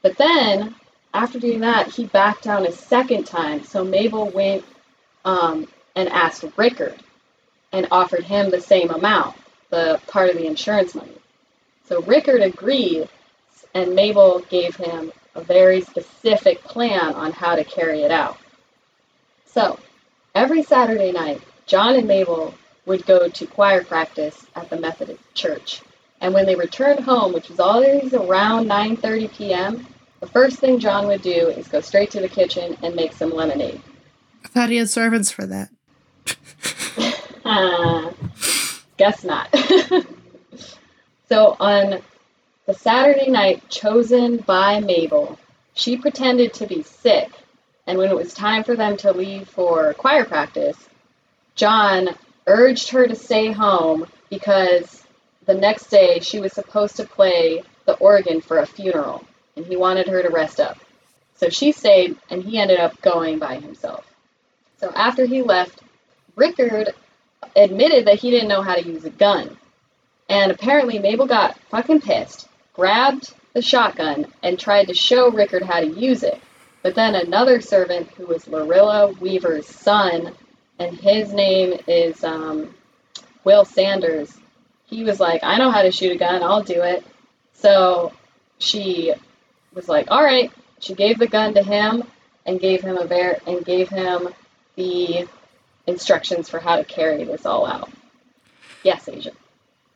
But 0.00 0.16
then, 0.16 0.74
after 1.12 1.38
doing 1.38 1.60
that, 1.60 1.88
he 1.88 2.06
backed 2.06 2.44
down 2.44 2.66
a 2.66 2.72
second 2.72 3.24
time. 3.26 3.64
So 3.64 3.84
Mabel 3.84 4.30
went 4.30 4.64
um, 5.24 5.68
and 5.94 6.08
asked 6.08 6.44
Rickard 6.56 6.98
and 7.72 7.88
offered 7.90 8.24
him 8.24 8.50
the 8.50 8.60
same 8.60 8.90
amount, 8.90 9.36
the 9.70 10.00
part 10.06 10.30
of 10.30 10.36
the 10.36 10.46
insurance 10.46 10.94
money. 10.94 11.12
So 11.84 12.02
Rickard 12.02 12.42
agreed, 12.42 13.08
and 13.74 13.94
Mabel 13.94 14.40
gave 14.48 14.76
him 14.76 15.12
a 15.34 15.42
very 15.42 15.80
specific 15.80 16.62
plan 16.64 17.14
on 17.14 17.32
how 17.32 17.54
to 17.56 17.64
carry 17.64 18.02
it 18.02 18.10
out. 18.10 18.38
So, 19.46 19.78
every 20.34 20.62
Saturday 20.62 21.12
night, 21.12 21.40
John 21.66 21.94
and 21.94 22.08
Mabel 22.08 22.54
would 22.86 23.06
go 23.06 23.28
to 23.28 23.46
choir 23.46 23.84
practice 23.84 24.46
at 24.56 24.68
the 24.70 24.80
Methodist 24.80 25.20
church. 25.34 25.82
And 26.20 26.34
when 26.34 26.46
they 26.46 26.56
returned 26.56 27.00
home, 27.00 27.32
which 27.32 27.48
was 27.48 27.60
always 27.60 28.12
around 28.12 28.66
9:30 28.66 29.32
p.m., 29.32 29.86
the 30.20 30.26
first 30.26 30.58
thing 30.58 30.80
John 30.80 31.06
would 31.06 31.22
do 31.22 31.48
is 31.48 31.68
go 31.68 31.80
straight 31.80 32.10
to 32.12 32.20
the 32.20 32.28
kitchen 32.28 32.76
and 32.82 32.96
make 32.96 33.12
some 33.12 33.30
lemonade. 33.30 33.80
I 34.44 34.48
thought 34.48 34.70
he 34.70 34.78
had 34.78 34.90
servants 34.90 35.30
for 35.30 35.46
that. 35.46 35.70
Uh, 37.48 38.12
guess 38.98 39.24
not. 39.24 39.48
so 41.30 41.56
on 41.58 42.02
the 42.66 42.74
Saturday 42.74 43.30
night 43.30 43.66
chosen 43.70 44.36
by 44.36 44.80
Mabel, 44.80 45.38
she 45.72 45.96
pretended 45.96 46.52
to 46.52 46.66
be 46.66 46.82
sick, 46.82 47.30
and 47.86 47.96
when 47.96 48.10
it 48.10 48.14
was 48.14 48.34
time 48.34 48.64
for 48.64 48.76
them 48.76 48.98
to 48.98 49.12
leave 49.12 49.48
for 49.48 49.94
choir 49.94 50.26
practice, 50.26 50.76
John 51.54 52.10
urged 52.46 52.90
her 52.90 53.08
to 53.08 53.14
stay 53.16 53.50
home 53.50 54.06
because 54.28 55.02
the 55.46 55.54
next 55.54 55.86
day 55.86 56.20
she 56.20 56.40
was 56.40 56.52
supposed 56.52 56.96
to 56.96 57.06
play 57.06 57.62
the 57.86 57.94
organ 57.94 58.42
for 58.42 58.58
a 58.58 58.66
funeral, 58.66 59.24
and 59.56 59.64
he 59.64 59.74
wanted 59.74 60.06
her 60.08 60.22
to 60.22 60.28
rest 60.28 60.60
up. 60.60 60.76
So 61.36 61.48
she 61.48 61.72
stayed, 61.72 62.18
and 62.28 62.42
he 62.42 62.58
ended 62.58 62.78
up 62.78 63.00
going 63.00 63.38
by 63.38 63.58
himself. 63.58 64.04
So 64.76 64.92
after 64.94 65.24
he 65.24 65.40
left, 65.40 65.80
Rickard 66.36 66.92
admitted 67.56 68.06
that 68.06 68.18
he 68.18 68.30
didn't 68.30 68.48
know 68.48 68.62
how 68.62 68.74
to 68.74 68.86
use 68.86 69.04
a 69.04 69.10
gun. 69.10 69.56
And 70.28 70.52
apparently 70.52 70.98
Mabel 70.98 71.26
got 71.26 71.58
fucking 71.70 72.00
pissed, 72.00 72.48
grabbed 72.74 73.32
the 73.54 73.62
shotgun, 73.62 74.26
and 74.42 74.58
tried 74.58 74.88
to 74.88 74.94
show 74.94 75.30
Rickard 75.30 75.62
how 75.62 75.80
to 75.80 75.86
use 75.86 76.22
it. 76.22 76.40
But 76.82 76.94
then 76.94 77.14
another 77.14 77.60
servant, 77.60 78.08
who 78.12 78.26
was 78.26 78.46
Lorilla 78.46 79.18
Weaver's 79.20 79.66
son, 79.66 80.34
and 80.78 80.98
his 80.98 81.32
name 81.32 81.80
is 81.86 82.22
um, 82.22 82.74
Will 83.44 83.64
Sanders, 83.64 84.36
he 84.86 85.04
was 85.04 85.20
like, 85.20 85.42
I 85.42 85.58
know 85.58 85.70
how 85.70 85.82
to 85.82 85.90
shoot 85.90 86.12
a 86.12 86.18
gun, 86.18 86.42
I'll 86.42 86.62
do 86.62 86.82
it. 86.82 87.04
So 87.52 88.12
she 88.58 89.12
was 89.74 89.88
like, 89.88 90.10
all 90.10 90.22
right. 90.22 90.50
She 90.80 90.94
gave 90.94 91.18
the 91.18 91.26
gun 91.26 91.54
to 91.54 91.62
him 91.62 92.04
and 92.46 92.60
gave 92.60 92.82
him 92.82 92.96
a 92.96 93.06
bear 93.06 93.40
and 93.46 93.64
gave 93.64 93.88
him 93.88 94.28
the 94.76 95.26
instructions 95.88 96.48
for 96.48 96.60
how 96.60 96.76
to 96.76 96.84
carry 96.84 97.24
this 97.24 97.44
all 97.44 97.66
out. 97.66 97.90
Yes, 98.84 99.08
Asia. 99.08 99.32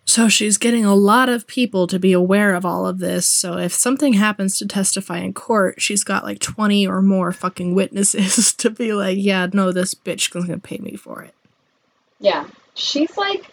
So 0.04 0.28
she's 0.28 0.58
getting 0.58 0.84
a 0.84 0.94
lot 0.94 1.28
of 1.28 1.46
people 1.46 1.86
to 1.86 1.98
be 1.98 2.12
aware 2.12 2.54
of 2.54 2.66
all 2.66 2.86
of 2.86 2.98
this. 2.98 3.26
So 3.26 3.56
if 3.56 3.72
something 3.72 4.14
happens 4.14 4.58
to 4.58 4.66
testify 4.66 5.18
in 5.18 5.32
court, 5.32 5.80
she's 5.80 6.02
got 6.02 6.24
like 6.24 6.40
20 6.40 6.86
or 6.86 7.00
more 7.00 7.32
fucking 7.32 7.74
witnesses 7.74 8.52
to 8.58 8.70
be 8.70 8.92
like, 8.92 9.16
yeah, 9.18 9.48
no, 9.52 9.70
this 9.70 9.94
bitch 9.94 10.22
is 10.22 10.28
going 10.28 10.48
to 10.48 10.58
pay 10.58 10.78
me 10.78 10.96
for 10.96 11.22
it. 11.22 11.34
Yeah. 12.18 12.46
She's 12.74 13.16
like, 13.16 13.46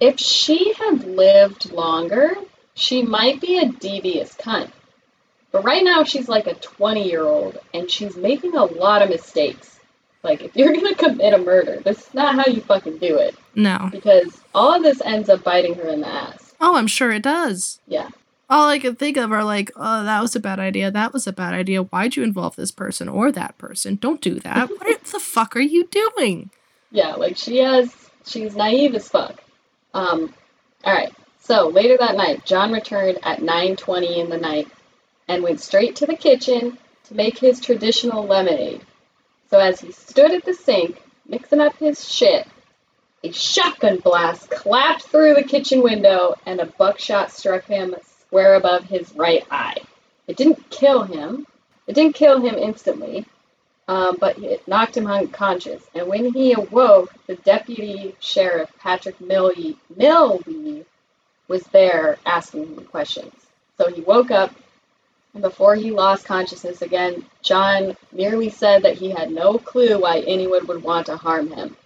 if 0.00 0.18
she 0.20 0.74
had 0.74 1.04
lived 1.04 1.72
longer, 1.72 2.34
she 2.74 3.02
might 3.02 3.40
be 3.40 3.58
a 3.58 3.70
devious 3.70 4.34
cunt. 4.34 4.70
But 5.52 5.64
right 5.64 5.84
now, 5.84 6.02
she's 6.04 6.28
like 6.28 6.46
a 6.46 6.54
20 6.54 7.08
year 7.08 7.22
old 7.22 7.58
and 7.72 7.90
she's 7.90 8.16
making 8.16 8.56
a 8.56 8.64
lot 8.64 9.02
of 9.02 9.08
mistakes. 9.08 9.73
Like, 10.24 10.42
if 10.42 10.56
you're 10.56 10.72
gonna 10.72 10.94
commit 10.94 11.34
a 11.34 11.38
murder, 11.38 11.80
that's 11.84 12.12
not 12.14 12.34
how 12.34 12.50
you 12.50 12.62
fucking 12.62 12.96
do 12.98 13.18
it. 13.18 13.36
No. 13.54 13.90
Because 13.92 14.40
all 14.54 14.74
of 14.74 14.82
this 14.82 15.02
ends 15.02 15.28
up 15.28 15.44
biting 15.44 15.74
her 15.74 15.88
in 15.88 16.00
the 16.00 16.08
ass. 16.08 16.54
Oh, 16.60 16.76
I'm 16.76 16.86
sure 16.86 17.12
it 17.12 17.22
does. 17.22 17.78
Yeah. 17.86 18.08
All 18.48 18.68
I 18.68 18.78
can 18.78 18.96
think 18.96 19.16
of 19.18 19.32
are 19.32 19.44
like, 19.44 19.70
oh, 19.76 20.04
that 20.04 20.22
was 20.22 20.34
a 20.34 20.40
bad 20.40 20.58
idea. 20.58 20.90
That 20.90 21.12
was 21.12 21.26
a 21.26 21.32
bad 21.32 21.52
idea. 21.52 21.82
Why'd 21.82 22.16
you 22.16 22.22
involve 22.22 22.56
this 22.56 22.70
person 22.70 23.08
or 23.08 23.30
that 23.32 23.58
person? 23.58 23.96
Don't 23.96 24.20
do 24.20 24.40
that. 24.40 24.70
what 24.78 25.04
the 25.04 25.20
fuck 25.20 25.56
are 25.56 25.60
you 25.60 25.86
doing? 25.88 26.50
Yeah, 26.90 27.14
like 27.14 27.36
she 27.36 27.58
has, 27.58 27.94
she's 28.24 28.56
naive 28.56 28.94
as 28.94 29.08
fuck. 29.08 29.42
Um, 29.92 30.32
all 30.84 30.94
right. 30.94 31.12
So 31.40 31.68
later 31.68 31.96
that 31.98 32.16
night, 32.16 32.46
John 32.46 32.72
returned 32.72 33.18
at 33.22 33.40
9:20 33.40 34.16
in 34.16 34.30
the 34.30 34.38
night 34.38 34.68
and 35.28 35.42
went 35.42 35.60
straight 35.60 35.96
to 35.96 36.06
the 36.06 36.16
kitchen 36.16 36.78
to 37.08 37.14
make 37.14 37.38
his 37.38 37.60
traditional 37.60 38.24
lemonade. 38.26 38.80
So 39.54 39.60
as 39.60 39.80
he 39.80 39.92
stood 39.92 40.32
at 40.32 40.44
the 40.44 40.52
sink, 40.52 41.00
mixing 41.28 41.60
up 41.60 41.76
his 41.76 42.12
shit, 42.12 42.44
a 43.22 43.30
shotgun 43.30 43.98
blast 43.98 44.50
clapped 44.50 45.04
through 45.04 45.34
the 45.34 45.44
kitchen 45.44 45.80
window 45.80 46.34
and 46.44 46.58
a 46.58 46.66
buckshot 46.66 47.30
struck 47.30 47.64
him 47.66 47.94
square 48.04 48.56
above 48.56 48.82
his 48.86 49.14
right 49.14 49.46
eye. 49.52 49.76
It 50.26 50.36
didn't 50.36 50.70
kill 50.70 51.04
him. 51.04 51.46
It 51.86 51.94
didn't 51.94 52.16
kill 52.16 52.40
him 52.40 52.56
instantly, 52.56 53.26
um, 53.86 54.16
but 54.18 54.38
it 54.38 54.66
knocked 54.66 54.96
him 54.96 55.06
unconscious. 55.06 55.84
And 55.94 56.08
when 56.08 56.32
he 56.32 56.54
awoke, 56.54 57.14
the 57.28 57.36
deputy 57.36 58.16
sheriff, 58.18 58.72
Patrick 58.80 59.20
Milby, 59.20 59.78
Milby 59.96 60.84
was 61.46 61.62
there 61.68 62.18
asking 62.26 62.74
him 62.74 62.86
questions. 62.86 63.34
So 63.78 63.88
he 63.88 64.00
woke 64.00 64.32
up 64.32 64.52
before 65.40 65.74
he 65.74 65.90
lost 65.90 66.26
consciousness 66.26 66.82
again, 66.82 67.24
John 67.42 67.96
merely 68.12 68.50
said 68.50 68.82
that 68.82 68.96
he 68.96 69.10
had 69.10 69.32
no 69.32 69.58
clue 69.58 70.00
why 70.00 70.20
anyone 70.20 70.66
would 70.66 70.82
want 70.82 71.06
to 71.06 71.16
harm 71.16 71.50
him. 71.50 71.76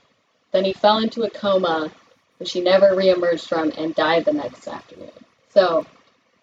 Then 0.52 0.64
he 0.64 0.72
fell 0.72 0.98
into 0.98 1.22
a 1.22 1.30
coma, 1.30 1.90
which 2.38 2.52
he 2.52 2.60
never 2.60 2.90
reemerged 2.90 3.46
from 3.48 3.72
and 3.76 3.94
died 3.94 4.24
the 4.24 4.32
next 4.32 4.68
afternoon. 4.68 5.10
So, 5.50 5.86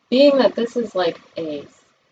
being 0.09 0.37
that 0.37 0.55
this 0.55 0.75
is 0.75 0.95
like 0.95 1.19
a 1.37 1.65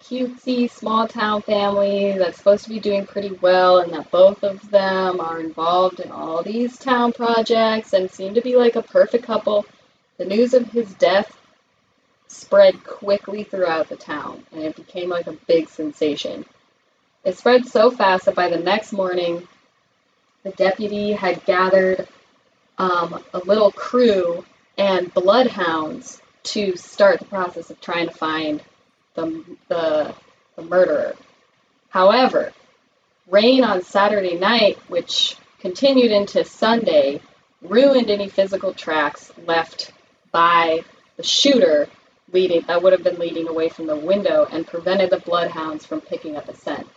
cutesy 0.03 0.69
small 0.69 1.07
town 1.07 1.41
family 1.41 2.17
that's 2.17 2.37
supposed 2.37 2.63
to 2.65 2.69
be 2.69 2.79
doing 2.79 3.05
pretty 3.05 3.31
well, 3.31 3.79
and 3.79 3.93
that 3.93 4.11
both 4.11 4.43
of 4.43 4.69
them 4.69 5.19
are 5.19 5.39
involved 5.39 6.01
in 6.01 6.11
all 6.11 6.43
these 6.43 6.77
town 6.77 7.13
projects 7.13 7.93
and 7.93 8.11
seem 8.11 8.33
to 8.35 8.41
be 8.41 8.55
like 8.55 8.75
a 8.75 8.83
perfect 8.83 9.23
couple, 9.23 9.65
the 10.17 10.25
news 10.25 10.53
of 10.53 10.69
his 10.71 10.93
death 10.95 11.37
spread 12.33 12.83
quickly 12.83 13.43
throughout 13.43 13.89
the 13.89 13.95
town, 13.95 14.43
and 14.51 14.63
it 14.63 14.75
became 14.75 15.09
like 15.09 15.27
a 15.27 15.37
big 15.47 15.69
sensation. 15.69 16.45
It 17.23 17.37
spread 17.37 17.65
so 17.65 17.89
fast 17.91 18.25
that 18.25 18.35
by 18.35 18.49
the 18.49 18.57
next 18.57 18.91
morning, 18.91 19.47
the 20.43 20.51
deputy 20.51 21.13
had 21.13 21.45
gathered 21.45 22.07
um, 22.77 23.23
a 23.33 23.39
little 23.39 23.71
crew 23.71 24.43
and 24.77 25.13
bloodhounds 25.13 26.21
to 26.43 26.75
start 26.75 27.19
the 27.19 27.25
process 27.25 27.69
of 27.69 27.79
trying 27.79 28.07
to 28.07 28.13
find 28.13 28.61
the, 29.13 29.43
the, 29.69 30.13
the 30.55 30.61
murderer. 30.63 31.15
However, 31.89 32.51
rain 33.29 33.63
on 33.63 33.83
Saturday 33.83 34.37
night, 34.37 34.77
which 34.87 35.37
continued 35.59 36.11
into 36.11 36.43
Sunday, 36.43 37.21
ruined 37.61 38.09
any 38.09 38.27
physical 38.27 38.73
tracks 38.73 39.31
left 39.45 39.93
by 40.31 40.83
the 41.15 41.23
shooter 41.23 41.87
leading 42.33 42.61
that 42.61 42.81
would 42.81 42.93
have 42.93 43.03
been 43.03 43.19
leading 43.19 43.47
away 43.47 43.69
from 43.69 43.85
the 43.87 43.95
window 43.95 44.47
and 44.51 44.67
prevented 44.67 45.09
the 45.09 45.19
bloodhounds 45.19 45.85
from 45.85 46.01
picking 46.01 46.35
up 46.35 46.49
a 46.49 46.55
scent, 46.55 46.87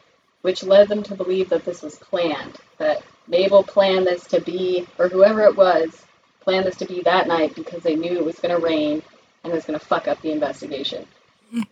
which 0.43 0.65
led 0.65 0.89
them 0.89 1.03
to 1.05 1.15
believe 1.15 1.51
that 1.51 1.65
this 1.65 1.83
was 1.83 1.97
planned, 1.97 2.57
that 2.79 3.03
Mabel 3.29 3.63
planned 3.63 4.07
this 4.07 4.27
to 4.29 4.41
be, 4.41 4.87
or 4.99 5.09
whoever 5.09 5.43
it 5.43 5.57
was, 5.57 6.05
planned 6.41 6.67
this 6.67 6.77
to 6.77 6.87
be 6.87 7.03
that 7.03 7.29
night 7.29 7.55
because 7.55 7.83
they 7.83 7.97
knew 7.97 8.13
it 8.13 8.25
was 8.25 8.39
going 8.39 8.55
to 8.55 8.65
rain 8.65 9.03
and 9.43 9.53
it 9.53 9.57
was 9.57 9.65
going 9.65 9.79
to 9.79 9.85
fuck 9.85 10.09
up 10.09 10.21
the 10.23 10.33
investigation. 10.33 11.07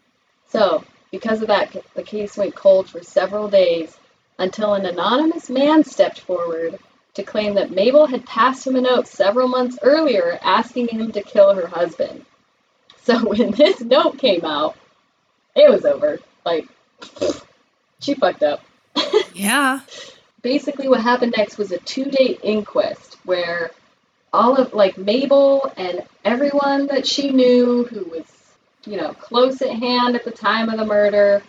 So, 0.49 0.85
because 1.11 1.43
of 1.43 1.49
that, 1.49 1.77
the 1.95 2.05
case 2.05 2.37
went 2.37 2.55
cold 2.55 2.89
for 2.89 3.03
several 3.03 3.49
days 3.49 3.99
until 4.39 4.75
an 4.75 4.87
anonymous 4.87 5.51
man 5.51 5.83
stepped 5.83 6.21
forward 6.21 6.79
to 7.15 7.23
claim 7.23 7.55
that 7.55 7.71
Mabel 7.71 8.07
had 8.07 8.27
passed 8.27 8.67
him 8.67 8.77
a 8.77 8.81
note 8.81 9.07
several 9.07 9.49
months 9.49 9.79
earlier 9.83 10.39
asking 10.43 10.89
him 10.89 11.13
to 11.13 11.23
kill 11.23 11.55
her 11.55 11.67
husband. 11.67 12.25
So 13.07 13.23
when 13.29 13.51
this 13.51 13.83
note 13.83 14.17
came 14.17 14.47
out, 14.47 14.77
it 15.55 15.71
was 15.71 15.85
over. 15.85 16.21
Like, 16.45 16.67
she 18.01 18.15
fucked 18.15 18.43
up. 18.43 18.61
Yeah. 19.35 19.81
Basically, 20.43 20.89
what 20.89 21.01
happened 21.01 21.35
next 21.37 21.59
was 21.59 21.73
a 21.73 21.79
two 21.79 22.05
day 22.05 22.39
inquest 22.43 23.19
where 23.25 23.73
all 24.33 24.57
of, 24.57 24.73
like, 24.73 24.97
Mabel 24.97 25.71
and 25.77 26.03
everyone 26.25 26.87
that 26.87 27.07
she 27.07 27.31
knew 27.31 27.85
who 27.85 28.05
was, 28.05 28.25
you 28.87 28.97
know, 28.97 29.13
close 29.13 29.61
at 29.61 29.71
hand 29.71 30.15
at 30.15 30.25
the 30.25 30.31
time 30.31 30.71
of 30.71 30.79
the 30.79 30.87
murder 30.87 31.43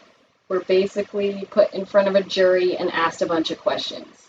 were 0.50 0.62
basically 0.62 1.48
put 1.52 1.74
in 1.74 1.86
front 1.86 2.08
of 2.08 2.16
a 2.16 2.24
jury 2.24 2.76
and 2.76 2.92
asked 2.92 3.22
a 3.22 3.28
bunch 3.28 3.52
of 3.52 3.60
questions. 3.60 4.28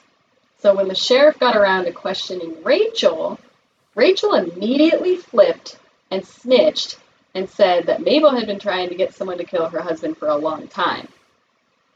So 0.58 0.74
when 0.74 0.88
the 0.88 0.94
sheriff 0.94 1.38
got 1.40 1.56
around 1.56 1.86
to 1.86 1.92
questioning 1.92 2.62
Rachel, 2.62 3.40
Rachel 3.94 4.34
immediately 4.34 5.16
flipped 5.16 5.78
and 6.10 6.24
snitched 6.26 6.98
and 7.36 7.50
said 7.50 7.84
that 7.86 8.00
Mabel 8.00 8.34
had 8.34 8.46
been 8.46 8.58
trying 8.58 8.88
to 8.88 8.94
get 8.94 9.14
someone 9.14 9.36
to 9.36 9.44
kill 9.44 9.68
her 9.68 9.82
husband 9.82 10.16
for 10.16 10.28
a 10.28 10.36
long 10.36 10.68
time. 10.68 11.06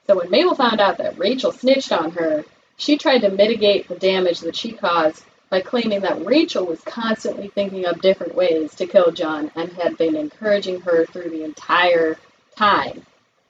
So 0.07 0.19
when 0.19 0.29
Mabel 0.29 0.55
found 0.55 0.83
out 0.83 0.99
that 0.99 1.19
Rachel 1.19 1.51
snitched 1.51 1.93
on 1.93 2.11
her, 2.11 2.45
she 2.77 2.99
tried 2.99 3.23
to 3.23 3.31
mitigate 3.31 3.89
the 3.89 3.95
damage 3.95 4.41
that 4.41 4.55
she 4.55 4.73
caused 4.73 5.25
by 5.49 5.63
claiming 5.63 6.03
that 6.03 6.27
Rachel 6.27 6.67
was 6.67 6.83
constantly 6.83 7.49
thinking 7.49 7.87
of 7.87 8.03
different 8.03 8.35
ways 8.35 8.75
to 8.75 8.87
kill 8.87 9.13
John 9.13 9.51
and 9.57 9.73
had 9.73 9.97
been 9.97 10.15
encouraging 10.15 10.83
her 10.83 11.07
through 11.07 11.31
the 11.31 11.45
entire 11.45 12.19
time. 12.55 13.07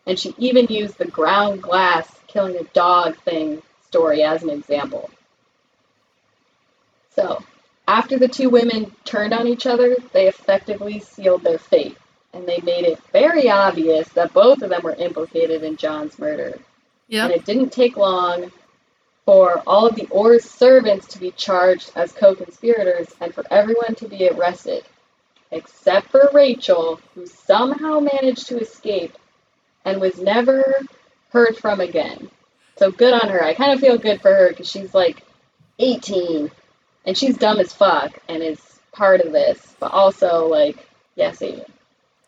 And 0.06 0.16
she 0.16 0.32
even 0.38 0.66
used 0.68 0.96
the 0.96 1.06
ground 1.06 1.60
glass 1.60 2.08
killing 2.28 2.56
a 2.56 2.64
dog 2.72 3.16
thing 3.24 3.62
story 3.88 4.22
as 4.22 4.44
an 4.44 4.50
example. 4.50 5.10
So, 7.16 7.42
after 7.90 8.20
the 8.20 8.28
two 8.28 8.48
women 8.48 8.94
turned 9.04 9.34
on 9.34 9.48
each 9.48 9.66
other, 9.66 9.96
they 10.12 10.28
effectively 10.28 11.00
sealed 11.00 11.42
their 11.42 11.58
fate, 11.58 11.98
and 12.32 12.46
they 12.46 12.60
made 12.60 12.84
it 12.84 13.02
very 13.12 13.50
obvious 13.50 14.08
that 14.10 14.32
both 14.32 14.62
of 14.62 14.70
them 14.70 14.82
were 14.84 14.94
implicated 14.94 15.64
in 15.64 15.76
John's 15.76 16.16
murder. 16.16 16.56
Yep. 17.08 17.24
And 17.24 17.32
it 17.34 17.44
didn't 17.44 17.72
take 17.72 17.96
long 17.96 18.52
for 19.24 19.60
all 19.66 19.88
of 19.88 19.96
the 19.96 20.06
Orr's 20.06 20.48
servants 20.48 21.08
to 21.08 21.18
be 21.18 21.32
charged 21.32 21.90
as 21.96 22.12
co 22.12 22.36
conspirators 22.36 23.08
and 23.20 23.34
for 23.34 23.44
everyone 23.50 23.96
to 23.96 24.06
be 24.06 24.28
arrested, 24.28 24.84
except 25.50 26.10
for 26.10 26.30
Rachel, 26.32 27.00
who 27.16 27.26
somehow 27.26 27.98
managed 27.98 28.46
to 28.46 28.60
escape 28.60 29.18
and 29.84 30.00
was 30.00 30.16
never 30.20 30.62
heard 31.30 31.56
from 31.56 31.80
again. 31.80 32.30
So 32.76 32.92
good 32.92 33.14
on 33.14 33.30
her. 33.30 33.42
I 33.42 33.54
kind 33.54 33.72
of 33.72 33.80
feel 33.80 33.98
good 33.98 34.22
for 34.22 34.32
her 34.32 34.50
because 34.50 34.70
she's 34.70 34.94
like 34.94 35.24
18 35.80 36.52
and 37.04 37.16
she's 37.16 37.36
dumb 37.36 37.58
as 37.58 37.72
fuck 37.72 38.18
and 38.28 38.42
is 38.42 38.60
part 38.92 39.20
of 39.20 39.32
this, 39.32 39.74
but 39.78 39.92
also 39.92 40.46
like, 40.46 40.86
yes, 41.14 41.40
Amy. 41.42 41.64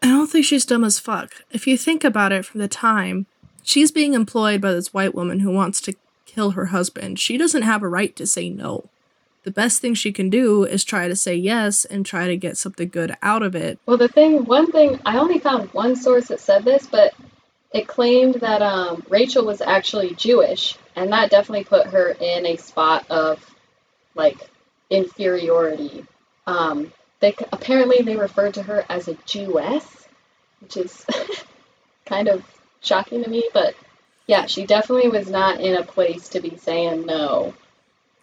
I 0.02 0.08
don't 0.08 0.28
think 0.28 0.44
she's 0.44 0.64
dumb 0.64 0.84
as 0.84 0.98
fuck. 0.98 1.32
If 1.50 1.66
you 1.66 1.76
think 1.76 2.04
about 2.04 2.32
it 2.32 2.44
from 2.44 2.60
the 2.60 2.68
time, 2.68 3.26
she's 3.62 3.90
being 3.90 4.14
employed 4.14 4.60
by 4.60 4.72
this 4.72 4.92
white 4.92 5.14
woman 5.14 5.40
who 5.40 5.50
wants 5.50 5.80
to 5.82 5.94
kill 6.26 6.52
her 6.52 6.66
husband. 6.66 7.18
She 7.18 7.36
doesn't 7.36 7.62
have 7.62 7.82
a 7.82 7.88
right 7.88 8.14
to 8.16 8.26
say 8.26 8.48
no. 8.48 8.88
The 9.44 9.50
best 9.50 9.80
thing 9.80 9.94
she 9.94 10.12
can 10.12 10.30
do 10.30 10.64
is 10.64 10.84
try 10.84 11.08
to 11.08 11.16
say 11.16 11.34
yes 11.34 11.84
and 11.84 12.06
try 12.06 12.28
to 12.28 12.36
get 12.36 12.56
something 12.56 12.88
good 12.88 13.16
out 13.22 13.42
of 13.42 13.56
it. 13.56 13.78
Well, 13.86 13.96
the 13.96 14.08
thing, 14.08 14.44
one 14.44 14.70
thing, 14.70 15.00
I 15.04 15.18
only 15.18 15.40
found 15.40 15.72
one 15.72 15.96
source 15.96 16.28
that 16.28 16.40
said 16.40 16.64
this, 16.64 16.86
but 16.86 17.12
it 17.72 17.88
claimed 17.88 18.36
that 18.36 18.62
um, 18.62 19.04
Rachel 19.08 19.44
was 19.44 19.60
actually 19.60 20.14
Jewish, 20.14 20.76
and 20.94 21.12
that 21.12 21.30
definitely 21.30 21.64
put 21.64 21.88
her 21.88 22.10
in 22.20 22.46
a 22.46 22.56
spot 22.56 23.10
of 23.10 23.44
like 24.14 24.38
inferiority. 24.92 26.04
Um, 26.46 26.92
they 27.20 27.34
apparently 27.52 28.02
they 28.02 28.16
referred 28.16 28.54
to 28.54 28.62
her 28.62 28.84
as 28.88 29.08
a 29.08 29.14
Jewess, 29.26 30.06
which 30.60 30.76
is 30.76 31.04
kind 32.06 32.28
of 32.28 32.44
shocking 32.80 33.22
to 33.24 33.30
me. 33.30 33.48
But 33.52 33.74
yeah, 34.26 34.46
she 34.46 34.66
definitely 34.66 35.08
was 35.08 35.28
not 35.30 35.60
in 35.60 35.76
a 35.76 35.84
place 35.84 36.28
to 36.30 36.40
be 36.40 36.56
saying 36.56 37.06
no. 37.06 37.54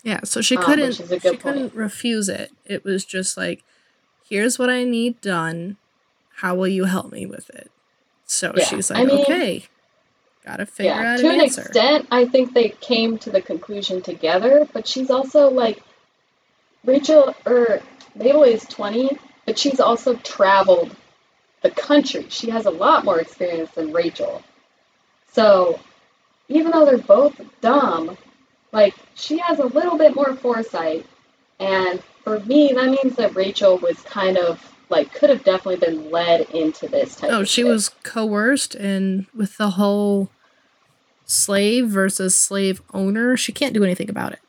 Yeah, 0.04 0.22
so 0.24 0.42
she 0.42 0.56
Um, 0.56 0.64
couldn't 0.64 1.00
a 1.00 1.08
she 1.08 1.20
good 1.20 1.40
couldn't 1.42 1.74
refuse 1.76 2.30
it. 2.30 2.52
It 2.66 2.84
was 2.84 3.04
just 3.06 3.36
like 3.38 3.64
here's 4.30 4.60
what 4.60 4.70
I 4.70 4.84
need 4.84 5.20
done. 5.22 5.78
How 6.38 6.56
will 6.56 6.68
you 6.68 6.86
help 6.86 7.12
me 7.12 7.26
with 7.26 7.50
it? 7.50 7.70
So 8.26 8.54
Yeah, 8.56 8.64
she's 8.66 8.92
I 8.92 9.04
like, 9.04 9.08
mean- 9.08 9.22
okay, 9.26 9.64
gotta 10.46 10.66
figure 10.66 10.92
yeah, 10.92 11.14
out 11.14 11.20
to 11.20 11.28
an 11.28 11.34
an 11.36 11.42
answer. 11.42 11.62
extent, 11.64 12.08
I 12.12 12.26
think 12.26 12.54
they 12.54 12.70
came 12.70 13.18
to 13.20 13.30
the 13.30 13.42
conclusion 13.42 14.02
together. 14.02 14.68
But 14.72 14.88
she's 14.88 15.10
also 15.10 15.50
like 15.50 15.82
Rachel 16.86 17.36
or 17.46 17.82
Mabel 18.16 18.44
is 18.44 18.66
twenty, 18.66 19.10
but 19.46 19.58
she's 19.58 19.80
also 19.80 20.16
traveled 20.16 20.96
the 21.62 21.72
country. 21.72 22.26
She 22.30 22.50
has 22.50 22.66
a 22.66 22.72
lot 22.72 23.06
more 23.06 23.20
experience 23.20 23.72
than 23.72 23.92
Rachel. 23.92 24.44
So 25.32 25.80
even 26.48 26.72
though 26.72 26.86
they're 26.86 26.98
both 26.98 27.40
dumb, 27.62 28.18
like 28.72 28.96
she 29.16 29.38
has 29.40 29.60
a 29.60 29.66
little 29.66 29.98
bit 29.98 30.16
more 30.16 30.36
foresight. 30.36 31.06
And 31.60 32.02
for 32.24 32.40
me, 32.42 32.72
that 32.74 32.90
means 33.04 33.16
that 33.18 33.36
Rachel 33.36 33.78
was 33.78 34.00
kind 34.02 34.38
of 34.38 34.66
like 34.90 35.14
could 35.14 35.30
have 35.30 35.44
definitely 35.44 35.86
been 35.86 36.10
led 36.10 36.42
into 36.52 36.88
this 36.88 37.16
type. 37.16 37.32
Oh, 37.32 37.44
she 37.44 37.62
shit. 37.62 37.66
was 37.68 37.90
coerced, 38.04 38.76
and 38.76 39.28
with 39.36 39.58
the 39.58 39.72
whole 39.72 40.30
slave 41.26 41.88
versus 41.90 42.36
slave 42.36 42.82
owner, 42.94 43.38
she 43.38 43.52
can't 43.52 43.74
do 43.74 43.84
anything 43.84 44.10
about 44.10 44.34
it. 44.34 44.40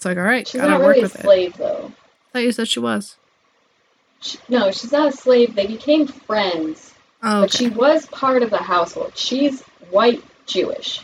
It's 0.00 0.06
like, 0.06 0.16
all 0.16 0.22
right, 0.22 0.48
She's 0.48 0.58
gotta 0.62 0.70
not 0.72 0.80
work 0.80 0.88
really 0.96 1.00
a 1.00 1.02
with 1.02 1.16
it. 1.16 1.20
slave 1.20 1.56
though. 1.58 1.92
I 1.92 2.32
thought 2.32 2.42
you 2.44 2.52
said 2.52 2.68
she 2.68 2.80
was. 2.80 3.16
She, 4.22 4.38
no, 4.48 4.70
she's 4.70 4.92
not 4.92 5.12
a 5.12 5.12
slave. 5.14 5.54
They 5.54 5.66
became 5.66 6.06
friends, 6.06 6.94
Oh, 7.22 7.42
but 7.42 7.52
she 7.52 7.68
was 7.68 8.06
part 8.06 8.42
of 8.42 8.48
the 8.48 8.56
household. 8.56 9.12
She's 9.14 9.60
white 9.90 10.24
Jewish. 10.46 11.02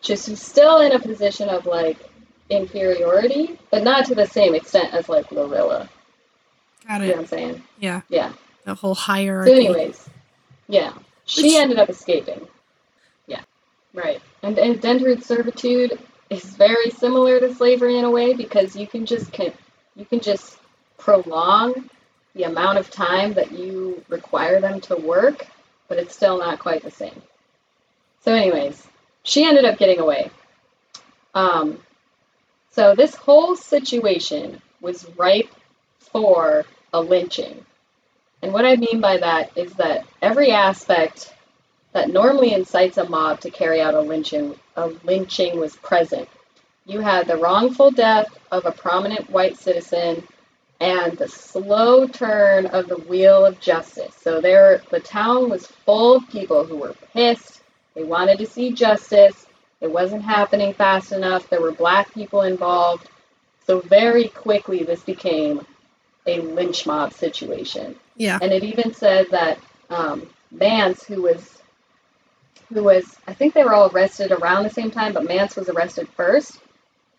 She's 0.00 0.24
she's 0.24 0.40
still 0.40 0.80
in 0.80 0.92
a 0.92 0.98
position 0.98 1.50
of 1.50 1.66
like 1.66 1.98
inferiority, 2.48 3.58
but 3.70 3.82
not 3.84 4.06
to 4.06 4.14
the 4.14 4.26
same 4.26 4.54
extent 4.54 4.94
as 4.94 5.10
like 5.10 5.30
Lorilla. 5.30 5.90
Got 6.88 7.02
You 7.02 7.08
know 7.08 7.12
what 7.12 7.16
it. 7.16 7.18
I'm 7.18 7.26
saying? 7.26 7.62
Yeah, 7.78 8.00
Yeah. 8.08 8.32
the 8.64 8.74
whole 8.76 8.94
So, 8.94 9.02
hierarchy. 9.02 9.52
anyways, 9.52 10.08
yeah, 10.68 10.94
she 11.26 11.42
Which- 11.42 11.52
ended 11.56 11.78
up 11.78 11.90
escaping. 11.90 12.48
Yeah, 13.26 13.42
right. 13.92 14.22
And 14.42 14.56
indentured 14.56 15.22
servitude 15.22 15.98
is 16.32 16.44
very 16.44 16.90
similar 16.90 17.40
to 17.40 17.54
slavery 17.54 17.98
in 17.98 18.04
a 18.04 18.10
way 18.10 18.34
because 18.34 18.74
you 18.76 18.86
can 18.86 19.06
just 19.06 19.32
can 19.32 19.52
you 19.96 20.04
can 20.04 20.20
just 20.20 20.58
prolong 20.98 21.88
the 22.34 22.44
amount 22.44 22.78
of 22.78 22.90
time 22.90 23.34
that 23.34 23.52
you 23.52 24.02
require 24.08 24.60
them 24.60 24.80
to 24.80 24.96
work, 24.96 25.46
but 25.88 25.98
it's 25.98 26.14
still 26.14 26.38
not 26.38 26.58
quite 26.58 26.82
the 26.82 26.90
same. 26.90 27.20
So, 28.24 28.32
anyways, 28.32 28.86
she 29.22 29.44
ended 29.44 29.64
up 29.64 29.78
getting 29.78 29.98
away. 29.98 30.30
Um, 31.34 31.78
so 32.70 32.94
this 32.94 33.14
whole 33.14 33.54
situation 33.56 34.62
was 34.80 35.06
ripe 35.16 35.50
for 35.98 36.64
a 36.92 37.00
lynching. 37.00 37.64
And 38.40 38.52
what 38.52 38.64
I 38.64 38.76
mean 38.76 39.00
by 39.00 39.18
that 39.18 39.56
is 39.56 39.72
that 39.74 40.06
every 40.20 40.50
aspect 40.50 41.32
that 41.92 42.10
normally 42.10 42.52
incites 42.52 42.96
a 42.96 43.08
mob 43.08 43.40
to 43.40 43.50
carry 43.50 43.80
out 43.80 43.94
a 43.94 44.00
lynching, 44.00 44.54
a 44.76 44.86
lynching 45.04 45.58
was 45.58 45.76
present. 45.76 46.28
You 46.86 47.00
had 47.00 47.26
the 47.26 47.36
wrongful 47.36 47.90
death 47.90 48.26
of 48.50 48.66
a 48.66 48.72
prominent 48.72 49.30
white 49.30 49.56
citizen 49.56 50.26
and 50.80 51.16
the 51.16 51.28
slow 51.28 52.08
turn 52.08 52.66
of 52.66 52.88
the 52.88 52.96
wheel 52.96 53.46
of 53.46 53.60
justice. 53.60 54.14
So 54.20 54.40
there 54.40 54.82
the 54.90 54.98
town 54.98 55.48
was 55.48 55.66
full 55.66 56.16
of 56.16 56.28
people 56.28 56.64
who 56.64 56.76
were 56.76 56.96
pissed. 57.12 57.62
They 57.94 58.02
wanted 58.02 58.38
to 58.38 58.46
see 58.46 58.72
justice. 58.72 59.46
It 59.80 59.90
wasn't 59.90 60.22
happening 60.22 60.74
fast 60.74 61.12
enough. 61.12 61.48
There 61.48 61.60
were 61.60 61.72
black 61.72 62.12
people 62.12 62.42
involved. 62.42 63.08
So 63.66 63.80
very 63.80 64.28
quickly 64.28 64.82
this 64.82 65.02
became 65.02 65.64
a 66.26 66.40
lynch 66.40 66.86
mob 66.86 67.12
situation. 67.12 67.94
Yeah. 68.16 68.38
And 68.42 68.52
it 68.52 68.64
even 68.64 68.92
said 68.92 69.26
that 69.30 69.58
um, 69.90 70.28
Mance, 70.50 71.04
who 71.04 71.22
was, 71.22 71.61
who 72.72 72.82
was, 72.82 73.16
I 73.26 73.34
think 73.34 73.54
they 73.54 73.64
were 73.64 73.74
all 73.74 73.90
arrested 73.90 74.32
around 74.32 74.64
the 74.64 74.70
same 74.70 74.90
time, 74.90 75.12
but 75.12 75.26
Mance 75.26 75.56
was 75.56 75.68
arrested 75.68 76.08
first. 76.16 76.58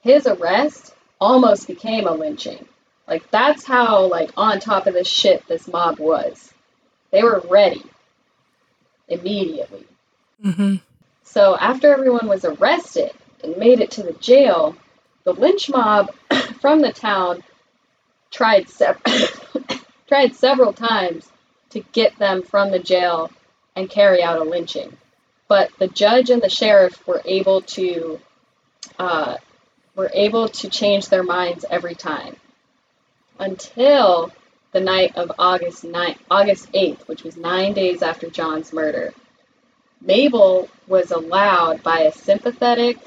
His 0.01 0.27
arrest 0.27 0.93
almost 1.19 1.67
became 1.67 2.07
a 2.07 2.11
lynching. 2.11 2.65
Like 3.07 3.29
that's 3.31 3.65
how 3.65 4.07
like 4.07 4.31
on 4.37 4.59
top 4.59 4.87
of 4.87 4.93
this 4.93 5.07
shit 5.07 5.45
this 5.47 5.67
mob 5.67 5.99
was. 5.99 6.53
They 7.11 7.23
were 7.23 7.43
ready 7.49 7.83
immediately. 9.07 9.85
Mm-hmm. 10.43 10.75
So 11.23 11.57
after 11.57 11.93
everyone 11.93 12.27
was 12.27 12.45
arrested 12.45 13.11
and 13.43 13.57
made 13.57 13.79
it 13.79 13.91
to 13.91 14.03
the 14.03 14.13
jail, 14.13 14.75
the 15.23 15.33
lynch 15.33 15.69
mob 15.69 16.13
from 16.61 16.81
the 16.81 16.93
town 16.93 17.43
tried 18.31 18.69
se- 18.69 18.95
tried 20.07 20.35
several 20.35 20.73
times 20.73 21.29
to 21.71 21.81
get 21.91 22.17
them 22.17 22.41
from 22.41 22.71
the 22.71 22.79
jail 22.79 23.31
and 23.75 23.89
carry 23.89 24.21
out 24.23 24.39
a 24.39 24.43
lynching. 24.43 24.95
But 25.47 25.71
the 25.77 25.87
judge 25.87 26.29
and 26.29 26.41
the 26.41 26.49
sheriff 26.49 27.05
were 27.07 27.21
able 27.25 27.61
to 27.61 28.19
uh, 28.97 29.37
were 29.95 30.11
able 30.13 30.47
to 30.49 30.69
change 30.69 31.09
their 31.09 31.23
minds 31.23 31.65
every 31.69 31.95
time 31.95 32.35
until 33.39 34.31
the 34.71 34.79
night 34.79 35.15
of 35.15 35.31
August 35.37 35.83
9th, 35.83 36.17
August 36.31 36.71
8th, 36.73 37.07
which 37.07 37.23
was 37.23 37.37
nine 37.37 37.73
days 37.73 38.01
after 38.01 38.29
John's 38.29 38.73
murder. 38.73 39.13
Mabel 40.01 40.69
was 40.87 41.11
allowed 41.11 41.83
by 41.83 41.99
a 41.99 42.11
sympathetic 42.11 42.97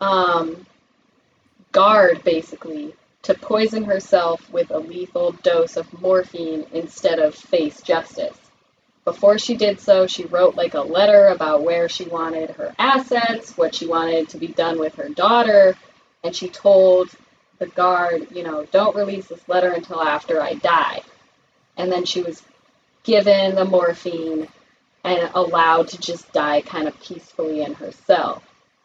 um, 0.00 0.66
guard, 1.72 2.22
basically, 2.24 2.94
to 3.22 3.34
poison 3.34 3.84
herself 3.84 4.50
with 4.50 4.70
a 4.70 4.78
lethal 4.78 5.32
dose 5.42 5.76
of 5.76 6.00
morphine 6.00 6.66
instead 6.72 7.18
of 7.18 7.34
face 7.34 7.80
justice. 7.80 8.36
Before 9.08 9.38
she 9.38 9.56
did 9.56 9.80
so, 9.80 10.06
she 10.06 10.26
wrote 10.26 10.54
like 10.54 10.74
a 10.74 10.82
letter 10.82 11.28
about 11.28 11.62
where 11.62 11.88
she 11.88 12.04
wanted 12.04 12.50
her 12.50 12.74
assets, 12.78 13.56
what 13.56 13.74
she 13.74 13.86
wanted 13.86 14.28
to 14.28 14.36
be 14.36 14.48
done 14.48 14.78
with 14.78 14.96
her 14.96 15.08
daughter, 15.08 15.78
and 16.22 16.36
she 16.36 16.50
told 16.50 17.08
the 17.58 17.68
guard, 17.68 18.28
you 18.30 18.42
know, 18.42 18.66
don't 18.66 18.94
release 18.94 19.28
this 19.28 19.48
letter 19.48 19.72
until 19.72 20.02
after 20.02 20.42
I 20.42 20.56
die. 20.56 21.00
And 21.78 21.90
then 21.90 22.04
she 22.04 22.20
was 22.20 22.42
given 23.02 23.54
the 23.54 23.64
morphine 23.64 24.46
and 25.04 25.30
allowed 25.34 25.88
to 25.88 25.98
just 25.98 26.30
die 26.34 26.60
kind 26.60 26.86
of 26.86 27.00
peacefully 27.00 27.62
in 27.62 27.72
her 27.72 27.92
cell. 27.92 28.42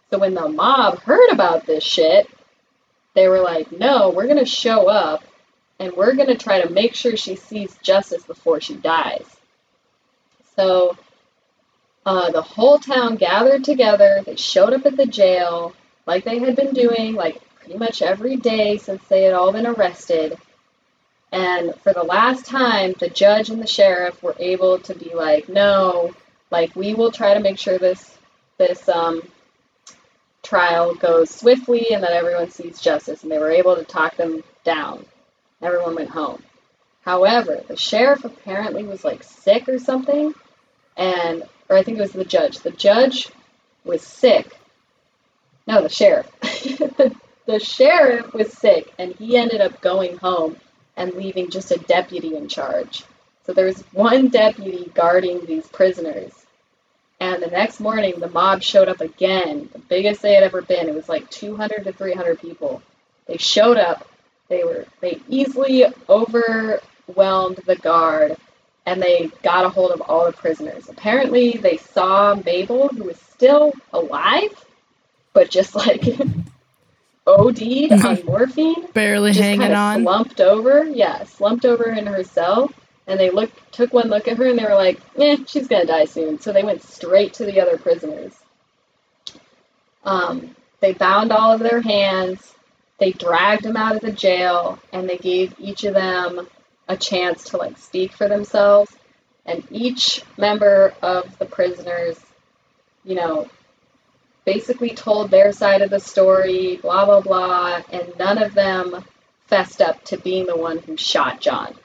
So 0.10 0.20
when 0.20 0.36
the 0.36 0.48
mob 0.48 1.00
heard 1.00 1.32
about 1.32 1.66
this 1.66 1.84
shit, 1.84 2.30
they 3.14 3.28
were 3.28 3.42
like, 3.42 3.74
no, 3.74 4.10
we're 4.10 4.28
going 4.28 4.38
to 4.38 4.46
show 4.46 4.88
up 4.88 5.22
and 5.80 5.92
we're 5.92 6.16
going 6.16 6.30
to 6.30 6.38
try 6.38 6.62
to 6.62 6.70
make 6.70 6.96
sure 6.96 7.18
she 7.18 7.36
sees 7.36 7.78
justice 7.82 8.24
before 8.24 8.62
she 8.62 8.76
dies. 8.76 9.26
So 10.56 10.98
uh, 12.06 12.32
the 12.32 12.42
whole 12.42 12.80
town 12.80 13.16
gathered 13.16 13.64
together. 13.64 14.22
They 14.26 14.36
showed 14.36 14.74
up 14.74 14.86
at 14.86 14.98
the 14.98 15.06
jail 15.06 15.74
like 16.06 16.26
they 16.26 16.40
had 16.40 16.56
been 16.56 16.74
doing, 16.74 17.14
like 17.14 17.42
pretty 17.60 17.78
much 17.78 18.02
every 18.02 18.36
day 18.36 18.78
since 18.78 19.02
they 19.08 19.24
had 19.24 19.34
all 19.34 19.52
been 19.52 19.68
arrested. 19.68 20.38
And 21.32 21.74
for 21.82 21.94
the 21.94 22.04
last 22.04 22.46
time, 22.46 22.94
the 23.00 23.10
judge 23.10 23.50
and 23.50 23.62
the 23.62 23.68
sheriff 23.68 24.22
were 24.22 24.36
able 24.38 24.80
to 24.80 24.94
be 24.94 25.16
like, 25.16 25.50
no, 25.50 26.14
like 26.52 26.76
we 26.76 26.94
will 26.94 27.12
try 27.12 27.34
to 27.34 27.40
make 27.40 27.58
sure 27.58 27.78
this 27.78 28.18
this 28.58 28.88
um, 28.88 29.22
trial 30.44 30.94
goes 30.94 31.32
swiftly 31.32 31.88
and 31.92 32.04
that 32.04 32.12
everyone 32.12 32.52
sees 32.52 32.80
justice. 32.80 33.24
And 33.24 33.32
they 33.32 33.40
were 33.40 33.50
able 33.50 33.76
to 33.76 33.84
talk 33.84 34.16
them 34.16 34.44
down. 34.64 35.06
Everyone 35.62 35.96
went 35.96 36.10
home. 36.10 36.44
However, 37.04 37.64
the 37.68 37.76
sheriff 37.76 38.24
apparently 38.24 38.84
was 38.84 39.04
like 39.04 39.24
sick 39.24 39.68
or 39.68 39.80
something, 39.80 40.34
and 40.98 41.44
or 41.70 41.78
I 41.78 41.84
think 41.84 41.98
it 41.98 42.02
was 42.02 42.12
the 42.12 42.26
judge. 42.26 42.60
The 42.60 42.72
judge 42.72 43.30
was 43.84 44.02
sick. 44.02 44.58
No, 45.66 45.82
the 45.82 45.90
sheriff. 45.90 46.30
the, 47.46 47.60
sheriff 47.60 48.34
was 48.34 48.52
sick, 48.52 48.94
and 48.98 49.16
he 49.16 49.38
ended 49.38 49.62
up 49.62 49.82
going 49.82 50.18
home 50.18 50.58
and 50.98 51.14
leaving 51.14 51.50
just 51.50 51.72
a 51.72 51.78
deputy 51.78 52.36
in 52.36 52.48
charge. 52.48 53.04
So 53.46 53.54
there's 53.54 53.82
one 53.94 54.28
deputy 54.28 54.92
guarding 54.94 55.46
these 55.46 55.68
prisoners. 55.68 56.32
And 57.20 57.42
the 57.42 57.48
next 57.48 57.80
morning, 57.80 58.20
the 58.20 58.30
mob 58.30 58.62
showed 58.62 58.90
up 58.90 59.00
again, 59.00 59.70
the 59.72 59.80
biggest 59.80 60.22
they 60.22 60.34
had 60.34 60.44
ever 60.44 60.62
been. 60.62 60.90
It 60.90 60.96
was 60.96 61.08
like 61.08 61.30
200 61.30 61.86
to 61.86 61.94
300 61.94 62.40
people. 62.40 62.82
They 63.26 63.38
showed 63.38 63.78
up. 63.78 64.08
They 64.50 64.64
were 64.64 64.86
they 65.00 65.22
easily 65.30 65.86
overwhelmed 66.10 67.58
the 67.66 67.78
guard, 67.82 68.36
and 68.86 69.02
they 69.02 69.32
got 69.44 69.66
a 69.66 69.70
hold 69.70 69.92
of 69.92 70.02
all 70.02 70.26
the 70.26 70.34
prisoners. 70.34 70.90
Apparently, 70.90 71.54
they 71.54 71.78
saw 71.78 72.36
Mabel, 72.36 72.90
who 72.90 73.06
was 73.06 73.18
still 73.20 73.74
alive, 73.94 74.52
but 75.34 75.50
just 75.50 75.76
like 75.88 76.04
OD'd 77.26 77.92
on 78.06 78.26
morphine 78.26 78.88
Barely 78.94 79.32
just 79.32 79.42
hanging 79.44 79.74
on. 79.74 80.04
slumped 80.04 80.42
over. 80.42 80.84
Yeah, 80.84 81.24
slumped 81.24 81.66
over 81.66 81.90
in 81.90 82.06
her 82.08 82.24
cell. 82.24 82.72
And 83.06 83.20
they 83.20 83.30
looked, 83.32 83.74
took 83.74 83.92
one 83.92 84.08
look 84.08 84.30
at 84.30 84.38
her, 84.38 84.46
and 84.48 84.58
they 84.58 84.64
were 84.64 84.76
like, 84.76 84.98
"Eh, 85.18 85.38
she's 85.46 85.68
gonna 85.68 85.86
die 85.86 86.06
soon." 86.06 86.40
So 86.40 86.54
they 86.54 86.64
went 86.64 86.84
straight 86.84 87.34
to 87.34 87.46
the 87.46 87.60
other 87.60 87.78
prisoners. 87.78 88.32
Um, 90.06 90.56
they 90.80 90.94
bound 90.94 91.32
all 91.34 91.52
of 91.52 91.60
their 91.60 91.82
hands. 91.82 92.54
They 93.00 93.12
dragged 93.12 93.64
them 93.64 93.76
out 93.76 93.96
of 93.96 94.02
the 94.02 94.12
jail, 94.12 94.80
and 94.94 95.10
they 95.10 95.18
gave 95.18 95.54
each 95.60 95.84
of 95.84 95.94
them 95.96 96.48
a 96.88 96.98
chance 96.98 97.46
to 97.46 97.58
like 97.58 97.78
speak 97.78 98.14
for 98.14 98.28
themselves. 98.28 98.92
And 99.46 99.64
each 99.72 100.24
member 100.38 100.94
of 101.02 101.38
the 101.38 101.46
prisoners, 101.46 102.18
you 103.04 103.16
know, 103.16 103.50
basically 104.46 104.92
told 104.92 105.32
their 105.32 105.52
side 105.52 105.82
of 105.82 105.90
the 105.90 106.00
story, 106.00 106.78
blah, 106.78 107.06
blah, 107.06 107.22
blah, 107.22 107.82
and 107.92 108.14
none 108.18 108.42
of 108.42 108.54
them 108.54 109.04
fessed 109.48 109.82
up 109.82 110.04
to 110.06 110.18
being 110.18 110.46
the 110.46 110.56
one 110.56 110.80
who 110.80 110.98
shot 110.98 111.42
John. 111.42 111.76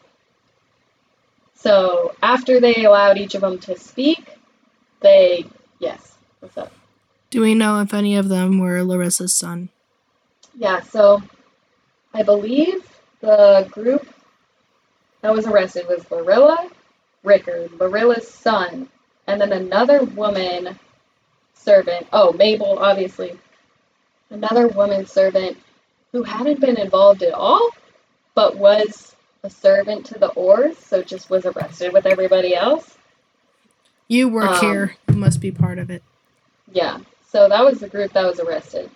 So 1.55 2.15
after 2.23 2.61
they 2.61 2.85
allowed 2.85 3.19
each 3.19 3.35
of 3.35 3.41
them 3.41 3.59
to 3.61 3.77
speak, 3.77 4.25
they, 5.01 5.45
yes, 5.81 6.17
what's 6.41 6.57
up? 6.57 6.73
Do 7.31 7.41
we 7.41 7.55
know 7.55 7.81
if 7.81 7.93
any 7.93 8.17
of 8.17 8.29
them 8.29 8.59
were 8.59 8.83
Larissa's 8.83 9.35
son? 9.35 9.69
Yeah, 10.57 10.81
so 10.81 11.23
I 12.15 12.23
believe 12.23 12.89
the 13.21 13.69
group 13.71 14.09
that 15.23 15.35
was 15.35 15.47
arrested 15.47 15.87
was 15.89 16.05
Larilla, 16.05 16.71
Rickard, 17.25 17.71
Larilla's 17.73 18.29
son, 18.29 18.89
and 19.27 19.41
then 19.41 19.53
another 19.53 20.05
woman 20.05 20.79
servant. 21.55 22.07
Oh, 22.13 22.33
Mabel, 22.33 22.79
obviously. 22.79 23.39
Another 24.31 24.69
woman 24.69 25.07
servant 25.07 25.57
who 26.13 26.23
hadn't 26.23 26.61
been 26.61 26.79
involved 26.79 27.23
at 27.23 27.35
all, 27.35 27.69
but 28.35 28.57
was 28.57 29.15
a 29.43 29.51
servant 29.51 30.07
to 30.07 30.19
the 30.19 30.29
Orrs, 30.31 30.77
so 30.77 31.03
just 31.03 31.31
was 31.31 31.47
arrested 31.47 31.93
with 31.93 32.07
everybody 32.07 32.55
else. 32.55 32.97
You 34.09 34.29
work 34.29 34.51
Um, 34.51 34.61
here. 34.61 34.97
You 35.09 35.17
must 35.17 35.41
be 35.41 35.51
part 35.51 35.79
of 35.79 35.91
it. 35.91 36.03
Yeah, 36.73 36.99
so 37.31 37.49
that 37.49 37.65
was 37.65 37.81
the 37.81 37.89
group 37.89 38.13
that 38.13 38.25
was 38.27 38.41
arrested. 38.41 38.91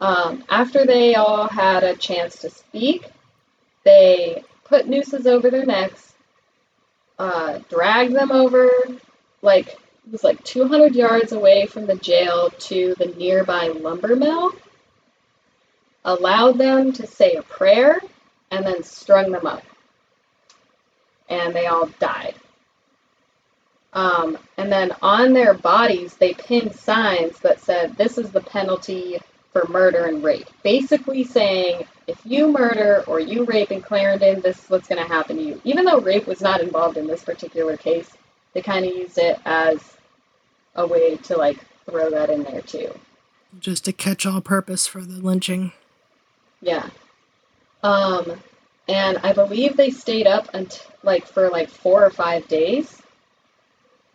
Um, 0.00 0.44
after 0.50 0.84
they 0.84 1.14
all 1.14 1.48
had 1.48 1.84
a 1.84 1.94
chance 1.96 2.40
to 2.40 2.50
speak, 2.50 3.06
they 3.84 4.44
put 4.72 4.88
nooses 4.88 5.26
over 5.26 5.50
their 5.50 5.66
necks, 5.66 6.14
uh, 7.18 7.58
dragged 7.68 8.14
them 8.14 8.32
over, 8.32 8.70
like, 9.42 9.68
it 9.68 10.10
was 10.10 10.24
like 10.24 10.42
200 10.44 10.94
yards 10.94 11.32
away 11.32 11.66
from 11.66 11.84
the 11.84 11.96
jail 11.96 12.48
to 12.58 12.94
the 12.96 13.08
nearby 13.18 13.68
lumber 13.68 14.16
mill, 14.16 14.54
allowed 16.06 16.56
them 16.56 16.94
to 16.94 17.06
say 17.06 17.34
a 17.34 17.42
prayer, 17.42 18.00
and 18.50 18.64
then 18.64 18.82
strung 18.82 19.30
them 19.30 19.46
up. 19.46 19.62
And 21.28 21.54
they 21.54 21.66
all 21.66 21.90
died. 22.00 22.34
Um, 23.92 24.38
and 24.56 24.72
then 24.72 24.92
on 25.02 25.34
their 25.34 25.52
bodies, 25.52 26.14
they 26.14 26.32
pinned 26.32 26.74
signs 26.74 27.38
that 27.40 27.60
said, 27.60 27.98
This 27.98 28.16
is 28.16 28.30
the 28.30 28.40
penalty 28.40 29.20
for 29.52 29.66
murder 29.68 30.06
and 30.06 30.24
rape. 30.24 30.48
Basically 30.62 31.24
saying, 31.24 31.84
if 32.12 32.20
you 32.24 32.46
murder 32.48 33.04
or 33.06 33.20
you 33.20 33.44
rape 33.44 33.72
in 33.72 33.80
Clarendon, 33.80 34.42
this 34.42 34.62
is 34.62 34.70
what's 34.70 34.86
going 34.86 35.02
to 35.02 35.08
happen 35.08 35.36
to 35.36 35.42
you. 35.42 35.60
Even 35.64 35.86
though 35.86 35.98
rape 35.98 36.26
was 36.26 36.42
not 36.42 36.60
involved 36.60 36.98
in 36.98 37.06
this 37.06 37.24
particular 37.24 37.76
case, 37.76 38.10
they 38.52 38.60
kind 38.60 38.84
of 38.84 38.94
used 38.94 39.16
it 39.16 39.38
as 39.46 39.96
a 40.74 40.86
way 40.86 41.16
to 41.16 41.36
like 41.36 41.58
throw 41.86 42.10
that 42.10 42.28
in 42.28 42.42
there 42.42 42.60
too. 42.60 42.92
Just 43.58 43.88
a 43.88 43.92
catch 43.92 44.26
all 44.26 44.40
purpose 44.40 44.86
for 44.86 45.00
the 45.00 45.20
lynching. 45.20 45.72
Yeah. 46.60 46.88
Um, 47.82 48.40
and 48.88 49.18
I 49.22 49.32
believe 49.32 49.76
they 49.76 49.90
stayed 49.90 50.26
up 50.26 50.48
until 50.54 50.84
like 51.02 51.26
for 51.26 51.48
like 51.48 51.70
four 51.70 52.04
or 52.04 52.10
five 52.10 52.46
days. 52.46 53.00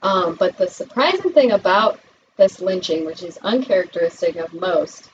Um, 0.04 0.36
but 0.36 0.58
the 0.58 0.68
surprising 0.68 1.32
thing 1.32 1.52
about 1.52 2.00
this 2.38 2.62
lynching, 2.62 3.06
which 3.06 3.24
is 3.24 3.40
uncharacteristic 3.40 4.36
of 4.36 4.54
most, 4.54 5.10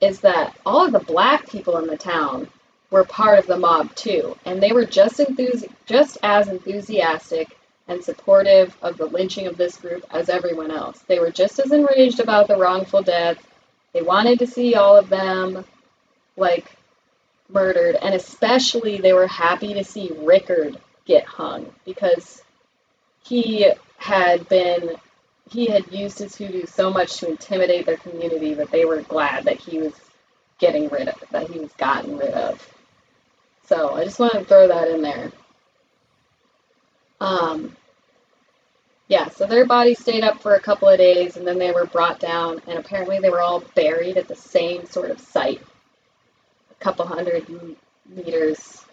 is 0.00 0.20
that 0.20 0.56
all 0.66 0.86
of 0.86 0.92
the 0.92 1.00
black 1.00 1.48
people 1.48 1.78
in 1.78 1.86
the 1.86 1.96
town 1.96 2.48
were 2.90 3.04
part 3.04 3.38
of 3.38 3.46
the 3.46 3.58
mob 3.58 3.94
too, 3.94 4.36
and 4.44 4.62
they 4.62 4.72
were 4.72 4.84
just 4.84 5.18
enthusi- 5.18 5.70
just 5.86 6.18
as 6.22 6.48
enthusiastic 6.48 7.56
and 7.88 8.02
supportive 8.02 8.76
of 8.82 8.96
the 8.96 9.06
lynching 9.06 9.46
of 9.46 9.56
this 9.56 9.76
group 9.76 10.04
as 10.10 10.28
everyone 10.28 10.70
else. 10.70 10.98
They 11.08 11.18
were 11.18 11.30
just 11.30 11.58
as 11.58 11.72
enraged 11.72 12.20
about 12.20 12.48
the 12.48 12.56
wrongful 12.56 13.02
death. 13.02 13.38
They 13.92 14.02
wanted 14.02 14.40
to 14.40 14.46
see 14.46 14.74
all 14.74 14.96
of 14.96 15.08
them 15.08 15.64
like 16.36 16.76
murdered, 17.48 17.96
and 17.96 18.14
especially 18.14 18.98
they 18.98 19.12
were 19.12 19.26
happy 19.26 19.74
to 19.74 19.84
see 19.84 20.12
Rickard 20.22 20.78
get 21.06 21.24
hung 21.24 21.72
because 21.84 22.42
he 23.24 23.72
had 23.98 24.48
been 24.48 24.96
he 25.50 25.66
had 25.66 25.92
used 25.92 26.18
his 26.18 26.36
hoodoo 26.36 26.66
so 26.66 26.90
much 26.90 27.18
to 27.18 27.28
intimidate 27.28 27.86
their 27.86 27.96
community 27.96 28.54
that 28.54 28.70
they 28.70 28.84
were 28.84 29.02
glad 29.02 29.44
that 29.44 29.58
he 29.58 29.78
was 29.78 29.92
getting 30.58 30.88
rid 30.88 31.08
of 31.08 31.22
that 31.30 31.50
he 31.50 31.58
was 31.58 31.72
gotten 31.72 32.16
rid 32.16 32.32
of. 32.32 32.66
So 33.66 33.94
I 33.94 34.04
just 34.04 34.18
wanted 34.18 34.40
to 34.40 34.44
throw 34.44 34.68
that 34.68 34.88
in 34.88 35.02
there. 35.02 35.32
Um 37.20 37.76
yeah, 39.08 39.28
so 39.28 39.46
their 39.46 39.66
bodies 39.66 40.00
stayed 40.00 40.24
up 40.24 40.40
for 40.42 40.54
a 40.54 40.60
couple 40.60 40.88
of 40.88 40.98
days 40.98 41.36
and 41.36 41.46
then 41.46 41.58
they 41.58 41.70
were 41.70 41.86
brought 41.86 42.18
down 42.18 42.60
and 42.66 42.78
apparently 42.78 43.20
they 43.20 43.30
were 43.30 43.40
all 43.40 43.60
buried 43.74 44.16
at 44.16 44.26
the 44.26 44.34
same 44.34 44.84
sort 44.86 45.10
of 45.10 45.20
site 45.20 45.62
a 46.70 46.74
couple 46.82 47.06
hundred 47.06 47.46
meters 48.08 48.84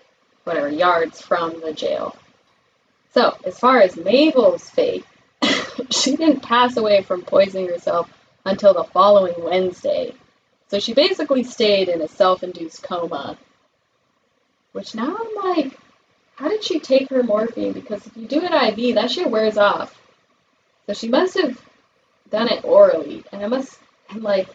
whatever 0.44 0.70
yards 0.70 1.22
from 1.22 1.60
the 1.62 1.74
jail. 1.74 2.16
So, 3.14 3.36
as 3.46 3.60
far 3.60 3.82
as 3.82 3.96
Mabel's 3.96 4.70
fate, 4.70 5.06
she 5.90 6.16
didn't 6.16 6.42
pass 6.42 6.78
away 6.78 7.04
from 7.04 7.22
poisoning 7.24 7.68
herself 7.68 8.12
until 8.46 8.74
the 8.74 8.84
following 8.84 9.36
Wednesday. 9.38 10.14
So 10.68 10.80
she 10.80 10.94
basically 10.94 11.44
stayed 11.44 11.90
in 11.90 12.02
a 12.02 12.08
self-induced 12.08 12.82
coma. 12.84 13.38
Which 14.72 14.96
now 14.96 15.16
I'm 15.16 15.56
like, 15.56 15.78
how 16.36 16.50
did 16.50 16.64
she 16.64 16.80
take 16.80 17.10
her 17.10 17.22
morphine? 17.22 17.74
Because 17.74 18.06
if 18.08 18.18
you 18.18 18.26
do 18.26 18.42
it 18.42 18.80
IV, 18.80 18.96
that 18.96 19.12
shit 19.12 19.30
wears 19.30 19.58
off. 19.58 20.00
So 20.88 20.94
she 20.94 21.08
must 21.08 21.40
have 21.40 21.62
done 22.30 22.50
it 22.50 22.66
orally, 22.66 23.24
and 23.32 23.44
I 23.44 23.48
must 23.48 23.78
and 24.10 24.24
like 24.24 24.50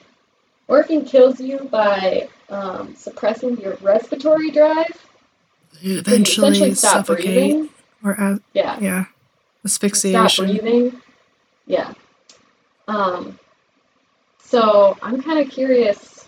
morphine 0.69 1.05
kills 1.05 1.41
you 1.41 1.69
by 1.71 2.29
um, 2.51 2.95
suppressing 2.97 3.59
your 3.61 3.75
respiratory 3.77 4.51
drive. 4.51 5.07
You 5.81 5.99
eventually, 5.99 6.75
stop 6.75 7.07
suffocate 7.07 7.25
breathing. 7.25 7.69
or 8.03 8.21
uh, 8.21 8.39
Yeah. 8.53 8.79
yeah, 8.81 9.05
stop 9.05 9.65
asphyxiation. 9.65 10.47
breathing. 10.47 11.01
Yeah. 11.69 11.93
Um, 12.89 13.39
so 14.43 14.97
I'm 15.03 15.23
kind 15.23 15.39
of 15.39 15.51
curious 15.51 16.27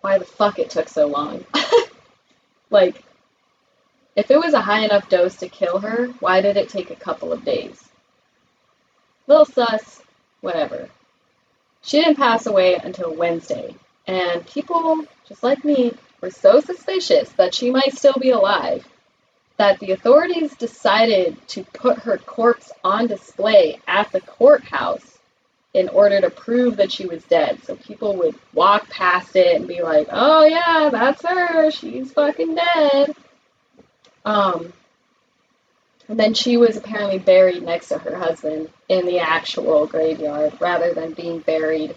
why 0.00 0.18
the 0.18 0.24
fuck 0.24 0.58
it 0.58 0.68
took 0.68 0.88
so 0.88 1.06
long. 1.06 1.46
like, 2.70 3.02
if 4.16 4.30
it 4.30 4.38
was 4.38 4.52
a 4.52 4.60
high 4.60 4.84
enough 4.84 5.08
dose 5.08 5.36
to 5.36 5.48
kill 5.48 5.78
her, 5.78 6.08
why 6.18 6.40
did 6.40 6.56
it 6.56 6.68
take 6.68 6.90
a 6.90 6.96
couple 6.96 7.32
of 7.32 7.44
days? 7.44 7.82
Little 9.28 9.46
sus, 9.46 10.02
whatever. 10.40 10.88
She 11.82 12.00
didn't 12.00 12.16
pass 12.16 12.46
away 12.46 12.74
until 12.74 13.14
Wednesday, 13.14 13.76
and 14.08 14.44
people, 14.46 15.04
just 15.28 15.42
like 15.44 15.64
me, 15.64 15.92
were 16.20 16.30
so 16.30 16.60
suspicious 16.60 17.28
that 17.30 17.54
she 17.54 17.70
might 17.70 17.94
still 17.94 18.16
be 18.20 18.30
alive 18.30 18.84
that 19.56 19.78
the 19.80 19.92
authorities 19.92 20.54
decided 20.56 21.36
to 21.48 21.64
put 21.64 21.98
her 21.98 22.18
corpse 22.18 22.72
on 22.82 23.06
display 23.06 23.80
at 23.86 24.10
the 24.12 24.20
courthouse 24.20 25.18
in 25.72 25.88
order 25.88 26.20
to 26.20 26.30
prove 26.30 26.76
that 26.76 26.92
she 26.92 27.06
was 27.06 27.22
dead. 27.24 27.62
So 27.64 27.76
people 27.76 28.16
would 28.16 28.34
walk 28.52 28.88
past 28.88 29.36
it 29.36 29.56
and 29.56 29.66
be 29.68 29.82
like, 29.82 30.08
"Oh 30.10 30.44
yeah, 30.44 30.88
that's 30.90 31.22
her. 31.24 31.70
She's 31.70 32.12
fucking 32.12 32.54
dead." 32.54 33.14
Um 34.24 34.72
and 36.08 36.20
then 36.20 36.34
she 36.34 36.56
was 36.56 36.76
apparently 36.76 37.18
buried 37.18 37.62
next 37.62 37.88
to 37.88 37.98
her 37.98 38.14
husband 38.14 38.68
in 38.88 39.06
the 39.06 39.20
actual 39.20 39.86
graveyard 39.86 40.52
rather 40.60 40.92
than 40.92 41.14
being 41.14 41.38
buried 41.38 41.94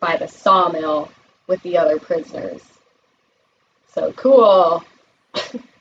by 0.00 0.16
the 0.16 0.26
sawmill 0.26 1.10
with 1.46 1.62
the 1.62 1.78
other 1.78 1.98
prisoners. 2.00 2.62
So 3.94 4.12
cool. 4.12 4.84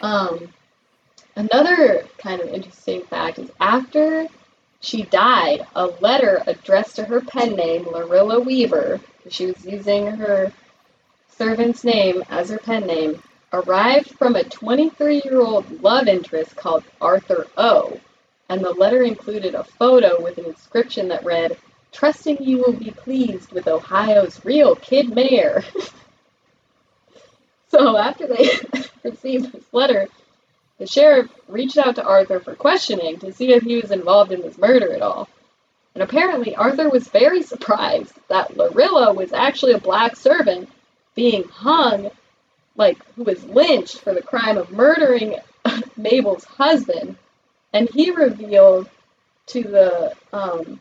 Um, 0.00 0.52
another 1.36 2.04
kind 2.18 2.40
of 2.40 2.48
interesting 2.48 3.02
fact 3.02 3.38
is 3.38 3.50
after 3.60 4.26
she 4.80 5.02
died, 5.02 5.66
a 5.74 5.86
letter 5.86 6.42
addressed 6.46 6.96
to 6.96 7.04
her 7.04 7.20
pen 7.20 7.56
name, 7.56 7.84
Larilla 7.84 8.44
Weaver, 8.44 9.00
she 9.28 9.46
was 9.46 9.64
using 9.64 10.06
her 10.06 10.52
servant's 11.36 11.84
name 11.84 12.22
as 12.28 12.50
her 12.50 12.58
pen 12.58 12.86
name, 12.86 13.22
arrived 13.52 14.10
from 14.10 14.36
a 14.36 14.44
23 14.44 15.22
year 15.24 15.40
old 15.40 15.82
love 15.82 16.08
interest 16.08 16.56
called 16.56 16.84
Arthur 17.00 17.46
O. 17.56 17.98
And 18.48 18.64
the 18.64 18.70
letter 18.70 19.02
included 19.02 19.54
a 19.54 19.64
photo 19.64 20.22
with 20.22 20.38
an 20.38 20.44
inscription 20.44 21.08
that 21.08 21.24
read, 21.24 21.56
Trusting 21.92 22.42
you 22.42 22.58
will 22.58 22.74
be 22.74 22.90
pleased 22.90 23.52
with 23.52 23.66
Ohio's 23.66 24.44
real 24.44 24.76
kid 24.76 25.14
mayor. 25.14 25.64
So 27.68 27.96
after 27.96 28.26
they 28.26 28.50
received 29.04 29.52
this 29.52 29.64
letter, 29.72 30.08
the 30.78 30.86
sheriff 30.86 31.30
reached 31.48 31.78
out 31.78 31.96
to 31.96 32.04
Arthur 32.04 32.40
for 32.40 32.54
questioning 32.54 33.18
to 33.18 33.32
see 33.32 33.52
if 33.52 33.62
he 33.62 33.76
was 33.76 33.90
involved 33.90 34.32
in 34.32 34.42
this 34.42 34.58
murder 34.58 34.92
at 34.92 35.02
all. 35.02 35.28
And 35.94 36.02
apparently, 36.02 36.54
Arthur 36.54 36.90
was 36.90 37.08
very 37.08 37.42
surprised 37.42 38.12
that 38.28 38.54
Larilla 38.54 39.14
was 39.14 39.32
actually 39.32 39.72
a 39.72 39.80
black 39.80 40.16
servant 40.16 40.68
being 41.14 41.44
hung 41.44 42.10
like 42.76 42.98
who 43.14 43.24
was 43.24 43.42
lynched 43.44 44.00
for 44.00 44.12
the 44.12 44.22
crime 44.22 44.58
of 44.58 44.70
murdering 44.70 45.36
Mabel's 45.96 46.44
husband, 46.44 47.16
and 47.72 47.88
he 47.88 48.10
revealed 48.10 48.88
to 49.46 49.62
the 49.62 50.12
um, 50.32 50.80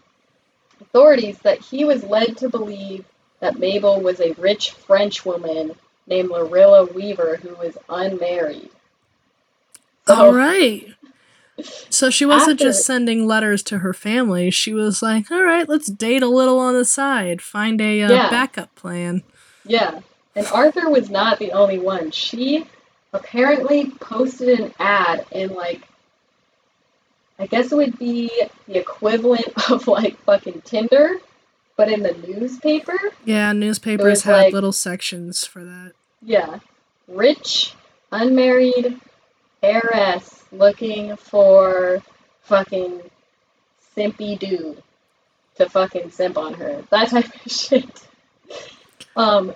authorities 0.82 1.40
that 1.40 1.60
he 1.60 1.86
was 1.86 2.04
led 2.04 2.38
to 2.38 2.50
believe 2.50 3.06
that 3.40 3.58
Mabel 3.58 4.02
was 4.02 4.20
a 4.20 4.34
rich 4.34 4.72
French 4.72 5.26
woman 5.26 5.76
named 6.08 6.30
Lorilla 6.30 6.86
Weaver 6.94 7.38
who 7.38 7.56
was 7.56 7.78
unmarried. 7.90 8.70
So, 10.08 10.14
All 10.16 10.34
right. 10.34 10.88
So 11.90 12.10
she 12.10 12.26
wasn't 12.26 12.60
After- 12.60 12.66
just 12.66 12.86
sending 12.86 13.26
letters 13.26 13.64
to 13.64 13.80
her 13.80 13.94
family. 13.94 14.52
She 14.52 14.74
was 14.74 15.02
like, 15.02 15.32
all 15.32 15.44
right, 15.44 15.68
let's 15.70 15.88
date 15.88 16.22
a 16.22 16.28
little 16.28 16.60
on 16.60 16.74
the 16.74 16.84
side, 16.86 17.42
find 17.42 17.80
a 17.80 18.02
uh, 18.04 18.12
Yeah. 18.12 18.30
backup 18.30 18.76
plan. 18.76 19.24
Yeah, 19.66 20.02
and 20.36 20.46
Arthur 20.48 20.90
was 20.90 21.10
not 21.10 21.40
the 21.40 21.54
only 21.54 21.80
one. 21.80 22.12
She 22.12 22.66
apparently 23.14 23.90
posted 24.02 24.60
an 24.60 24.74
ad 24.80 25.26
in 25.32 25.54
like, 25.54 25.82
I 27.40 27.48
guess 27.48 27.72
it 27.72 27.76
would 27.76 27.98
be 27.98 28.30
the 28.68 28.78
equivalent 28.78 29.48
of 29.72 29.88
like 29.88 30.18
fucking 30.20 30.62
Tinder, 30.66 31.16
but 31.78 31.92
in 31.92 32.04
the 32.04 32.14
newspaper. 32.28 32.98
Yeah, 33.24 33.52
newspapers 33.54 34.24
had 34.24 34.46
like- 34.46 34.54
little 34.54 34.72
sections 34.72 35.46
for 35.46 35.64
that. 35.64 35.94
Yeah, 36.22 36.60
rich, 37.08 37.74
unmarried 38.12 39.00
heiress 39.62 40.44
looking 40.52 41.16
for 41.18 42.02
fucking 42.44 43.02
simpy 43.96 44.38
dude 44.38 44.82
to 45.56 45.70
fucking 45.70 46.12
simp 46.12 46.38
on 46.38 46.54
her. 46.56 46.84
That 46.90 47.10
type 47.10 47.26
of 47.46 47.52
shit. 47.52 48.08
Um, 49.16 49.54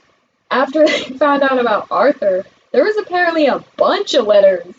after 0.51 0.85
they 0.85 1.03
found 1.03 1.43
out 1.43 1.59
about 1.59 1.87
Arthur, 1.91 2.45
there 2.71 2.83
was 2.83 2.97
apparently 2.97 3.47
a 3.47 3.63
bunch 3.77 4.13
of 4.13 4.25
letters 4.27 4.73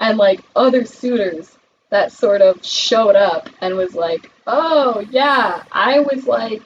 and 0.00 0.18
like 0.18 0.40
other 0.54 0.84
suitors 0.84 1.56
that 1.90 2.12
sort 2.12 2.42
of 2.42 2.64
showed 2.64 3.16
up 3.16 3.48
and 3.60 3.76
was 3.76 3.94
like, 3.94 4.30
oh 4.46 5.00
yeah, 5.10 5.62
I 5.70 6.00
was 6.00 6.26
like 6.26 6.62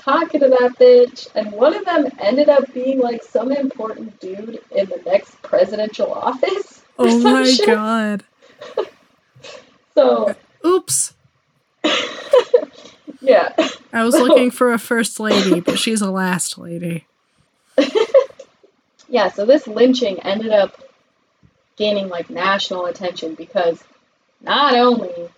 talking 0.00 0.40
to 0.40 0.48
that 0.48 0.76
bitch, 0.78 1.28
and 1.34 1.52
one 1.52 1.74
of 1.74 1.84
them 1.84 2.06
ended 2.18 2.48
up 2.48 2.72
being 2.72 2.98
like 2.98 3.22
some 3.22 3.52
important 3.52 4.18
dude 4.20 4.60
in 4.70 4.86
the 4.88 5.00
next 5.06 5.40
presidential 5.42 6.12
office. 6.12 6.78
Oh 7.02 7.18
my 7.20 7.44
shit. 7.44 7.64
god. 7.66 8.24
So 9.94 10.34
Oops. 10.66 11.14
yeah, 13.22 13.54
I 13.92 14.04
was 14.04 14.14
So- 14.14 14.24
looking 14.24 14.50
for 14.50 14.72
a 14.72 14.78
first 14.78 15.18
lady, 15.18 15.60
but 15.60 15.78
she's 15.78 16.00
a 16.02 16.10
last 16.10 16.58
lady. 16.58 17.06
yeah. 19.08 19.30
So 19.30 19.44
this 19.46 19.66
lynching 19.66 20.20
ended 20.20 20.50
up 20.52 20.80
gaining 21.76 22.08
like 22.08 22.28
national 22.30 22.86
attention 22.86 23.34
because 23.34 23.82
not 24.42 24.74
only 24.74 25.30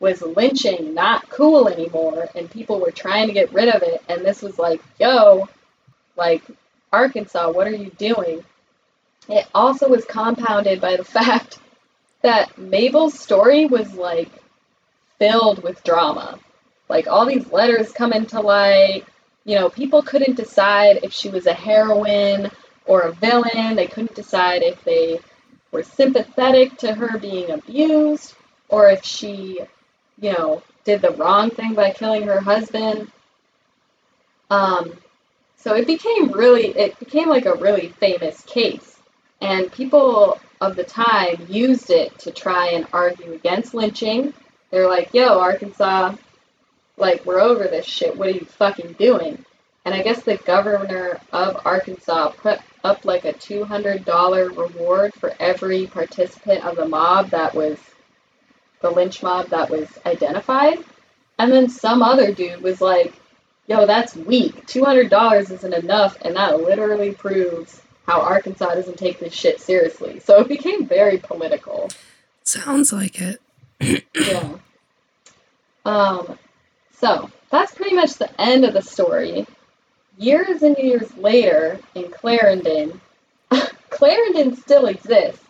was 0.00 0.22
lynching 0.22 0.94
not 0.94 1.28
cool 1.28 1.68
anymore, 1.68 2.28
and 2.34 2.50
people 2.50 2.80
were 2.80 2.90
trying 2.90 3.28
to 3.28 3.34
get 3.34 3.52
rid 3.52 3.68
of 3.68 3.82
it, 3.82 4.02
and 4.08 4.24
this 4.24 4.42
was 4.42 4.58
like, 4.58 4.82
yo, 4.98 5.48
like 6.16 6.42
Arkansas, 6.92 7.50
what 7.52 7.66
are 7.66 7.76
you 7.76 7.90
doing? 7.90 8.42
It 9.28 9.46
also 9.54 9.88
was 9.88 10.04
compounded 10.04 10.80
by 10.80 10.96
the 10.96 11.04
fact 11.18 11.58
that 12.22 12.56
Mabel's 12.58 13.18
story 13.18 13.66
was 13.66 13.94
like 13.94 14.30
filled 15.18 15.62
with 15.62 15.84
drama. 15.84 16.38
Like 16.88 17.06
all 17.06 17.26
these 17.26 17.52
letters 17.52 17.92
coming 17.92 18.26
to 18.26 18.40
light, 18.40 19.04
you 19.44 19.54
know, 19.54 19.68
people 19.68 20.02
couldn't 20.02 20.36
decide 20.36 21.00
if 21.02 21.12
she 21.12 21.28
was 21.28 21.46
a 21.46 21.52
heroine 21.52 22.50
or 22.86 23.02
a 23.02 23.12
villain. 23.12 23.76
They 23.76 23.86
couldn't 23.86 24.14
decide 24.14 24.62
if 24.62 24.82
they 24.84 25.20
were 25.70 25.82
sympathetic 25.82 26.76
to 26.78 26.94
her 26.94 27.18
being 27.18 27.50
abused 27.50 28.34
or 28.68 28.88
if 28.90 29.04
she, 29.04 29.60
you 30.20 30.32
know, 30.32 30.62
did 30.84 31.02
the 31.02 31.12
wrong 31.12 31.50
thing 31.50 31.74
by 31.74 31.90
killing 31.90 32.22
her 32.24 32.40
husband. 32.40 33.10
Um, 34.50 34.92
so 35.56 35.74
it 35.74 35.86
became 35.86 36.32
really, 36.32 36.68
it 36.68 36.98
became 36.98 37.28
like 37.28 37.46
a 37.46 37.54
really 37.54 37.88
famous 37.88 38.42
case. 38.42 38.98
And 39.40 39.72
people 39.72 40.38
of 40.60 40.76
the 40.76 40.84
time 40.84 41.46
used 41.48 41.90
it 41.90 42.18
to 42.20 42.30
try 42.30 42.70
and 42.70 42.86
argue 42.92 43.32
against 43.32 43.74
lynching. 43.74 44.34
They're 44.70 44.88
like, 44.88 45.14
yo, 45.14 45.38
Arkansas, 45.38 46.14
like, 46.96 47.24
we're 47.24 47.40
over 47.40 47.64
this 47.64 47.86
shit. 47.86 48.16
What 48.16 48.28
are 48.28 48.32
you 48.32 48.44
fucking 48.44 48.92
doing? 48.94 49.44
And 49.84 49.94
I 49.94 50.02
guess 50.02 50.22
the 50.22 50.36
governor 50.36 51.18
of 51.32 51.62
Arkansas 51.64 52.32
put 52.32 52.60
up 52.84 53.04
like 53.06 53.24
a 53.24 53.32
$200 53.32 54.56
reward 54.56 55.14
for 55.14 55.34
every 55.40 55.86
participant 55.86 56.64
of 56.64 56.76
the 56.76 56.86
mob 56.86 57.30
that 57.30 57.54
was 57.54 57.78
the 58.80 58.90
lynch 58.90 59.22
mob 59.22 59.48
that 59.48 59.70
was 59.70 59.88
identified. 60.06 60.78
And 61.38 61.52
then 61.52 61.68
some 61.68 62.02
other 62.02 62.32
dude 62.32 62.62
was 62.62 62.80
like, 62.80 63.14
yo, 63.66 63.86
that's 63.86 64.14
weak. 64.16 64.66
$200 64.66 65.50
isn't 65.50 65.74
enough. 65.74 66.16
And 66.22 66.36
that 66.36 66.60
literally 66.60 67.12
proves 67.12 67.80
how 68.06 68.20
Arkansas 68.20 68.74
doesn't 68.74 68.98
take 68.98 69.20
this 69.20 69.32
shit 69.32 69.60
seriously. 69.60 70.20
So 70.20 70.40
it 70.40 70.48
became 70.48 70.86
very 70.86 71.18
political. 71.18 71.88
Sounds 72.42 72.92
like 72.92 73.20
it. 73.20 73.40
Yeah. 74.14 74.56
Um, 75.84 76.38
so 76.92 77.30
that's 77.50 77.74
pretty 77.74 77.94
much 77.94 78.14
the 78.14 78.40
end 78.40 78.64
of 78.64 78.74
the 78.74 78.82
story. 78.82 79.46
Years 80.18 80.62
and 80.62 80.76
years 80.76 81.16
later, 81.16 81.78
in 81.94 82.10
Clarendon, 82.10 83.00
Clarendon 83.90 84.56
still 84.56 84.86
exists, 84.86 85.49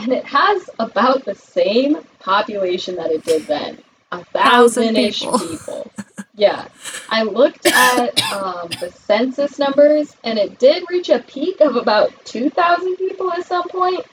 and 0.00 0.12
it 0.12 0.24
has 0.24 0.68
about 0.78 1.24
the 1.24 1.34
same 1.34 1.98
population 2.20 2.96
that 2.96 3.10
it 3.10 3.24
did 3.24 3.42
then. 3.42 3.78
A 4.12 4.24
Thousand 4.24 4.94
thousand-ish 4.94 5.20
people. 5.20 5.38
people. 5.38 5.90
Yeah. 6.34 6.66
I 7.10 7.22
looked 7.22 7.66
at 7.66 8.32
um, 8.32 8.68
the 8.80 8.90
census 8.90 9.58
numbers, 9.58 10.16
and 10.24 10.38
it 10.38 10.58
did 10.58 10.84
reach 10.90 11.10
a 11.10 11.20
peak 11.20 11.60
of 11.60 11.76
about 11.76 12.12
2,000 12.24 12.96
people 12.96 13.32
at 13.32 13.46
some 13.46 13.68
point, 13.68 14.04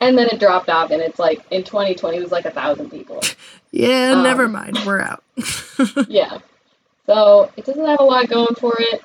and 0.00 0.18
then 0.18 0.28
it 0.28 0.40
dropped 0.40 0.68
off, 0.68 0.90
and 0.90 1.00
it's 1.00 1.18
like, 1.20 1.44
in 1.52 1.62
2020, 1.62 2.16
it 2.16 2.22
was 2.22 2.32
like 2.32 2.44
a 2.46 2.50
thousand 2.50 2.90
people. 2.90 3.20
Yeah, 3.70 4.12
Um, 4.16 4.22
never 4.24 4.48
mind. 4.48 4.78
We're 4.84 5.00
out. 5.00 5.22
Yeah. 6.08 6.38
So 7.06 7.50
it 7.56 7.66
doesn't 7.66 7.84
have 7.84 8.00
a 8.00 8.04
lot 8.04 8.28
going 8.28 8.54
for 8.54 8.74
it. 8.78 9.02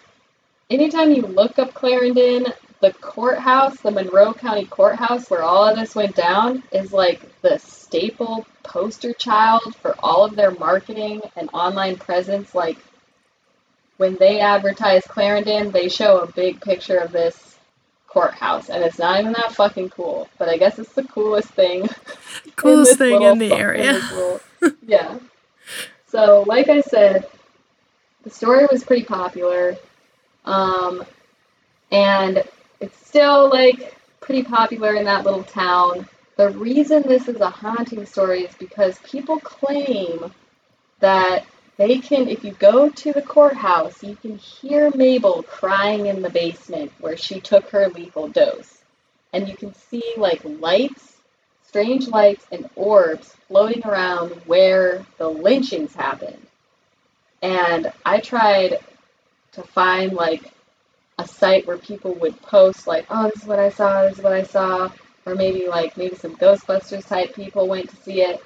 Anytime 0.70 1.12
you 1.12 1.24
look 1.24 1.60
up 1.60 1.74
Clarendon, 1.74 2.46
the 2.82 2.94
courthouse, 2.94 3.78
the 3.82 3.92
Monroe 3.92 4.34
County 4.34 4.66
Courthouse, 4.66 5.30
where 5.30 5.44
all 5.44 5.68
of 5.68 5.78
this 5.78 5.96
went 5.96 6.16
down, 6.16 6.64
is 6.72 6.94
like 6.94 7.42
the 7.42 7.58
staple 7.60 8.46
poster 8.64 9.14
child 9.14 9.76
for 9.82 9.96
all 10.00 10.24
of 10.26 10.36
their 10.36 10.52
marketing 10.52 11.22
and 11.36 11.50
online 11.54 11.98
presence. 11.98 12.56
Like 12.56 12.78
when 13.98 14.16
they 14.16 14.40
advertise 14.40 15.04
Clarendon, 15.06 15.72
they 15.72 15.90
show 15.90 16.20
a 16.20 16.32
big 16.32 16.62
picture 16.62 16.98
of 16.98 17.12
this 17.12 17.58
courthouse, 18.08 18.70
and 18.70 18.84
it's 18.84 18.98
not 18.98 19.20
even 19.20 19.34
that 19.34 19.54
fucking 19.54 19.90
cool. 19.90 20.30
But 20.38 20.48
I 20.50 20.58
guess 20.58 20.80
it's 20.80 20.94
the 20.94 21.04
coolest 21.04 21.50
thing 21.50 21.82
in 22.46 22.52
Coolest 22.56 22.92
this 22.92 22.98
thing 22.98 23.22
in 23.22 23.40
the 23.40 23.52
area. 23.52 24.00
yeah. 24.86 25.20
So, 26.08 26.44
like 26.48 26.70
I 26.70 26.82
said, 26.82 27.28
the 28.24 28.30
story 28.30 28.68
was 28.72 28.84
pretty 28.84 29.04
popular, 29.04 29.76
um, 30.46 31.04
and 31.92 32.44
it's 32.80 33.06
still 33.06 33.50
like 33.50 33.96
pretty 34.22 34.44
popular 34.44 34.96
in 34.96 35.06
that 35.06 35.26
little 35.26 35.44
town. 35.44 36.08
The 36.38 36.52
reason 36.52 37.04
this 37.04 37.28
is 37.28 37.42
a 37.42 37.50
haunting 37.50 38.06
story 38.06 38.44
is 38.44 38.56
because 38.56 38.98
people 39.00 39.40
claim 39.40 40.32
that 41.00 41.46
they 41.78 42.00
can, 42.00 42.28
if 42.28 42.44
you 42.44 42.52
go 42.52 42.90
to 42.90 43.14
the 43.14 43.22
courthouse, 43.22 44.04
you 44.04 44.16
can 44.16 44.38
hear 44.38 44.92
Mabel 44.92 45.44
crying 45.44 46.08
in 46.08 46.22
the 46.22 46.30
basement 46.30 46.92
where 47.00 47.18
she 47.18 47.40
took 47.40 47.70
her 47.70 47.88
lethal 47.90 48.28
dose. 48.28 48.80
And 49.32 49.48
you 49.48 49.56
can 49.56 49.74
see 49.74 50.04
like 50.18 50.42
lights, 50.44 51.16
strange 51.68 52.08
lights, 52.08 52.46
and 52.52 52.70
orbs 52.76 53.34
floating 53.48 53.86
around 53.86 54.32
where 54.46 55.06
the 55.18 55.30
lynchings 55.30 55.94
happened. 55.94 56.46
And 57.42 57.92
I 58.06 58.20
tried 58.20 58.80
to 59.54 59.64
find 59.64 60.14
like 60.14 60.52
a 61.20 61.28
site 61.28 61.68
where 61.68 61.78
people 61.78 62.14
would 62.16 62.42
post 62.42 62.88
like, 62.88 63.06
oh, 63.10 63.30
this 63.30 63.44
is 63.44 63.48
what 63.48 63.60
I 63.60 63.70
saw, 63.70 64.04
this 64.04 64.18
is 64.18 64.24
what 64.24 64.34
I 64.34 64.44
saw, 64.44 64.90
or 65.26 65.36
maybe 65.36 65.68
like 65.68 65.98
maybe 65.98 66.16
some 66.16 66.36
Ghostbusters 66.38 67.06
type 67.06 67.36
people 67.36 67.68
went 67.68 67.90
to 67.90 67.96
see 67.98 68.22
it. 68.22 68.42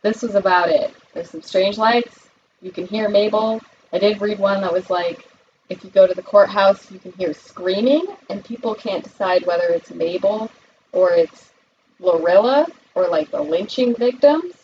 This 0.00 0.22
was 0.22 0.34
about 0.34 0.70
it. 0.70 0.94
There's 1.12 1.30
some 1.30 1.42
strange 1.42 1.76
lights. 1.76 2.28
You 2.62 2.70
can 2.70 2.86
hear 2.86 3.08
Mabel. 3.10 3.60
I 3.92 3.98
did 3.98 4.20
read 4.22 4.38
one 4.38 4.62
that 4.62 4.72
was 4.72 4.88
like, 4.88 5.28
if 5.68 5.84
you 5.84 5.90
go 5.90 6.06
to 6.06 6.14
the 6.14 6.22
courthouse, 6.22 6.90
you 6.90 6.98
can 6.98 7.12
hear 7.12 7.34
screaming, 7.34 8.06
and 8.30 8.44
people 8.44 8.74
can't 8.74 9.04
decide 9.04 9.46
whether 9.46 9.68
it's 9.68 9.90
Mabel 9.90 10.50
or 10.92 11.12
it's 11.12 11.50
Lorilla 12.00 12.66
or 12.94 13.08
like 13.08 13.30
the 13.30 13.42
lynching 13.42 13.94
victims. 13.94 14.54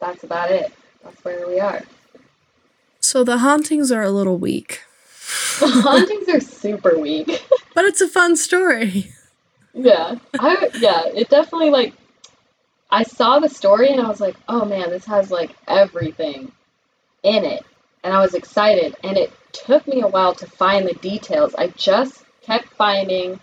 That's 0.00 0.24
about 0.24 0.50
it. 0.50 0.72
That's 1.04 1.24
where 1.24 1.46
we 1.46 1.60
are. 1.60 1.82
So 3.00 3.22
the 3.22 3.38
hauntings 3.38 3.92
are 3.92 4.02
a 4.02 4.10
little 4.10 4.36
weak. 4.36 4.82
The 5.58 5.68
hauntings 5.68 6.28
are 6.28 6.40
super 6.40 6.98
weak. 6.98 7.42
But 7.74 7.84
it's 7.84 8.00
a 8.00 8.08
fun 8.08 8.36
story. 8.36 9.12
Yeah, 9.74 10.16
I 10.38 10.70
yeah, 10.78 11.02
it 11.14 11.28
definitely 11.28 11.68
like. 11.68 11.92
I 12.90 13.02
saw 13.02 13.38
the 13.38 13.50
story 13.50 13.90
and 13.90 14.00
I 14.00 14.08
was 14.08 14.18
like, 14.18 14.36
oh 14.48 14.64
man, 14.64 14.88
this 14.88 15.04
has 15.04 15.30
like 15.30 15.54
everything 15.68 16.52
in 17.22 17.44
it, 17.44 17.62
and 18.02 18.14
I 18.14 18.22
was 18.22 18.32
excited. 18.32 18.96
And 19.04 19.18
it 19.18 19.30
took 19.52 19.86
me 19.86 20.00
a 20.00 20.08
while 20.08 20.34
to 20.36 20.46
find 20.46 20.88
the 20.88 20.94
details. 20.94 21.54
I 21.54 21.68
just 21.68 22.24
kept 22.40 22.68
finding 22.68 23.38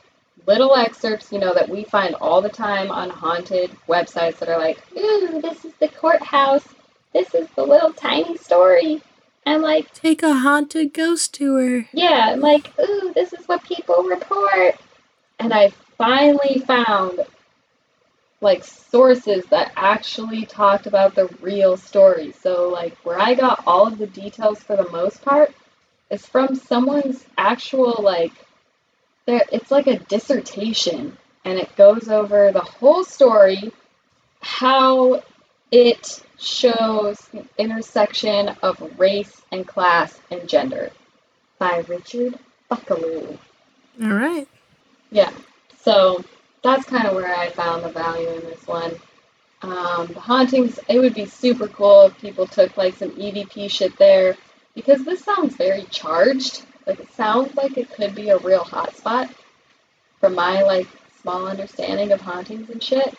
little 0.45 0.75
excerpts, 0.75 1.31
you 1.31 1.39
know, 1.39 1.53
that 1.53 1.69
we 1.69 1.83
find 1.83 2.15
all 2.15 2.41
the 2.41 2.49
time 2.49 2.91
on 2.91 3.09
haunted 3.09 3.71
websites 3.87 4.39
that 4.39 4.49
are 4.49 4.57
like, 4.57 4.79
ooh, 4.97 5.41
this 5.41 5.63
is 5.65 5.73
the 5.79 5.87
courthouse. 5.87 6.67
This 7.13 7.33
is 7.35 7.47
the 7.55 7.63
little 7.63 7.93
tiny 7.93 8.37
story. 8.37 9.01
And 9.45 9.61
like, 9.61 9.93
Take 9.93 10.23
a 10.23 10.33
haunted 10.33 10.93
ghost 10.93 11.33
tour. 11.33 11.85
yeah, 11.93 12.31
and 12.31 12.41
like, 12.41 12.71
ooh, 12.79 13.11
this 13.13 13.33
is 13.33 13.45
what 13.47 13.63
people 13.63 14.03
report. 14.03 14.75
And 15.39 15.53
I 15.53 15.69
finally 15.97 16.59
found 16.59 17.19
like 18.41 18.63
sources 18.63 19.45
that 19.49 19.71
actually 19.75 20.45
talked 20.45 20.85
about 20.85 21.15
the 21.15 21.27
real 21.41 21.77
story. 21.77 22.31
So 22.33 22.69
like 22.69 22.95
where 23.05 23.19
I 23.19 23.33
got 23.33 23.63
all 23.65 23.87
of 23.87 23.97
the 23.97 24.07
details 24.07 24.61
for 24.61 24.75
the 24.75 24.89
most 24.89 25.21
part 25.21 25.53
is 26.09 26.25
from 26.25 26.55
someone's 26.55 27.25
actual 27.37 27.95
like 28.03 28.33
there 29.25 29.43
it's 29.51 29.71
like 29.71 29.87
a 29.87 29.97
dissertation 29.97 31.17
and 31.45 31.57
it 31.57 31.73
goes 31.77 32.09
over 32.09 32.51
the 32.51 32.59
whole 32.59 33.03
story 33.05 33.71
how 34.41 35.23
it 35.71 36.21
shows 36.43 37.17
the 37.33 37.45
intersection 37.57 38.49
of 38.61 38.99
race 38.99 39.41
and 39.51 39.67
class 39.67 40.19
and 40.31 40.47
gender 40.47 40.91
by 41.59 41.83
Richard 41.87 42.37
Buckelew. 42.69 43.37
All 44.03 44.09
right. 44.09 44.47
Yeah. 45.11 45.31
So 45.81 46.23
that's 46.63 46.85
kind 46.85 47.07
of 47.07 47.15
where 47.15 47.35
I 47.35 47.49
found 47.49 47.83
the 47.83 47.89
value 47.89 48.27
in 48.29 48.41
this 48.41 48.65
one. 48.67 48.93
Um, 49.61 50.07
the 50.07 50.19
hauntings, 50.19 50.79
it 50.89 50.99
would 50.99 51.13
be 51.13 51.25
super 51.25 51.67
cool 51.67 52.07
if 52.07 52.19
people 52.19 52.47
took 52.47 52.75
like 52.75 52.95
some 52.95 53.11
EVP 53.11 53.69
shit 53.71 53.97
there 53.97 54.35
because 54.75 55.05
this 55.05 55.23
sounds 55.23 55.55
very 55.55 55.83
charged. 55.83 56.63
Like 56.85 56.99
it 56.99 57.13
sounds 57.13 57.55
like 57.55 57.77
it 57.77 57.91
could 57.91 58.13
be 58.13 58.29
a 58.29 58.37
real 58.39 58.63
hotspot 58.63 59.29
from 60.19 60.35
my 60.35 60.61
like 60.63 60.87
small 61.21 61.47
understanding 61.47 62.11
of 62.11 62.19
hauntings 62.19 62.69
and 62.69 62.83
shit. 62.83 63.13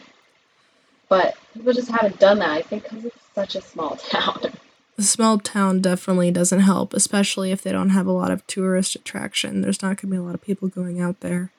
But 1.14 1.36
people 1.52 1.72
just 1.72 1.92
haven't 1.92 2.18
done 2.18 2.40
that. 2.40 2.50
I 2.50 2.62
think 2.62 2.82
because 2.82 3.04
it's 3.04 3.16
such 3.36 3.54
a 3.54 3.60
small 3.60 3.94
town. 4.10 4.52
The 4.96 5.04
small 5.04 5.38
town 5.38 5.80
definitely 5.80 6.32
doesn't 6.32 6.60
help, 6.60 6.92
especially 6.92 7.52
if 7.52 7.62
they 7.62 7.70
don't 7.70 7.90
have 7.90 8.08
a 8.08 8.12
lot 8.12 8.32
of 8.32 8.44
tourist 8.48 8.96
attraction. 8.96 9.60
There's 9.60 9.80
not 9.80 9.90
going 9.90 9.96
to 9.96 10.06
be 10.08 10.16
a 10.16 10.22
lot 10.22 10.34
of 10.34 10.42
people 10.42 10.66
going 10.66 11.00
out 11.00 11.20
there. 11.20 11.52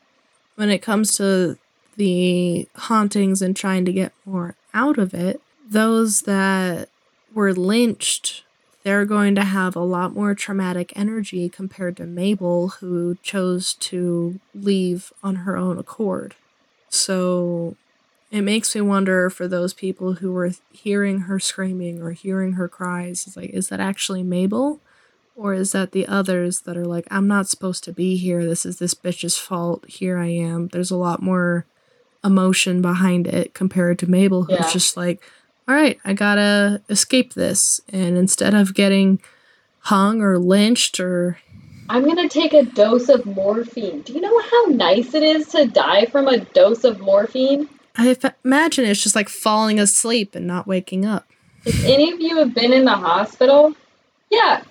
When 0.56 0.70
it 0.70 0.82
comes 0.82 1.16
to 1.16 1.58
the 1.96 2.68
hauntings 2.76 3.42
and 3.42 3.56
trying 3.56 3.86
to 3.86 3.94
get 3.94 4.12
more 4.26 4.56
out 4.74 4.98
of 4.98 5.14
it, 5.14 5.42
those 5.66 6.24
that 6.24 6.90
were 7.34 7.54
lynched, 7.54 8.44
they're 8.84 9.06
going 9.06 9.36
to 9.36 9.44
have 9.44 9.78
a 9.78 9.80
lot 9.80 10.14
more 10.14 10.36
traumatic 10.36 10.92
energy 10.98 11.48
compared 11.48 11.96
to 11.98 12.06
Mabel, 12.06 12.68
who 12.80 13.18
chose 13.24 13.74
to 13.76 14.42
leave 14.54 15.14
on 15.24 15.38
her 15.38 15.56
own 15.56 15.78
accord. 15.78 16.36
So 16.90 17.78
it 18.36 18.42
makes 18.42 18.76
me 18.76 18.82
wonder 18.82 19.30
for 19.30 19.48
those 19.48 19.74
people 19.74 20.14
who 20.16 20.32
were 20.32 20.52
hearing 20.72 21.22
her 21.22 21.40
screaming 21.40 22.02
or 22.02 22.12
hearing 22.12 22.54
her 22.54 22.68
cries 22.68 23.28
is 23.28 23.38
like 23.38 23.50
is 23.52 23.70
that 23.70 23.80
actually 23.80 24.24
mabel 24.24 24.80
or 25.36 25.54
is 25.54 25.72
that 25.72 25.92
the 25.92 26.08
others 26.08 26.62
that 26.62 26.76
are 26.78 26.86
like 26.86 27.08
i'm 27.12 27.28
not 27.28 27.48
supposed 27.48 27.84
to 27.84 27.94
be 27.94 28.18
here 28.18 28.44
this 28.46 28.66
is 28.66 28.80
this 28.80 28.94
bitch's 28.94 29.38
fault 29.38 29.86
here 29.88 30.18
i 30.18 30.28
am 30.28 30.68
there's 30.70 30.92
a 30.92 30.98
lot 30.98 31.22
more 31.22 31.66
emotion 32.24 32.82
behind 32.82 33.28
it 33.28 33.54
compared 33.54 33.98
to 34.00 34.10
mabel 34.10 34.44
who's 34.44 34.60
Yeah. 34.60 34.72
just 34.72 34.98
like 34.98 35.22
all 35.68 35.76
right 35.76 35.98
i 36.04 36.14
gotta 36.14 36.82
escape 36.90 37.34
this 37.34 37.80
and 37.92 38.18
instead 38.18 38.54
of 38.54 38.74
getting 38.74 39.20
hung 39.80 40.22
or 40.22 40.38
lynched 40.40 41.00
or 41.00 41.38
I'm 41.88 42.04
gonna 42.04 42.28
take 42.28 42.54
a 42.54 42.64
dose 42.64 43.10
of 43.10 43.28
morphine. 43.28 44.02
Do 44.02 44.14
you 44.14 44.20
know 44.20 44.40
how 44.40 44.66
nice 44.72 45.14
it 45.14 45.22
is 45.22 45.50
to 45.50 45.68
die 45.68 46.08
from 46.08 46.28
a 46.28 46.40
dose 46.40 46.84
of 46.84 47.00
morphine? 47.00 47.70
I 47.98 48.16
imagine 48.44 48.86
it's 48.86 49.02
just 49.04 49.16
like 49.16 49.30
falling 49.30 49.80
asleep 49.80 50.36
and 50.36 50.46
not 50.48 50.68
waking 50.68 51.06
up 51.06 51.28
If 51.66 51.84
any 51.84 52.12
of 52.12 52.20
you 52.22 52.38
have 52.38 52.54
been 52.54 52.72
in 52.74 52.86
the 52.86 52.92
hospital, 52.92 53.74
yeah. 54.30 54.64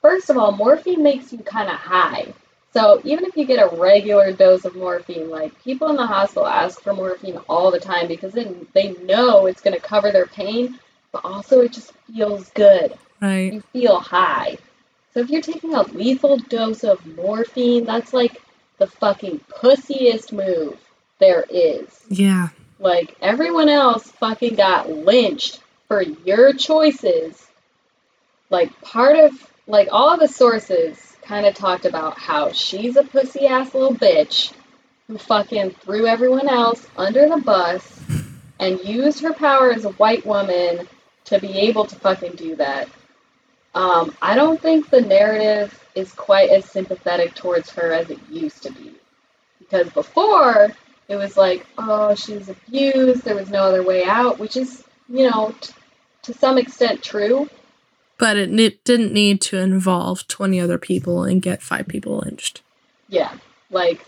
First 0.00 0.30
of 0.30 0.38
all, 0.38 0.52
morphine 0.52 1.02
makes 1.02 1.32
you 1.32 1.38
kind 1.40 1.68
of 1.68 1.76
high. 1.76 2.32
So 2.72 3.00
even 3.04 3.26
if 3.26 3.36
you 3.36 3.44
get 3.44 3.60
a 3.60 3.76
regular 3.76 4.32
dose 4.32 4.64
of 4.64 4.74
morphine, 4.74 5.28
like 5.28 5.52
people 5.62 5.88
in 5.90 5.96
the 5.96 6.06
hospital 6.06 6.46
ask 6.46 6.80
for 6.80 6.94
morphine 6.94 7.36
all 7.48 7.70
the 7.70 7.80
time 7.80 8.08
because 8.08 8.32
they, 8.32 8.44
they 8.72 8.92
know 9.04 9.44
it's 9.46 9.60
going 9.60 9.74
to 9.74 9.80
cover 9.82 10.10
their 10.12 10.26
pain, 10.26 10.78
but 11.12 11.24
also 11.24 11.60
it 11.60 11.72
just 11.72 11.92
feels 12.06 12.48
good. 12.50 12.94
right 13.20 13.52
You 13.52 13.60
feel 13.72 13.98
high. 14.00 14.56
So 15.12 15.20
if 15.20 15.28
you're 15.28 15.42
taking 15.42 15.74
a 15.74 15.82
lethal 15.82 16.38
dose 16.38 16.84
of 16.84 17.04
morphine, 17.16 17.84
that's 17.84 18.14
like 18.14 18.40
the 18.78 18.86
fucking 18.86 19.40
pussiest 19.50 20.32
move 20.32 20.78
there 21.18 21.44
is. 21.50 22.00
yeah 22.08 22.48
Like 22.80 23.14
everyone 23.20 23.68
else 23.68 24.10
fucking 24.12 24.54
got 24.54 24.88
lynched 24.88 25.60
for 25.86 26.00
your 26.00 26.54
choices. 26.54 27.46
Like 28.48 28.80
part 28.80 29.18
of 29.18 29.32
like 29.66 29.88
all 29.92 30.16
the 30.16 30.26
sources 30.26 31.16
kind 31.22 31.44
of 31.44 31.54
talked 31.54 31.84
about 31.84 32.18
how 32.18 32.52
she's 32.52 32.96
a 32.96 33.04
pussy 33.04 33.46
ass 33.46 33.74
little 33.74 33.94
bitch 33.94 34.52
who 35.06 35.18
fucking 35.18 35.72
threw 35.72 36.06
everyone 36.06 36.48
else 36.48 36.86
under 36.96 37.28
the 37.28 37.36
bus 37.36 38.00
and 38.58 38.80
used 38.82 39.20
her 39.20 39.34
power 39.34 39.70
as 39.70 39.84
a 39.84 39.90
white 39.90 40.24
woman 40.24 40.88
to 41.26 41.38
be 41.38 41.50
able 41.58 41.84
to 41.84 41.96
fucking 41.96 42.32
do 42.32 42.56
that. 42.56 42.88
Um, 43.74 44.16
I 44.22 44.34
don't 44.34 44.60
think 44.60 44.88
the 44.88 45.02
narrative 45.02 45.86
is 45.94 46.12
quite 46.12 46.48
as 46.48 46.64
sympathetic 46.64 47.34
towards 47.34 47.70
her 47.70 47.92
as 47.92 48.08
it 48.10 48.18
used 48.30 48.62
to 48.62 48.72
be. 48.72 48.94
Because 49.58 49.90
before, 49.90 50.72
it 51.10 51.16
was 51.16 51.36
like, 51.36 51.66
oh, 51.76 52.14
she 52.14 52.34
was 52.34 52.48
abused, 52.48 53.24
there 53.24 53.34
was 53.34 53.50
no 53.50 53.64
other 53.64 53.82
way 53.82 54.04
out, 54.04 54.38
which 54.38 54.56
is, 54.56 54.84
you 55.08 55.28
know, 55.28 55.52
t- 55.60 55.72
to 56.22 56.32
some 56.32 56.56
extent 56.56 57.02
true. 57.02 57.50
But 58.16 58.36
it 58.36 58.48
ne- 58.48 58.78
didn't 58.84 59.12
need 59.12 59.40
to 59.42 59.58
involve 59.58 60.28
20 60.28 60.60
other 60.60 60.78
people 60.78 61.24
and 61.24 61.42
get 61.42 61.62
five 61.62 61.88
people 61.88 62.18
lynched. 62.18 62.62
Yeah, 63.08 63.32
like, 63.70 64.06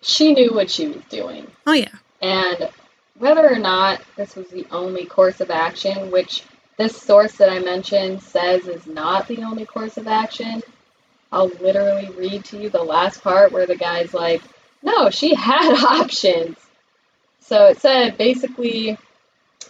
she 0.00 0.32
knew 0.32 0.54
what 0.54 0.70
she 0.70 0.88
was 0.88 1.02
doing. 1.10 1.46
Oh, 1.66 1.74
yeah. 1.74 1.96
And 2.22 2.70
whether 3.18 3.46
or 3.46 3.58
not 3.58 4.00
this 4.16 4.34
was 4.34 4.48
the 4.48 4.66
only 4.70 5.04
course 5.04 5.42
of 5.42 5.50
action, 5.50 6.10
which 6.10 6.44
this 6.78 6.96
source 6.96 7.32
that 7.32 7.50
I 7.50 7.58
mentioned 7.58 8.22
says 8.22 8.68
is 8.68 8.86
not 8.86 9.28
the 9.28 9.42
only 9.42 9.66
course 9.66 9.98
of 9.98 10.08
action, 10.08 10.62
I'll 11.30 11.48
literally 11.60 12.08
read 12.16 12.46
to 12.46 12.58
you 12.58 12.70
the 12.70 12.82
last 12.82 13.22
part 13.22 13.52
where 13.52 13.66
the 13.66 13.76
guy's 13.76 14.14
like, 14.14 14.40
no, 14.82 15.10
she 15.10 15.34
had 15.34 15.72
options. 16.00 16.56
So 17.40 17.66
it 17.66 17.80
said 17.80 18.16
basically 18.18 18.98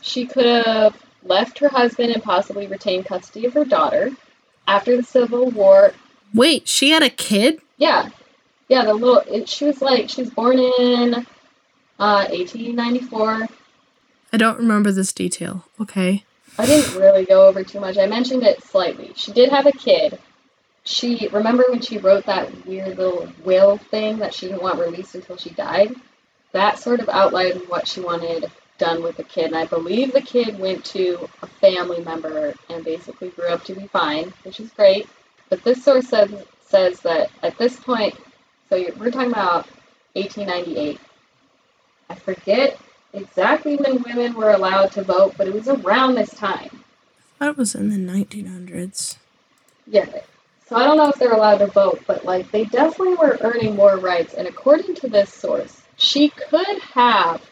she 0.00 0.26
could 0.26 0.46
have 0.46 0.96
left 1.22 1.58
her 1.60 1.68
husband 1.68 2.12
and 2.12 2.22
possibly 2.22 2.66
retained 2.66 3.06
custody 3.06 3.46
of 3.46 3.54
her 3.54 3.64
daughter. 3.64 4.10
After 4.66 4.96
the 4.96 5.02
Civil 5.02 5.50
War, 5.50 5.92
Wait, 6.32 6.68
she 6.68 6.90
had 6.90 7.02
a 7.02 7.10
kid? 7.10 7.60
yeah, 7.76 8.08
yeah, 8.68 8.84
the 8.84 8.94
little, 8.94 9.18
it, 9.26 9.48
she 9.48 9.64
was 9.66 9.82
like, 9.82 10.08
she 10.08 10.22
was 10.22 10.30
born 10.30 10.58
in 10.58 11.14
uh, 11.98 12.26
1894. 12.30 13.48
I 14.32 14.36
don't 14.36 14.56
remember 14.58 14.92
this 14.92 15.12
detail. 15.12 15.66
Okay. 15.80 16.24
I 16.58 16.66
didn't 16.66 16.98
really 16.98 17.24
go 17.24 17.46
over 17.48 17.62
too 17.64 17.80
much. 17.80 17.98
I 17.98 18.06
mentioned 18.06 18.44
it 18.44 18.62
slightly. 18.62 19.12
She 19.16 19.32
did 19.32 19.50
have 19.50 19.66
a 19.66 19.72
kid. 19.72 20.18
She 20.84 21.28
remember 21.28 21.64
when 21.68 21.80
she 21.80 21.98
wrote 21.98 22.26
that 22.26 22.66
weird 22.66 22.98
little 22.98 23.28
will 23.44 23.78
thing 23.78 24.18
that 24.18 24.34
she 24.34 24.46
didn't 24.46 24.62
want 24.62 24.80
released 24.80 25.14
until 25.14 25.36
she 25.36 25.50
died. 25.50 25.94
That 26.52 26.78
sort 26.78 27.00
of 27.00 27.08
outlined 27.08 27.62
what 27.68 27.86
she 27.86 28.00
wanted 28.00 28.50
done 28.78 29.02
with 29.02 29.16
the 29.16 29.24
kid, 29.24 29.46
and 29.46 29.56
I 29.56 29.66
believe 29.66 30.12
the 30.12 30.20
kid 30.20 30.58
went 30.58 30.84
to 30.86 31.28
a 31.40 31.46
family 31.46 32.02
member 32.02 32.54
and 32.68 32.84
basically 32.84 33.30
grew 33.30 33.46
up 33.46 33.64
to 33.64 33.74
be 33.74 33.86
fine, 33.86 34.32
which 34.42 34.58
is 34.58 34.70
great. 34.70 35.08
But 35.48 35.62
this 35.62 35.84
source 35.84 36.08
says 36.08 36.30
says 36.66 37.00
that 37.00 37.30
at 37.42 37.56
this 37.58 37.78
point, 37.78 38.14
so 38.68 38.76
you're, 38.76 38.94
we're 38.94 39.10
talking 39.10 39.30
about 39.30 39.68
1898. 40.14 40.98
I 42.08 42.14
forget 42.14 42.78
exactly 43.12 43.76
when 43.76 44.02
women 44.02 44.34
were 44.34 44.50
allowed 44.50 44.92
to 44.92 45.04
vote, 45.04 45.34
but 45.36 45.46
it 45.46 45.54
was 45.54 45.68
around 45.68 46.14
this 46.14 46.30
time. 46.30 46.70
I 47.40 47.46
thought 47.46 47.50
it 47.50 47.56
was 47.58 47.74
in 47.74 47.90
the 47.90 48.12
1900s. 48.12 49.16
Yeah. 49.86 50.06
So 50.68 50.76
I 50.76 50.84
don't 50.84 50.96
know 50.96 51.08
if 51.08 51.16
they're 51.16 51.32
allowed 51.32 51.58
to 51.58 51.66
vote, 51.66 52.02
but 52.06 52.24
like 52.24 52.50
they 52.50 52.64
definitely 52.64 53.14
were 53.14 53.38
earning 53.40 53.76
more 53.76 53.96
rights. 53.96 54.34
And 54.34 54.46
according 54.48 54.94
to 54.96 55.08
this 55.08 55.32
source, 55.32 55.82
she 55.96 56.30
could 56.30 56.78
have 56.94 57.42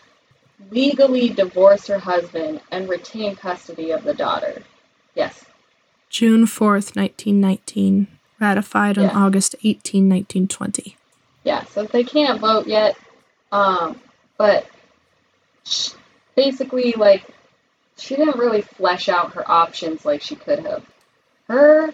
legally 0.71 1.29
divorced 1.29 1.89
her 1.89 1.99
husband 1.99 2.61
and 2.71 2.89
retain 2.89 3.37
custody 3.37 3.91
of 3.91 4.05
the 4.05 4.15
daughter. 4.15 4.63
Yes. 5.15 5.45
June 6.09 6.45
4th, 6.45 6.97
1919. 6.97 8.09
Ratified 8.41 8.97
on 8.97 9.11
August 9.11 9.55
18, 9.63 10.09
1920. 10.09 10.97
Yeah, 11.45 11.65
so 11.65 11.85
they 11.85 12.05
can't 12.05 12.41
vote 12.41 12.67
yet. 12.67 12.97
Um, 13.53 14.01
but 14.39 14.67
sh- 15.65 15.91
basically, 16.35 16.93
like, 16.93 17.25
she 17.99 18.17
didn't 18.17 18.39
really 18.39 18.63
flesh 18.63 19.11
out 19.11 19.35
her 19.35 19.49
options 19.51 20.07
like 20.07 20.23
she 20.23 20.37
could 20.37 20.61
have. 20.61 20.87
Her 21.49 21.93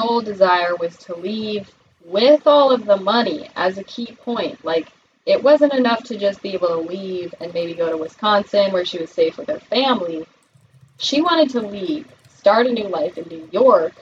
sole 0.00 0.20
desire 0.20 0.74
was 0.76 0.96
to 0.96 1.14
leave 1.14 1.70
with 2.04 2.46
all 2.46 2.72
of 2.72 2.86
the 2.86 2.96
money 2.96 3.50
as 3.54 3.78
a 3.78 3.84
key 3.84 4.16
point. 4.24 4.64
Like, 4.64 4.88
it 5.26 5.42
wasn't 5.42 5.74
enough 5.74 6.02
to 6.04 6.18
just 6.18 6.42
be 6.42 6.54
able 6.54 6.68
to 6.68 6.76
leave 6.76 7.34
and 7.40 7.52
maybe 7.52 7.74
go 7.74 7.90
to 7.90 7.96
Wisconsin 7.96 8.72
where 8.72 8.84
she 8.84 8.98
was 8.98 9.10
safe 9.10 9.36
with 9.36 9.48
her 9.48 9.60
family. 9.60 10.26
She 10.98 11.20
wanted 11.20 11.50
to 11.50 11.60
leave, 11.60 12.08
start 12.34 12.66
a 12.66 12.72
new 12.72 12.88
life 12.88 13.18
in 13.18 13.28
New 13.28 13.48
York, 13.52 13.92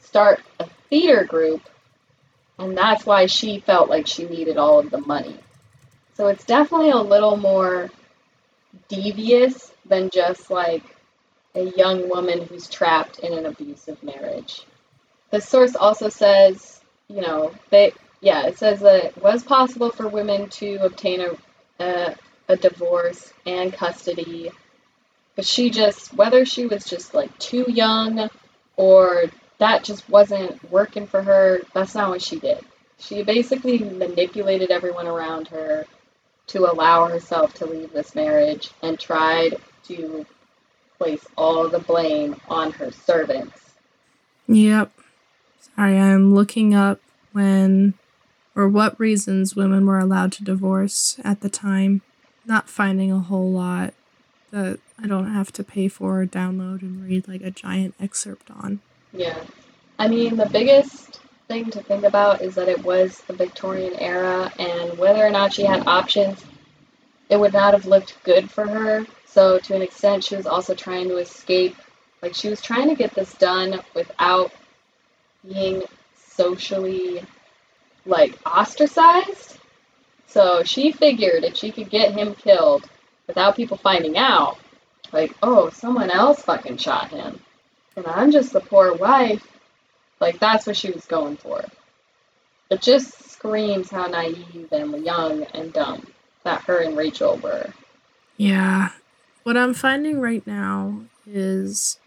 start 0.00 0.40
a 0.58 0.66
theater 0.90 1.24
group, 1.24 1.62
and 2.58 2.76
that's 2.76 3.06
why 3.06 3.26
she 3.26 3.60
felt 3.60 3.88
like 3.88 4.06
she 4.06 4.24
needed 4.24 4.56
all 4.56 4.78
of 4.80 4.90
the 4.90 5.00
money. 5.00 5.36
So 6.14 6.26
it's 6.28 6.44
definitely 6.44 6.90
a 6.90 6.96
little 6.96 7.36
more 7.36 7.90
devious 8.88 9.72
than 9.84 10.10
just 10.10 10.50
like 10.50 10.82
a 11.54 11.64
young 11.76 12.08
woman 12.08 12.42
who's 12.46 12.68
trapped 12.68 13.20
in 13.20 13.32
an 13.32 13.46
abusive 13.46 14.02
marriage. 14.02 14.66
The 15.30 15.40
source 15.40 15.74
also 15.76 16.08
says, 16.08 16.80
you 17.08 17.20
know, 17.20 17.52
they 17.70 17.92
yeah, 18.20 18.46
it 18.46 18.58
says 18.58 18.80
that 18.80 19.04
it 19.04 19.22
was 19.22 19.42
possible 19.42 19.90
for 19.90 20.08
women 20.08 20.48
to 20.50 20.76
obtain 20.76 21.20
a 21.20 21.36
a, 21.82 22.14
a 22.48 22.56
divorce 22.56 23.32
and 23.44 23.72
custody, 23.72 24.50
but 25.34 25.44
she 25.44 25.70
just 25.70 26.14
whether 26.14 26.44
she 26.44 26.66
was 26.66 26.84
just 26.84 27.14
like 27.14 27.36
too 27.38 27.66
young 27.68 28.30
or 28.76 29.24
that 29.58 29.84
just 29.84 30.08
wasn't 30.08 30.70
working 30.70 31.06
for 31.06 31.22
her, 31.22 31.60
that's 31.72 31.94
not 31.94 32.10
what 32.10 32.22
she 32.22 32.38
did. 32.38 32.58
She 32.98 33.22
basically 33.22 33.78
manipulated 33.78 34.70
everyone 34.70 35.06
around 35.06 35.48
her 35.48 35.86
to 36.48 36.70
allow 36.70 37.06
herself 37.06 37.54
to 37.54 37.66
leave 37.66 37.92
this 37.92 38.14
marriage 38.14 38.70
and 38.82 38.98
tried 38.98 39.56
to 39.84 40.24
place 40.98 41.26
all 41.36 41.68
the 41.68 41.78
blame 41.78 42.36
on 42.48 42.72
her 42.72 42.90
servants. 42.90 43.60
Yep. 44.46 44.92
Sorry, 45.76 45.98
I'm 45.98 46.34
looking 46.34 46.74
up 46.74 47.00
when 47.32 47.94
or 48.54 48.68
what 48.68 48.98
reasons 48.98 49.54
women 49.54 49.86
were 49.86 49.98
allowed 49.98 50.32
to 50.32 50.44
divorce 50.44 51.20
at 51.22 51.42
the 51.42 51.50
time. 51.50 52.00
Not 52.46 52.68
finding 52.68 53.12
a 53.12 53.18
whole 53.18 53.52
lot 53.52 53.92
that 54.50 54.78
I 55.02 55.06
don't 55.06 55.32
have 55.32 55.52
to 55.52 55.64
pay 55.64 55.88
for 55.88 56.22
or 56.22 56.26
download 56.26 56.80
and 56.80 57.04
read 57.04 57.28
like 57.28 57.42
a 57.42 57.50
giant 57.50 57.94
excerpt 58.00 58.50
on. 58.50 58.80
Yeah. 59.12 59.38
I 59.98 60.08
mean, 60.08 60.36
the 60.36 60.48
biggest 60.48 61.20
thing 61.48 61.70
to 61.70 61.82
think 61.82 62.04
about 62.04 62.40
is 62.40 62.54
that 62.54 62.68
it 62.68 62.82
was 62.82 63.20
the 63.26 63.34
Victorian 63.34 63.94
era, 63.94 64.52
and 64.58 64.96
whether 64.98 65.24
or 65.24 65.30
not 65.30 65.52
she 65.52 65.64
had 65.64 65.86
options, 65.86 66.44
it 67.28 67.38
would 67.38 67.52
not 67.52 67.74
have 67.74 67.86
looked 67.86 68.16
good 68.24 68.50
for 68.50 68.66
her. 68.66 69.06
So, 69.26 69.58
to 69.58 69.74
an 69.74 69.82
extent, 69.82 70.24
she 70.24 70.36
was 70.36 70.46
also 70.46 70.74
trying 70.74 71.08
to 71.08 71.16
escape. 71.18 71.76
Like, 72.22 72.34
she 72.34 72.48
was 72.48 72.62
trying 72.62 72.88
to 72.88 72.94
get 72.94 73.14
this 73.14 73.34
done 73.34 73.80
without 73.94 74.52
being 75.52 75.82
socially, 76.28 77.24
like, 78.04 78.38
ostracized. 78.46 79.58
So, 80.26 80.62
she 80.64 80.92
figured 80.92 81.44
if 81.44 81.56
she 81.56 81.70
could 81.70 81.90
get 81.90 82.12
him 82.12 82.34
killed 82.34 82.88
without 83.26 83.56
people 83.56 83.76
finding 83.76 84.16
out, 84.18 84.58
like, 85.12 85.34
oh, 85.42 85.70
someone 85.70 86.10
else 86.10 86.42
fucking 86.42 86.76
shot 86.78 87.10
him. 87.10 87.40
And 87.96 88.06
I'm 88.06 88.30
just 88.30 88.52
the 88.52 88.60
poor 88.60 88.94
wife. 88.94 89.46
Like, 90.20 90.38
that's 90.38 90.66
what 90.66 90.76
she 90.76 90.90
was 90.90 91.06
going 91.06 91.36
for. 91.36 91.64
It 92.70 92.82
just 92.82 93.30
screams 93.30 93.90
how 93.90 94.06
naive 94.06 94.68
and 94.72 95.04
young 95.04 95.44
and 95.54 95.72
dumb 95.72 96.06
that 96.42 96.62
her 96.62 96.80
and 96.80 96.96
Rachel 96.96 97.36
were. 97.36 97.72
Yeah. 98.36 98.90
What 99.44 99.56
I'm 99.56 99.74
finding 99.74 100.20
right 100.20 100.46
now 100.46 101.02
is 101.26 101.98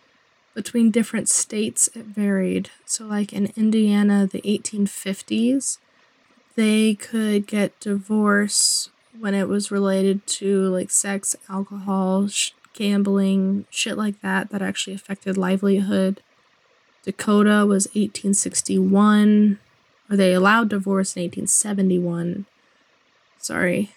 between 0.53 0.91
different 0.91 1.29
states 1.29 1.89
it 1.95 2.05
varied. 2.05 2.69
So, 2.85 3.05
like 3.05 3.33
in 3.33 3.51
Indiana, 3.55 4.27
the 4.27 4.41
1850s, 4.41 5.77
they 6.55 6.95
could 6.95 7.47
get 7.47 7.79
divorce 7.79 8.89
when 9.17 9.33
it 9.33 9.47
was 9.47 9.71
related 9.71 10.25
to 10.27 10.67
like 10.69 10.91
sex, 10.91 11.35
alcohol, 11.49 12.27
sh- 12.27 12.51
gambling, 12.73 13.65
shit 13.69 13.97
like 13.97 14.19
that, 14.21 14.49
that 14.49 14.61
actually 14.61 14.93
affected 14.93 15.37
livelihood. 15.37 16.21
Dakota 17.03 17.65
was 17.65 17.87
1861, 17.87 19.59
or 20.09 20.15
they 20.17 20.33
allowed 20.33 20.69
divorce 20.69 21.15
in 21.15 21.23
1871. 21.23 22.45
Sorry. 23.37 23.91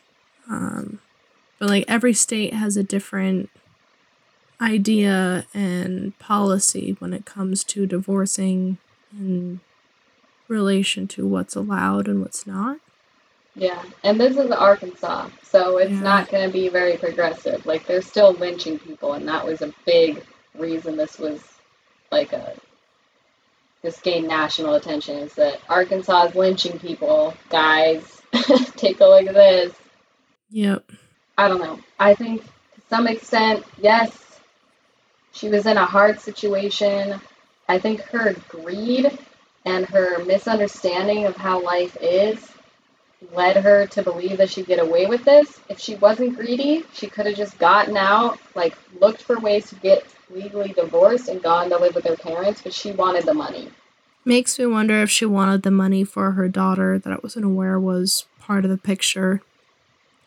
Um, 0.49 1.01
but 1.59 1.69
like 1.69 1.85
every 1.89 2.13
state 2.13 2.55
has 2.55 2.77
a 2.77 2.83
different 2.83 3.51
idea 4.63 5.47
and 5.53 6.17
policy 6.19 6.97
when 7.01 7.13
it 7.13 7.25
comes 7.27 7.65
to 7.65 7.87
divorcing 7.87 8.79
in 9.19 9.61
relation 10.49 11.09
to 11.09 11.27
what's 11.27 11.57
allowed 11.57 12.09
and 12.09 12.21
what's 12.21 12.47
not. 12.47 12.79
Yeah, 13.55 13.83
and 14.03 14.19
this 14.19 14.37
is 14.39 14.51
Arkansas, 14.51 15.29
so 15.43 15.77
it's 15.79 15.91
Yeah. 15.91 16.01
not 16.01 16.31
going 16.31 16.47
to 16.47 16.53
be 16.53 16.69
very 16.69 16.97
progressive. 16.97 17.67
Like, 17.67 17.87
they're 17.87 18.01
still 18.01 18.33
lynching 18.33 18.79
people, 18.79 19.13
and 19.13 19.29
that 19.29 19.45
was 19.45 19.61
a 19.61 19.75
big 19.85 20.23
reason 20.59 20.97
this 20.97 21.19
was 21.19 21.43
like 22.11 22.33
a. 22.33 22.55
This 23.83 24.01
gained 24.01 24.29
national 24.29 24.75
attention 24.77 25.17
is 25.19 25.35
that 25.35 25.61
Arkansas 25.69 26.27
is 26.27 26.35
lynching 26.37 26.79
people. 26.79 27.35
Guys, 27.51 28.23
take 28.77 29.01
a 29.01 29.05
look 29.05 29.27
at 29.27 29.35
this. 29.35 29.75
Yep. 30.51 30.91
I 31.37 31.49
don't 31.49 31.61
know. 31.61 31.81
I 31.99 32.15
think 32.15 32.45
to 32.45 32.81
some 32.89 33.09
extent, 33.09 33.65
yes, 33.81 34.22
she 35.33 35.49
was 35.49 35.67
in 35.67 35.77
a 35.77 35.85
hard 35.85 36.21
situation. 36.21 37.21
I 37.69 37.79
think 37.79 38.01
her 38.03 38.35
greed 38.49 39.19
and 39.65 39.87
her 39.87 40.25
misunderstanding 40.25 41.27
of 41.27 41.37
how 41.37 41.63
life 41.63 41.97
is 42.01 42.53
led 43.33 43.57
her 43.57 43.87
to 43.87 44.03
believe 44.03 44.39
that 44.39 44.51
she'd 44.51 44.67
get 44.67 44.81
away 44.81 45.07
with 45.07 45.25
this. 45.25 45.61
If 45.69 45.79
she 45.79 45.95
wasn't 45.97 46.37
greedy, 46.37 46.85
she 46.93 47.07
could 47.07 47.27
have 47.27 47.37
just 47.37 47.59
gotten 47.59 47.97
out, 47.97 48.39
like 48.55 48.77
looked 49.01 49.23
for 49.23 49.39
ways 49.39 49.69
to 49.71 49.77
get 49.77 50.05
legally 50.31 50.73
divorced 50.73 51.29
and 51.29 51.43
gone 51.43 51.71
to 51.71 51.79
live 51.79 51.95
with 51.95 52.05
her 52.07 52.17
parents, 52.17 52.63
but 52.63 52.75
she 52.75 52.93
wanted 52.93 53.25
the 53.25 53.35
money. 53.35 53.71
Makes 54.25 54.59
me 54.59 54.67
wonder 54.67 55.03
if 55.03 55.11
she 55.11 55.25
wanted 55.25 55.63
the 55.63 55.71
money 55.71 56.05
for 56.05 56.33
her 56.33 56.49
daughter 56.49 56.99
that 56.99 57.13
I 57.13 57.19
wasn't 57.23 57.45
aware 57.45 57.79
was 57.79 58.27
part 58.41 58.65
of 58.65 58.71
the 58.71 58.79
picture. 58.79 59.43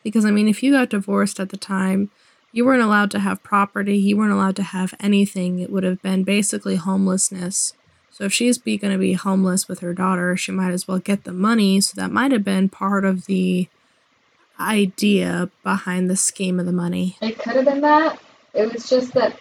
Because, 0.03 0.25
I 0.25 0.31
mean, 0.31 0.47
if 0.47 0.61
you 0.61 0.73
got 0.73 0.89
divorced 0.89 1.39
at 1.39 1.49
the 1.49 1.57
time, 1.57 2.11
you 2.55 2.63
weren't 2.63 2.81
allowed 2.81 3.11
to 3.11 3.19
have 3.19 3.43
property, 3.43 3.97
you 3.97 4.15
weren't 4.15 4.31
allowed 4.31 4.55
to 4.55 4.63
have 4.63 4.93
anything. 5.01 5.59
It 5.59 5.69
would 5.69 5.83
have 5.83 6.01
been 6.01 6.23
basically 6.23 6.77
homelessness. 6.77 7.73
So, 8.09 8.23
if 8.23 8.31
she's 8.31 8.57
be 8.57 8.77
going 8.77 8.93
to 8.93 8.97
be 8.97 9.11
homeless 9.11 9.67
with 9.67 9.81
her 9.81 9.93
daughter, 9.93 10.37
she 10.37 10.53
might 10.53 10.71
as 10.71 10.87
well 10.87 10.99
get 10.99 11.25
the 11.25 11.33
money. 11.33 11.81
So, 11.81 11.99
that 11.99 12.13
might 12.13 12.31
have 12.31 12.45
been 12.45 12.69
part 12.69 13.03
of 13.03 13.25
the 13.25 13.67
idea 14.57 15.49
behind 15.63 16.09
the 16.09 16.15
scheme 16.15 16.57
of 16.57 16.65
the 16.65 16.71
money. 16.71 17.17
It 17.21 17.37
could 17.37 17.57
have 17.57 17.65
been 17.65 17.81
that. 17.81 18.21
It 18.53 18.71
was 18.71 18.87
just 18.87 19.13
that, 19.15 19.37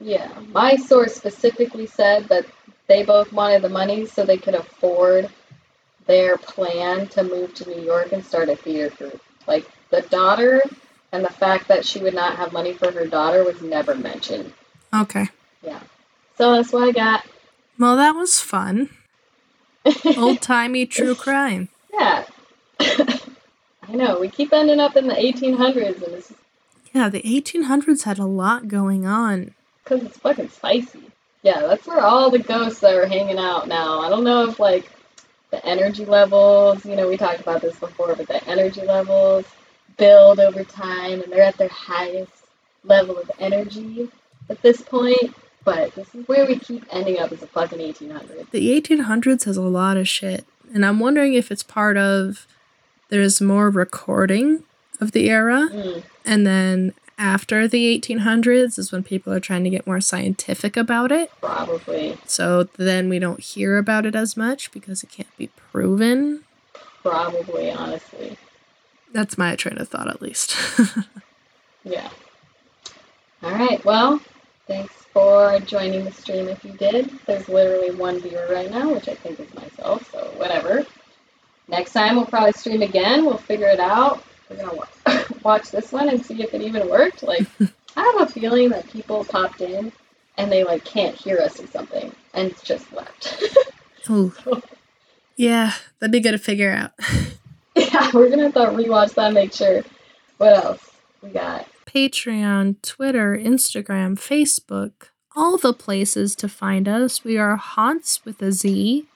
yeah, 0.00 0.32
my 0.50 0.76
source 0.76 1.14
specifically 1.14 1.86
said 1.86 2.24
that 2.30 2.46
they 2.86 3.04
both 3.04 3.34
wanted 3.34 3.60
the 3.60 3.68
money 3.68 4.06
so 4.06 4.24
they 4.24 4.38
could 4.38 4.54
afford 4.54 5.28
their 6.06 6.38
plan 6.38 7.06
to 7.08 7.22
move 7.22 7.52
to 7.56 7.68
New 7.68 7.82
York 7.82 8.12
and 8.12 8.24
start 8.24 8.48
a 8.48 8.56
theater 8.56 8.96
group. 8.96 9.20
Like, 9.46 9.70
the 9.90 10.00
daughter 10.00 10.62
and 11.12 11.24
the 11.24 11.32
fact 11.32 11.68
that 11.68 11.84
she 11.84 12.00
would 12.00 12.14
not 12.14 12.36
have 12.36 12.52
money 12.52 12.72
for 12.72 12.90
her 12.92 13.06
daughter 13.06 13.44
was 13.44 13.60
never 13.62 13.94
mentioned. 13.94 14.52
Okay. 14.94 15.28
Yeah. 15.62 15.80
So 16.38 16.52
that's 16.54 16.72
what 16.72 16.88
I 16.88 16.92
got. 16.92 17.24
Well, 17.78 17.96
that 17.96 18.12
was 18.14 18.40
fun. 18.40 18.90
Old 20.16 20.40
timey 20.42 20.86
true 20.86 21.14
crime. 21.14 21.68
Yeah. 21.92 22.24
I 22.80 23.92
know, 23.92 24.20
we 24.20 24.28
keep 24.28 24.52
ending 24.52 24.80
up 24.80 24.96
in 24.96 25.06
the 25.08 25.14
1800s 25.14 26.02
and 26.02 26.14
it's 26.14 26.32
Yeah, 26.92 27.08
the 27.08 27.22
1800s 27.22 28.02
had 28.04 28.18
a 28.18 28.24
lot 28.24 28.68
going 28.68 29.06
on. 29.06 29.54
because 29.82 30.02
it's 30.04 30.18
fucking 30.18 30.48
spicy. 30.50 31.00
Yeah, 31.42 31.60
that's 31.60 31.86
where 31.86 32.00
all 32.00 32.30
the 32.30 32.38
ghosts 32.38 32.84
are 32.84 33.06
hanging 33.06 33.38
out 33.38 33.66
now. 33.66 34.00
I 34.00 34.10
don't 34.10 34.24
know 34.24 34.48
if 34.48 34.60
like 34.60 34.90
the 35.50 35.64
energy 35.66 36.04
levels, 36.04 36.84
you 36.84 36.94
know, 36.96 37.08
we 37.08 37.16
talked 37.16 37.40
about 37.40 37.62
this 37.62 37.76
before, 37.78 38.14
but 38.14 38.28
the 38.28 38.46
energy 38.46 38.82
levels 38.82 39.46
build 39.96 40.40
over 40.40 40.64
time 40.64 41.22
and 41.22 41.32
they're 41.32 41.42
at 41.42 41.56
their 41.58 41.68
highest 41.68 42.32
level 42.84 43.18
of 43.18 43.30
energy 43.38 44.08
at 44.48 44.60
this 44.62 44.80
point. 44.82 45.34
But 45.64 45.94
this 45.94 46.14
is 46.14 46.26
where 46.26 46.46
we 46.46 46.58
keep 46.58 46.84
ending 46.90 47.18
up 47.18 47.32
as 47.32 47.42
a 47.42 47.46
fucking 47.46 47.78
1800s. 47.78 48.50
The 48.50 48.80
1800s 48.80 49.44
has 49.44 49.56
a 49.58 49.62
lot 49.62 49.98
of 49.98 50.08
shit, 50.08 50.46
and 50.72 50.86
I'm 50.86 50.98
wondering 51.00 51.34
if 51.34 51.50
it's 51.50 51.62
part 51.62 51.98
of 51.98 52.46
there's 53.10 53.40
more 53.42 53.68
recording 53.68 54.62
of 55.00 55.12
the 55.12 55.28
era, 55.28 55.68
Mm, 55.70 56.02
and 56.24 56.46
then 56.46 56.94
after 57.18 57.68
the 57.68 57.98
1800s 58.00 58.78
is 58.78 58.90
when 58.90 59.02
people 59.02 59.30
are 59.34 59.40
trying 59.40 59.62
to 59.64 59.70
get 59.70 59.86
more 59.86 60.00
scientific 60.00 60.76
about 60.78 61.12
it. 61.12 61.30
probably. 61.42 62.16
So 62.24 62.64
then 62.78 63.10
we 63.10 63.18
don't 63.18 63.40
hear 63.40 63.76
about 63.76 64.06
it 64.06 64.14
as 64.14 64.38
much 64.38 64.72
because 64.72 65.02
it 65.02 65.10
can't 65.10 65.36
be 65.36 65.48
proven. 65.48 66.44
probably, 67.02 67.70
honestly. 67.70 68.38
That's 69.12 69.36
my 69.38 69.56
train 69.56 69.78
of 69.78 69.88
thought, 69.88 70.08
at 70.08 70.22
least. 70.22 70.56
Yeah. 71.84 72.10
All 73.42 73.52
right. 73.52 73.82
Well, 73.84 74.20
thanks 74.66 74.92
for 75.12 75.58
joining 75.60 76.04
the 76.04 76.12
stream 76.12 76.48
if 76.48 76.64
you 76.64 76.72
did. 76.72 77.10
There's 77.26 77.48
literally 77.48 77.90
one 77.94 78.20
viewer 78.20 78.46
right 78.50 78.70
now, 78.70 78.92
which 78.92 79.08
I 79.08 79.14
think 79.14 79.40
is 79.40 79.52
myself, 79.54 80.10
so 80.12 80.18
whatever. 80.36 80.84
Next 81.68 81.92
time 81.92 82.16
we'll 82.16 82.26
probably 82.26 82.52
stream 82.52 82.82
again. 82.82 83.24
We'll 83.24 83.38
figure 83.38 83.68
it 83.68 83.80
out. 83.80 84.22
We're 84.48 84.56
going 84.56 84.78
to 85.06 85.34
watch 85.42 85.70
this 85.70 85.92
one 85.92 86.08
and 86.08 86.24
see 86.24 86.42
if 86.42 86.52
it 86.52 86.62
even 86.62 86.88
worked. 86.88 87.22
Like, 87.22 87.46
I 87.96 88.02
have 88.18 88.28
a 88.28 88.30
feeling 88.30 88.68
that 88.70 88.90
people 88.90 89.24
popped 89.24 89.60
in 89.60 89.92
and 90.36 90.52
they 90.52 90.64
like 90.64 90.84
can't 90.84 91.16
hear 91.16 91.38
us 91.38 91.60
or 91.60 91.66
something 91.68 92.14
and 92.34 92.54
just 92.62 92.92
left. 92.92 93.42
Ooh. 94.10 94.32
Yeah, 95.36 95.72
that'd 95.98 96.12
be 96.12 96.20
good 96.20 96.32
to 96.32 96.38
figure 96.38 96.70
out. 96.70 96.92
yeah, 97.76 98.10
we're 98.12 98.28
gonna 98.28 98.44
have 98.44 98.54
to 98.54 98.60
rewatch 98.60 99.14
that, 99.14 99.26
and 99.26 99.34
make 99.34 99.52
sure. 99.52 99.82
What 100.38 100.64
else 100.64 100.90
we 101.22 101.30
got? 101.30 101.66
Patreon, 101.86 102.76
Twitter, 102.82 103.36
Instagram, 103.36 104.18
Facebook, 104.18 105.10
all 105.36 105.58
the 105.58 105.74
places 105.74 106.34
to 106.36 106.48
find 106.48 106.88
us. 106.88 107.24
We 107.24 107.36
are 107.36 107.56
Haunts 107.56 108.24
with 108.24 108.40
a 108.40 108.52
Z, 108.52 109.06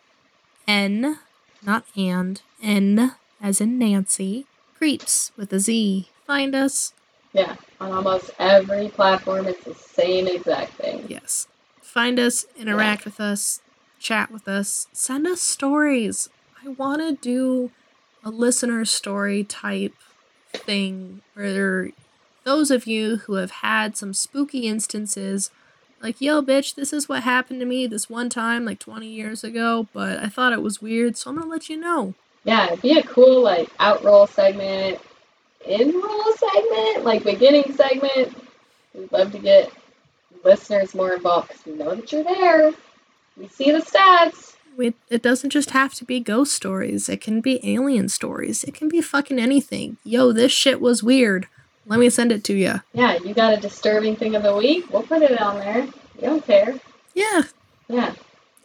N, 0.69 1.19
not 1.65 1.87
and, 1.97 2.43
N 2.63 3.15
as 3.41 3.61
in 3.61 3.79
Nancy, 3.79 4.47
Creeps 4.77 5.33
with 5.37 5.53
a 5.53 5.61
Z. 5.61 6.09
Find 6.27 6.55
us. 6.55 6.93
Yeah, 7.33 7.57
on 7.81 7.93
almost 7.93 8.31
every 8.39 8.89
platform, 8.89 9.47
it's 9.47 9.65
the 9.65 9.75
same 9.75 10.27
exact 10.27 10.75
thing. 10.75 11.07
Yes. 11.09 11.47
Find 11.83 12.19
us, 12.19 12.47
interact 12.57 13.05
with 13.05 13.21
us, 13.21 13.61
chat 13.99 14.31
with 14.31 14.49
us, 14.49 14.89
send 14.93 15.27
us 15.27 15.41
stories. 15.41 16.29
I 16.65 16.69
want 16.69 17.01
to 17.01 17.13
do 17.13 17.71
a 18.25 18.31
listener 18.31 18.85
story 18.85 19.45
type 19.45 19.95
thing 20.53 21.21
where 21.35 21.91
those 22.45 22.71
of 22.71 22.87
you 22.87 23.17
who 23.17 23.35
have 23.35 23.51
had 23.51 23.97
some 23.97 24.15
spooky 24.15 24.67
instances, 24.67 25.51
like, 26.03 26.21
yo, 26.21 26.43
bitch, 26.43 26.75
this 26.75 26.93
is 26.93 27.09
what 27.09 27.23
happened 27.23 27.61
to 27.61 27.67
me 27.67 27.87
this 27.87 28.11
one 28.11 28.29
time, 28.29 28.65
like 28.65 28.79
20 28.79 29.07
years 29.07 29.45
ago, 29.45 29.89
but 29.93 30.19
I 30.19 30.29
thought 30.29 30.53
it 30.53 30.63
was 30.63 30.83
weird, 30.83 31.17
so 31.17 31.31
I'm 31.31 31.39
gonna 31.39 31.51
let 31.51 31.69
you 31.69 31.77
know. 31.77 32.15
Yeah, 32.45 32.67
it'd 32.67 32.83
be 32.83 32.99
a 32.99 33.03
cool, 33.03 33.43
like, 33.43 33.71
out 33.79 34.05
roll 34.05 34.27
segment, 34.27 34.99
in 35.67 35.93
roll 35.93 36.33
segment, 36.35 37.05
like, 37.05 37.25
beginning 37.25 37.75
segment. 37.75 38.37
We'd 38.93 39.11
love 39.13 39.33
to 39.33 39.39
get 39.39 39.71
listeners 40.45 40.95
more 40.95 41.15
involved 41.15 41.49
because 41.49 41.65
we 41.65 41.73
know 41.73 41.95
that 41.95 42.13
you're 42.13 42.23
there. 42.23 42.73
We 43.37 43.49
see 43.49 43.73
the 43.73 43.79
stats. 43.79 44.54
We, 44.77 44.95
it 45.09 45.23
doesn't 45.23 45.51
just 45.51 45.71
have 45.71 45.95
to 45.95 46.05
be 46.05 46.21
ghost 46.21 46.53
stories. 46.53 47.09
It 47.09 47.21
can 47.21 47.41
be 47.41 47.61
alien 47.63 48.09
stories. 48.09 48.65
It 48.65 48.75
can 48.75 48.89
be 48.89 49.01
fucking 49.01 49.39
anything. 49.39 49.99
Yo, 50.05 50.33
this 50.33 50.53
shit 50.53 50.81
was 50.81 51.03
weird. 51.03 51.47
Let 51.87 52.01
me 52.01 52.11
send 52.11 52.33
it 52.33 52.45
to 52.45 52.55
you. 52.55 52.81
Yeah, 52.93 53.19
you 53.19 53.35
got 53.35 53.53
a 53.53 53.61
disturbing 53.61 54.17
thing 54.17 54.35
of 54.35 54.43
the 54.43 54.57
week? 54.57 54.91
We'll 54.91 55.03
put 55.03 55.23
it 55.23 55.41
on 55.41 55.59
there. 55.59 55.87
We 56.17 56.23
don't 56.23 56.45
care. 56.45 56.81
Yeah. 57.15 57.43
Yeah. 57.89 58.15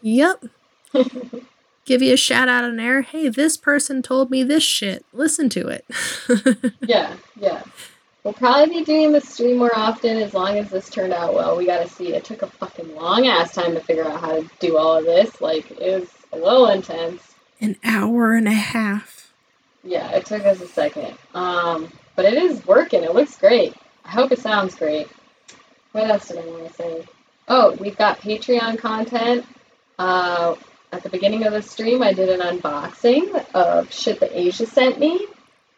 Yep. 0.01 0.45
Give 1.85 2.01
you 2.01 2.13
a 2.13 2.17
shout 2.17 2.47
out 2.47 2.63
on 2.63 2.79
air. 2.79 3.01
Hey, 3.01 3.29
this 3.29 3.57
person 3.57 4.01
told 4.01 4.31
me 4.31 4.43
this 4.43 4.63
shit. 4.63 5.05
Listen 5.11 5.49
to 5.49 5.67
it. 5.67 5.85
yeah, 6.81 7.15
yeah. 7.35 7.63
We'll 8.23 8.33
probably 8.33 8.79
be 8.79 8.83
doing 8.83 9.13
the 9.13 9.21
stream 9.21 9.57
more 9.57 9.71
often 9.73 10.17
as 10.17 10.33
long 10.33 10.57
as 10.57 10.69
this 10.69 10.89
turned 10.89 11.13
out 11.13 11.33
well. 11.33 11.55
We 11.55 11.65
gotta 11.65 11.87
see. 11.87 12.13
It 12.13 12.25
took 12.25 12.41
a 12.41 12.47
fucking 12.47 12.93
long 12.93 13.27
ass 13.27 13.53
time 13.53 13.73
to 13.75 13.79
figure 13.79 14.05
out 14.05 14.19
how 14.19 14.41
to 14.41 14.49
do 14.59 14.77
all 14.77 14.97
of 14.97 15.05
this. 15.05 15.39
Like, 15.39 15.71
it 15.71 16.01
was 16.01 16.09
a 16.33 16.37
little 16.37 16.67
intense. 16.67 17.35
An 17.61 17.77
hour 17.83 18.33
and 18.33 18.47
a 18.47 18.51
half. 18.51 19.31
Yeah, 19.83 20.11
it 20.11 20.25
took 20.25 20.45
us 20.45 20.59
a 20.59 20.67
second. 20.67 21.15
Um, 21.33 21.89
but 22.17 22.25
it 22.25 22.33
is 22.33 22.65
working. 22.65 23.03
It 23.03 23.13
looks 23.13 23.37
great. 23.37 23.73
I 24.03 24.09
hope 24.09 24.33
it 24.33 24.39
sounds 24.39 24.75
great. 24.75 25.07
What 25.93 26.09
else 26.09 26.27
did 26.27 26.39
I 26.39 26.45
want 26.45 26.67
to 26.67 26.73
say? 26.73 27.05
Oh, 27.47 27.71
we've 27.79 27.97
got 27.97 28.19
Patreon 28.19 28.79
content. 28.79 29.45
Uh, 29.97 30.55
at 30.91 31.03
the 31.03 31.09
beginning 31.09 31.45
of 31.45 31.53
the 31.53 31.61
stream, 31.61 32.03
I 32.03 32.11
did 32.11 32.27
an 32.27 32.41
unboxing 32.41 33.45
of 33.53 33.91
shit 33.93 34.19
that 34.19 34.31
Asia 34.33 34.65
sent 34.65 34.99
me. 34.99 35.25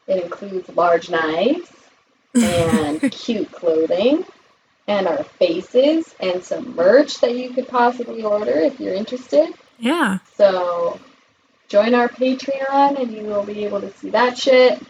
It 0.07 0.23
includes 0.23 0.69
large 0.69 1.09
knives 1.09 1.71
and 2.35 3.01
cute 3.11 3.51
clothing 3.51 4.25
and 4.87 5.07
our 5.07 5.23
faces 5.23 6.13
and 6.19 6.43
some 6.43 6.75
merch 6.75 7.19
that 7.21 7.35
you 7.35 7.51
could 7.51 7.67
possibly 7.67 8.23
order 8.23 8.51
if 8.51 8.79
you're 8.79 8.93
interested. 8.93 9.53
Yeah. 9.79 10.19
So 10.35 10.99
join 11.67 11.93
our 11.93 12.09
Patreon 12.09 12.99
and 12.99 13.11
you 13.11 13.23
will 13.23 13.43
be 13.43 13.63
able 13.65 13.81
to 13.81 13.91
see 13.93 14.09
that 14.11 14.37
shit. 14.37 14.81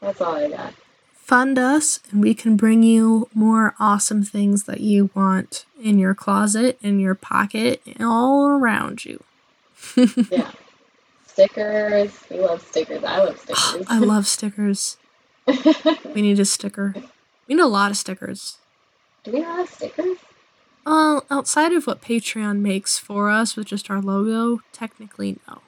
That's 0.00 0.20
all 0.20 0.36
I 0.36 0.48
got. 0.48 0.74
Fund 1.12 1.58
us, 1.60 2.00
and 2.10 2.20
we 2.20 2.34
can 2.34 2.56
bring 2.56 2.82
you 2.82 3.28
more 3.32 3.76
awesome 3.78 4.24
things 4.24 4.64
that 4.64 4.80
you 4.80 5.10
want 5.14 5.64
in 5.80 5.96
your 5.96 6.12
closet, 6.12 6.76
in 6.82 6.98
your 6.98 7.14
pocket, 7.14 7.80
and 7.86 8.02
all 8.02 8.48
around 8.48 9.04
you. 9.04 9.22
yeah. 10.30 10.50
Stickers. 11.26 12.18
We 12.28 12.40
love 12.40 12.66
stickers. 12.66 13.04
I 13.04 13.18
love 13.18 13.38
stickers. 13.40 13.86
I 13.88 13.98
love 13.98 14.26
stickers. 14.26 14.96
we 16.14 16.22
need 16.22 16.38
a 16.38 16.44
sticker. 16.44 16.94
We 17.46 17.54
need 17.54 17.62
a 17.62 17.66
lot 17.66 17.90
of 17.90 17.96
stickers. 17.96 18.58
Do 19.24 19.32
we 19.32 19.42
have 19.42 19.68
stickers? 19.68 20.16
Well, 20.86 21.24
outside 21.30 21.72
of 21.72 21.86
what 21.86 22.00
Patreon 22.00 22.60
makes 22.60 22.98
for 22.98 23.30
us 23.30 23.54
with 23.56 23.66
just 23.66 23.90
our 23.90 24.00
logo, 24.00 24.62
technically 24.72 25.38
no. 25.48 25.60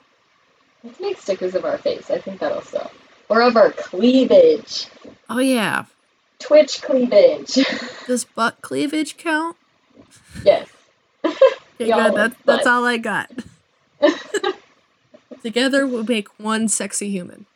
Let's 0.83 1.01
make 1.01 1.19
stickers 1.19 1.55
of 1.55 1.65
our 1.65 1.79
face. 1.79 2.11
I 2.11 2.19
think 2.19 2.41
that'll 2.41 2.63
sell. 2.63 2.91
Or 3.29 3.43
of 3.43 3.57
our 3.57 3.71
cleavage. 3.71 4.89
Oh 5.29 5.39
yeah. 5.39 5.85
Twitch 6.39 6.83
cleavage. 6.83 7.59
Does 8.07 8.25
butt 8.25 8.61
cleavage 8.63 9.17
count? 9.17 9.57
Yes. 10.45 10.69
Okay, 11.81 11.91
good. 11.91 12.15
That, 12.15 12.37
that's 12.45 12.67
all 12.67 12.85
I 12.85 12.97
got. 12.97 13.31
Together 15.43 15.85
we'll 15.85 16.05
make 16.05 16.29
one 16.39 16.69
sexy 16.69 17.11
human. 17.11 17.47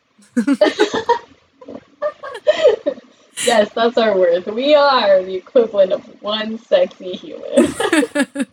yes, 3.45 3.71
that's 3.73 3.97
our 3.97 4.17
worth. 4.17 4.47
We 4.47 4.75
are 4.75 5.21
the 5.23 5.35
equivalent 5.35 5.91
of 5.93 6.03
one 6.21 6.57
sexy 6.59 7.11
human. 7.13 7.73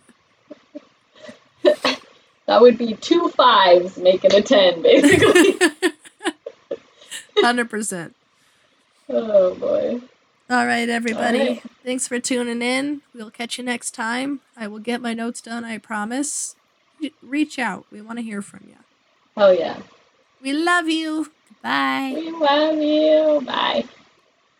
that 1.62 2.60
would 2.60 2.78
be 2.78 2.94
two 2.94 3.28
fives 3.30 3.96
making 3.96 4.34
a 4.34 4.42
ten, 4.42 4.82
basically. 4.82 5.58
Hundred 7.38 7.70
percent. 7.70 8.14
Oh 9.08 9.54
boy. 9.54 10.00
All 10.50 10.66
right, 10.66 10.88
everybody. 10.88 11.40
All 11.40 11.46
right. 11.46 11.62
Thanks 11.82 12.06
for 12.06 12.20
tuning 12.20 12.60
in. 12.62 13.00
We'll 13.14 13.30
catch 13.30 13.58
you 13.58 13.64
next 13.64 13.92
time. 13.92 14.40
I 14.56 14.66
will 14.66 14.78
get 14.78 15.00
my 15.00 15.14
notes 15.14 15.40
done, 15.40 15.64
I 15.64 15.78
promise. 15.78 16.54
Reach 17.22 17.58
out. 17.58 17.86
We 17.90 18.00
want 18.00 18.18
to 18.18 18.22
hear 18.22 18.42
from 18.42 18.64
you. 18.68 18.76
Oh 19.36 19.50
yeah. 19.50 19.78
We 20.42 20.52
love 20.52 20.88
you. 20.88 21.32
Bye. 21.64 22.16
We 22.16 22.30
love 22.30 22.78
you. 22.78 23.42
Bye. 23.46 23.84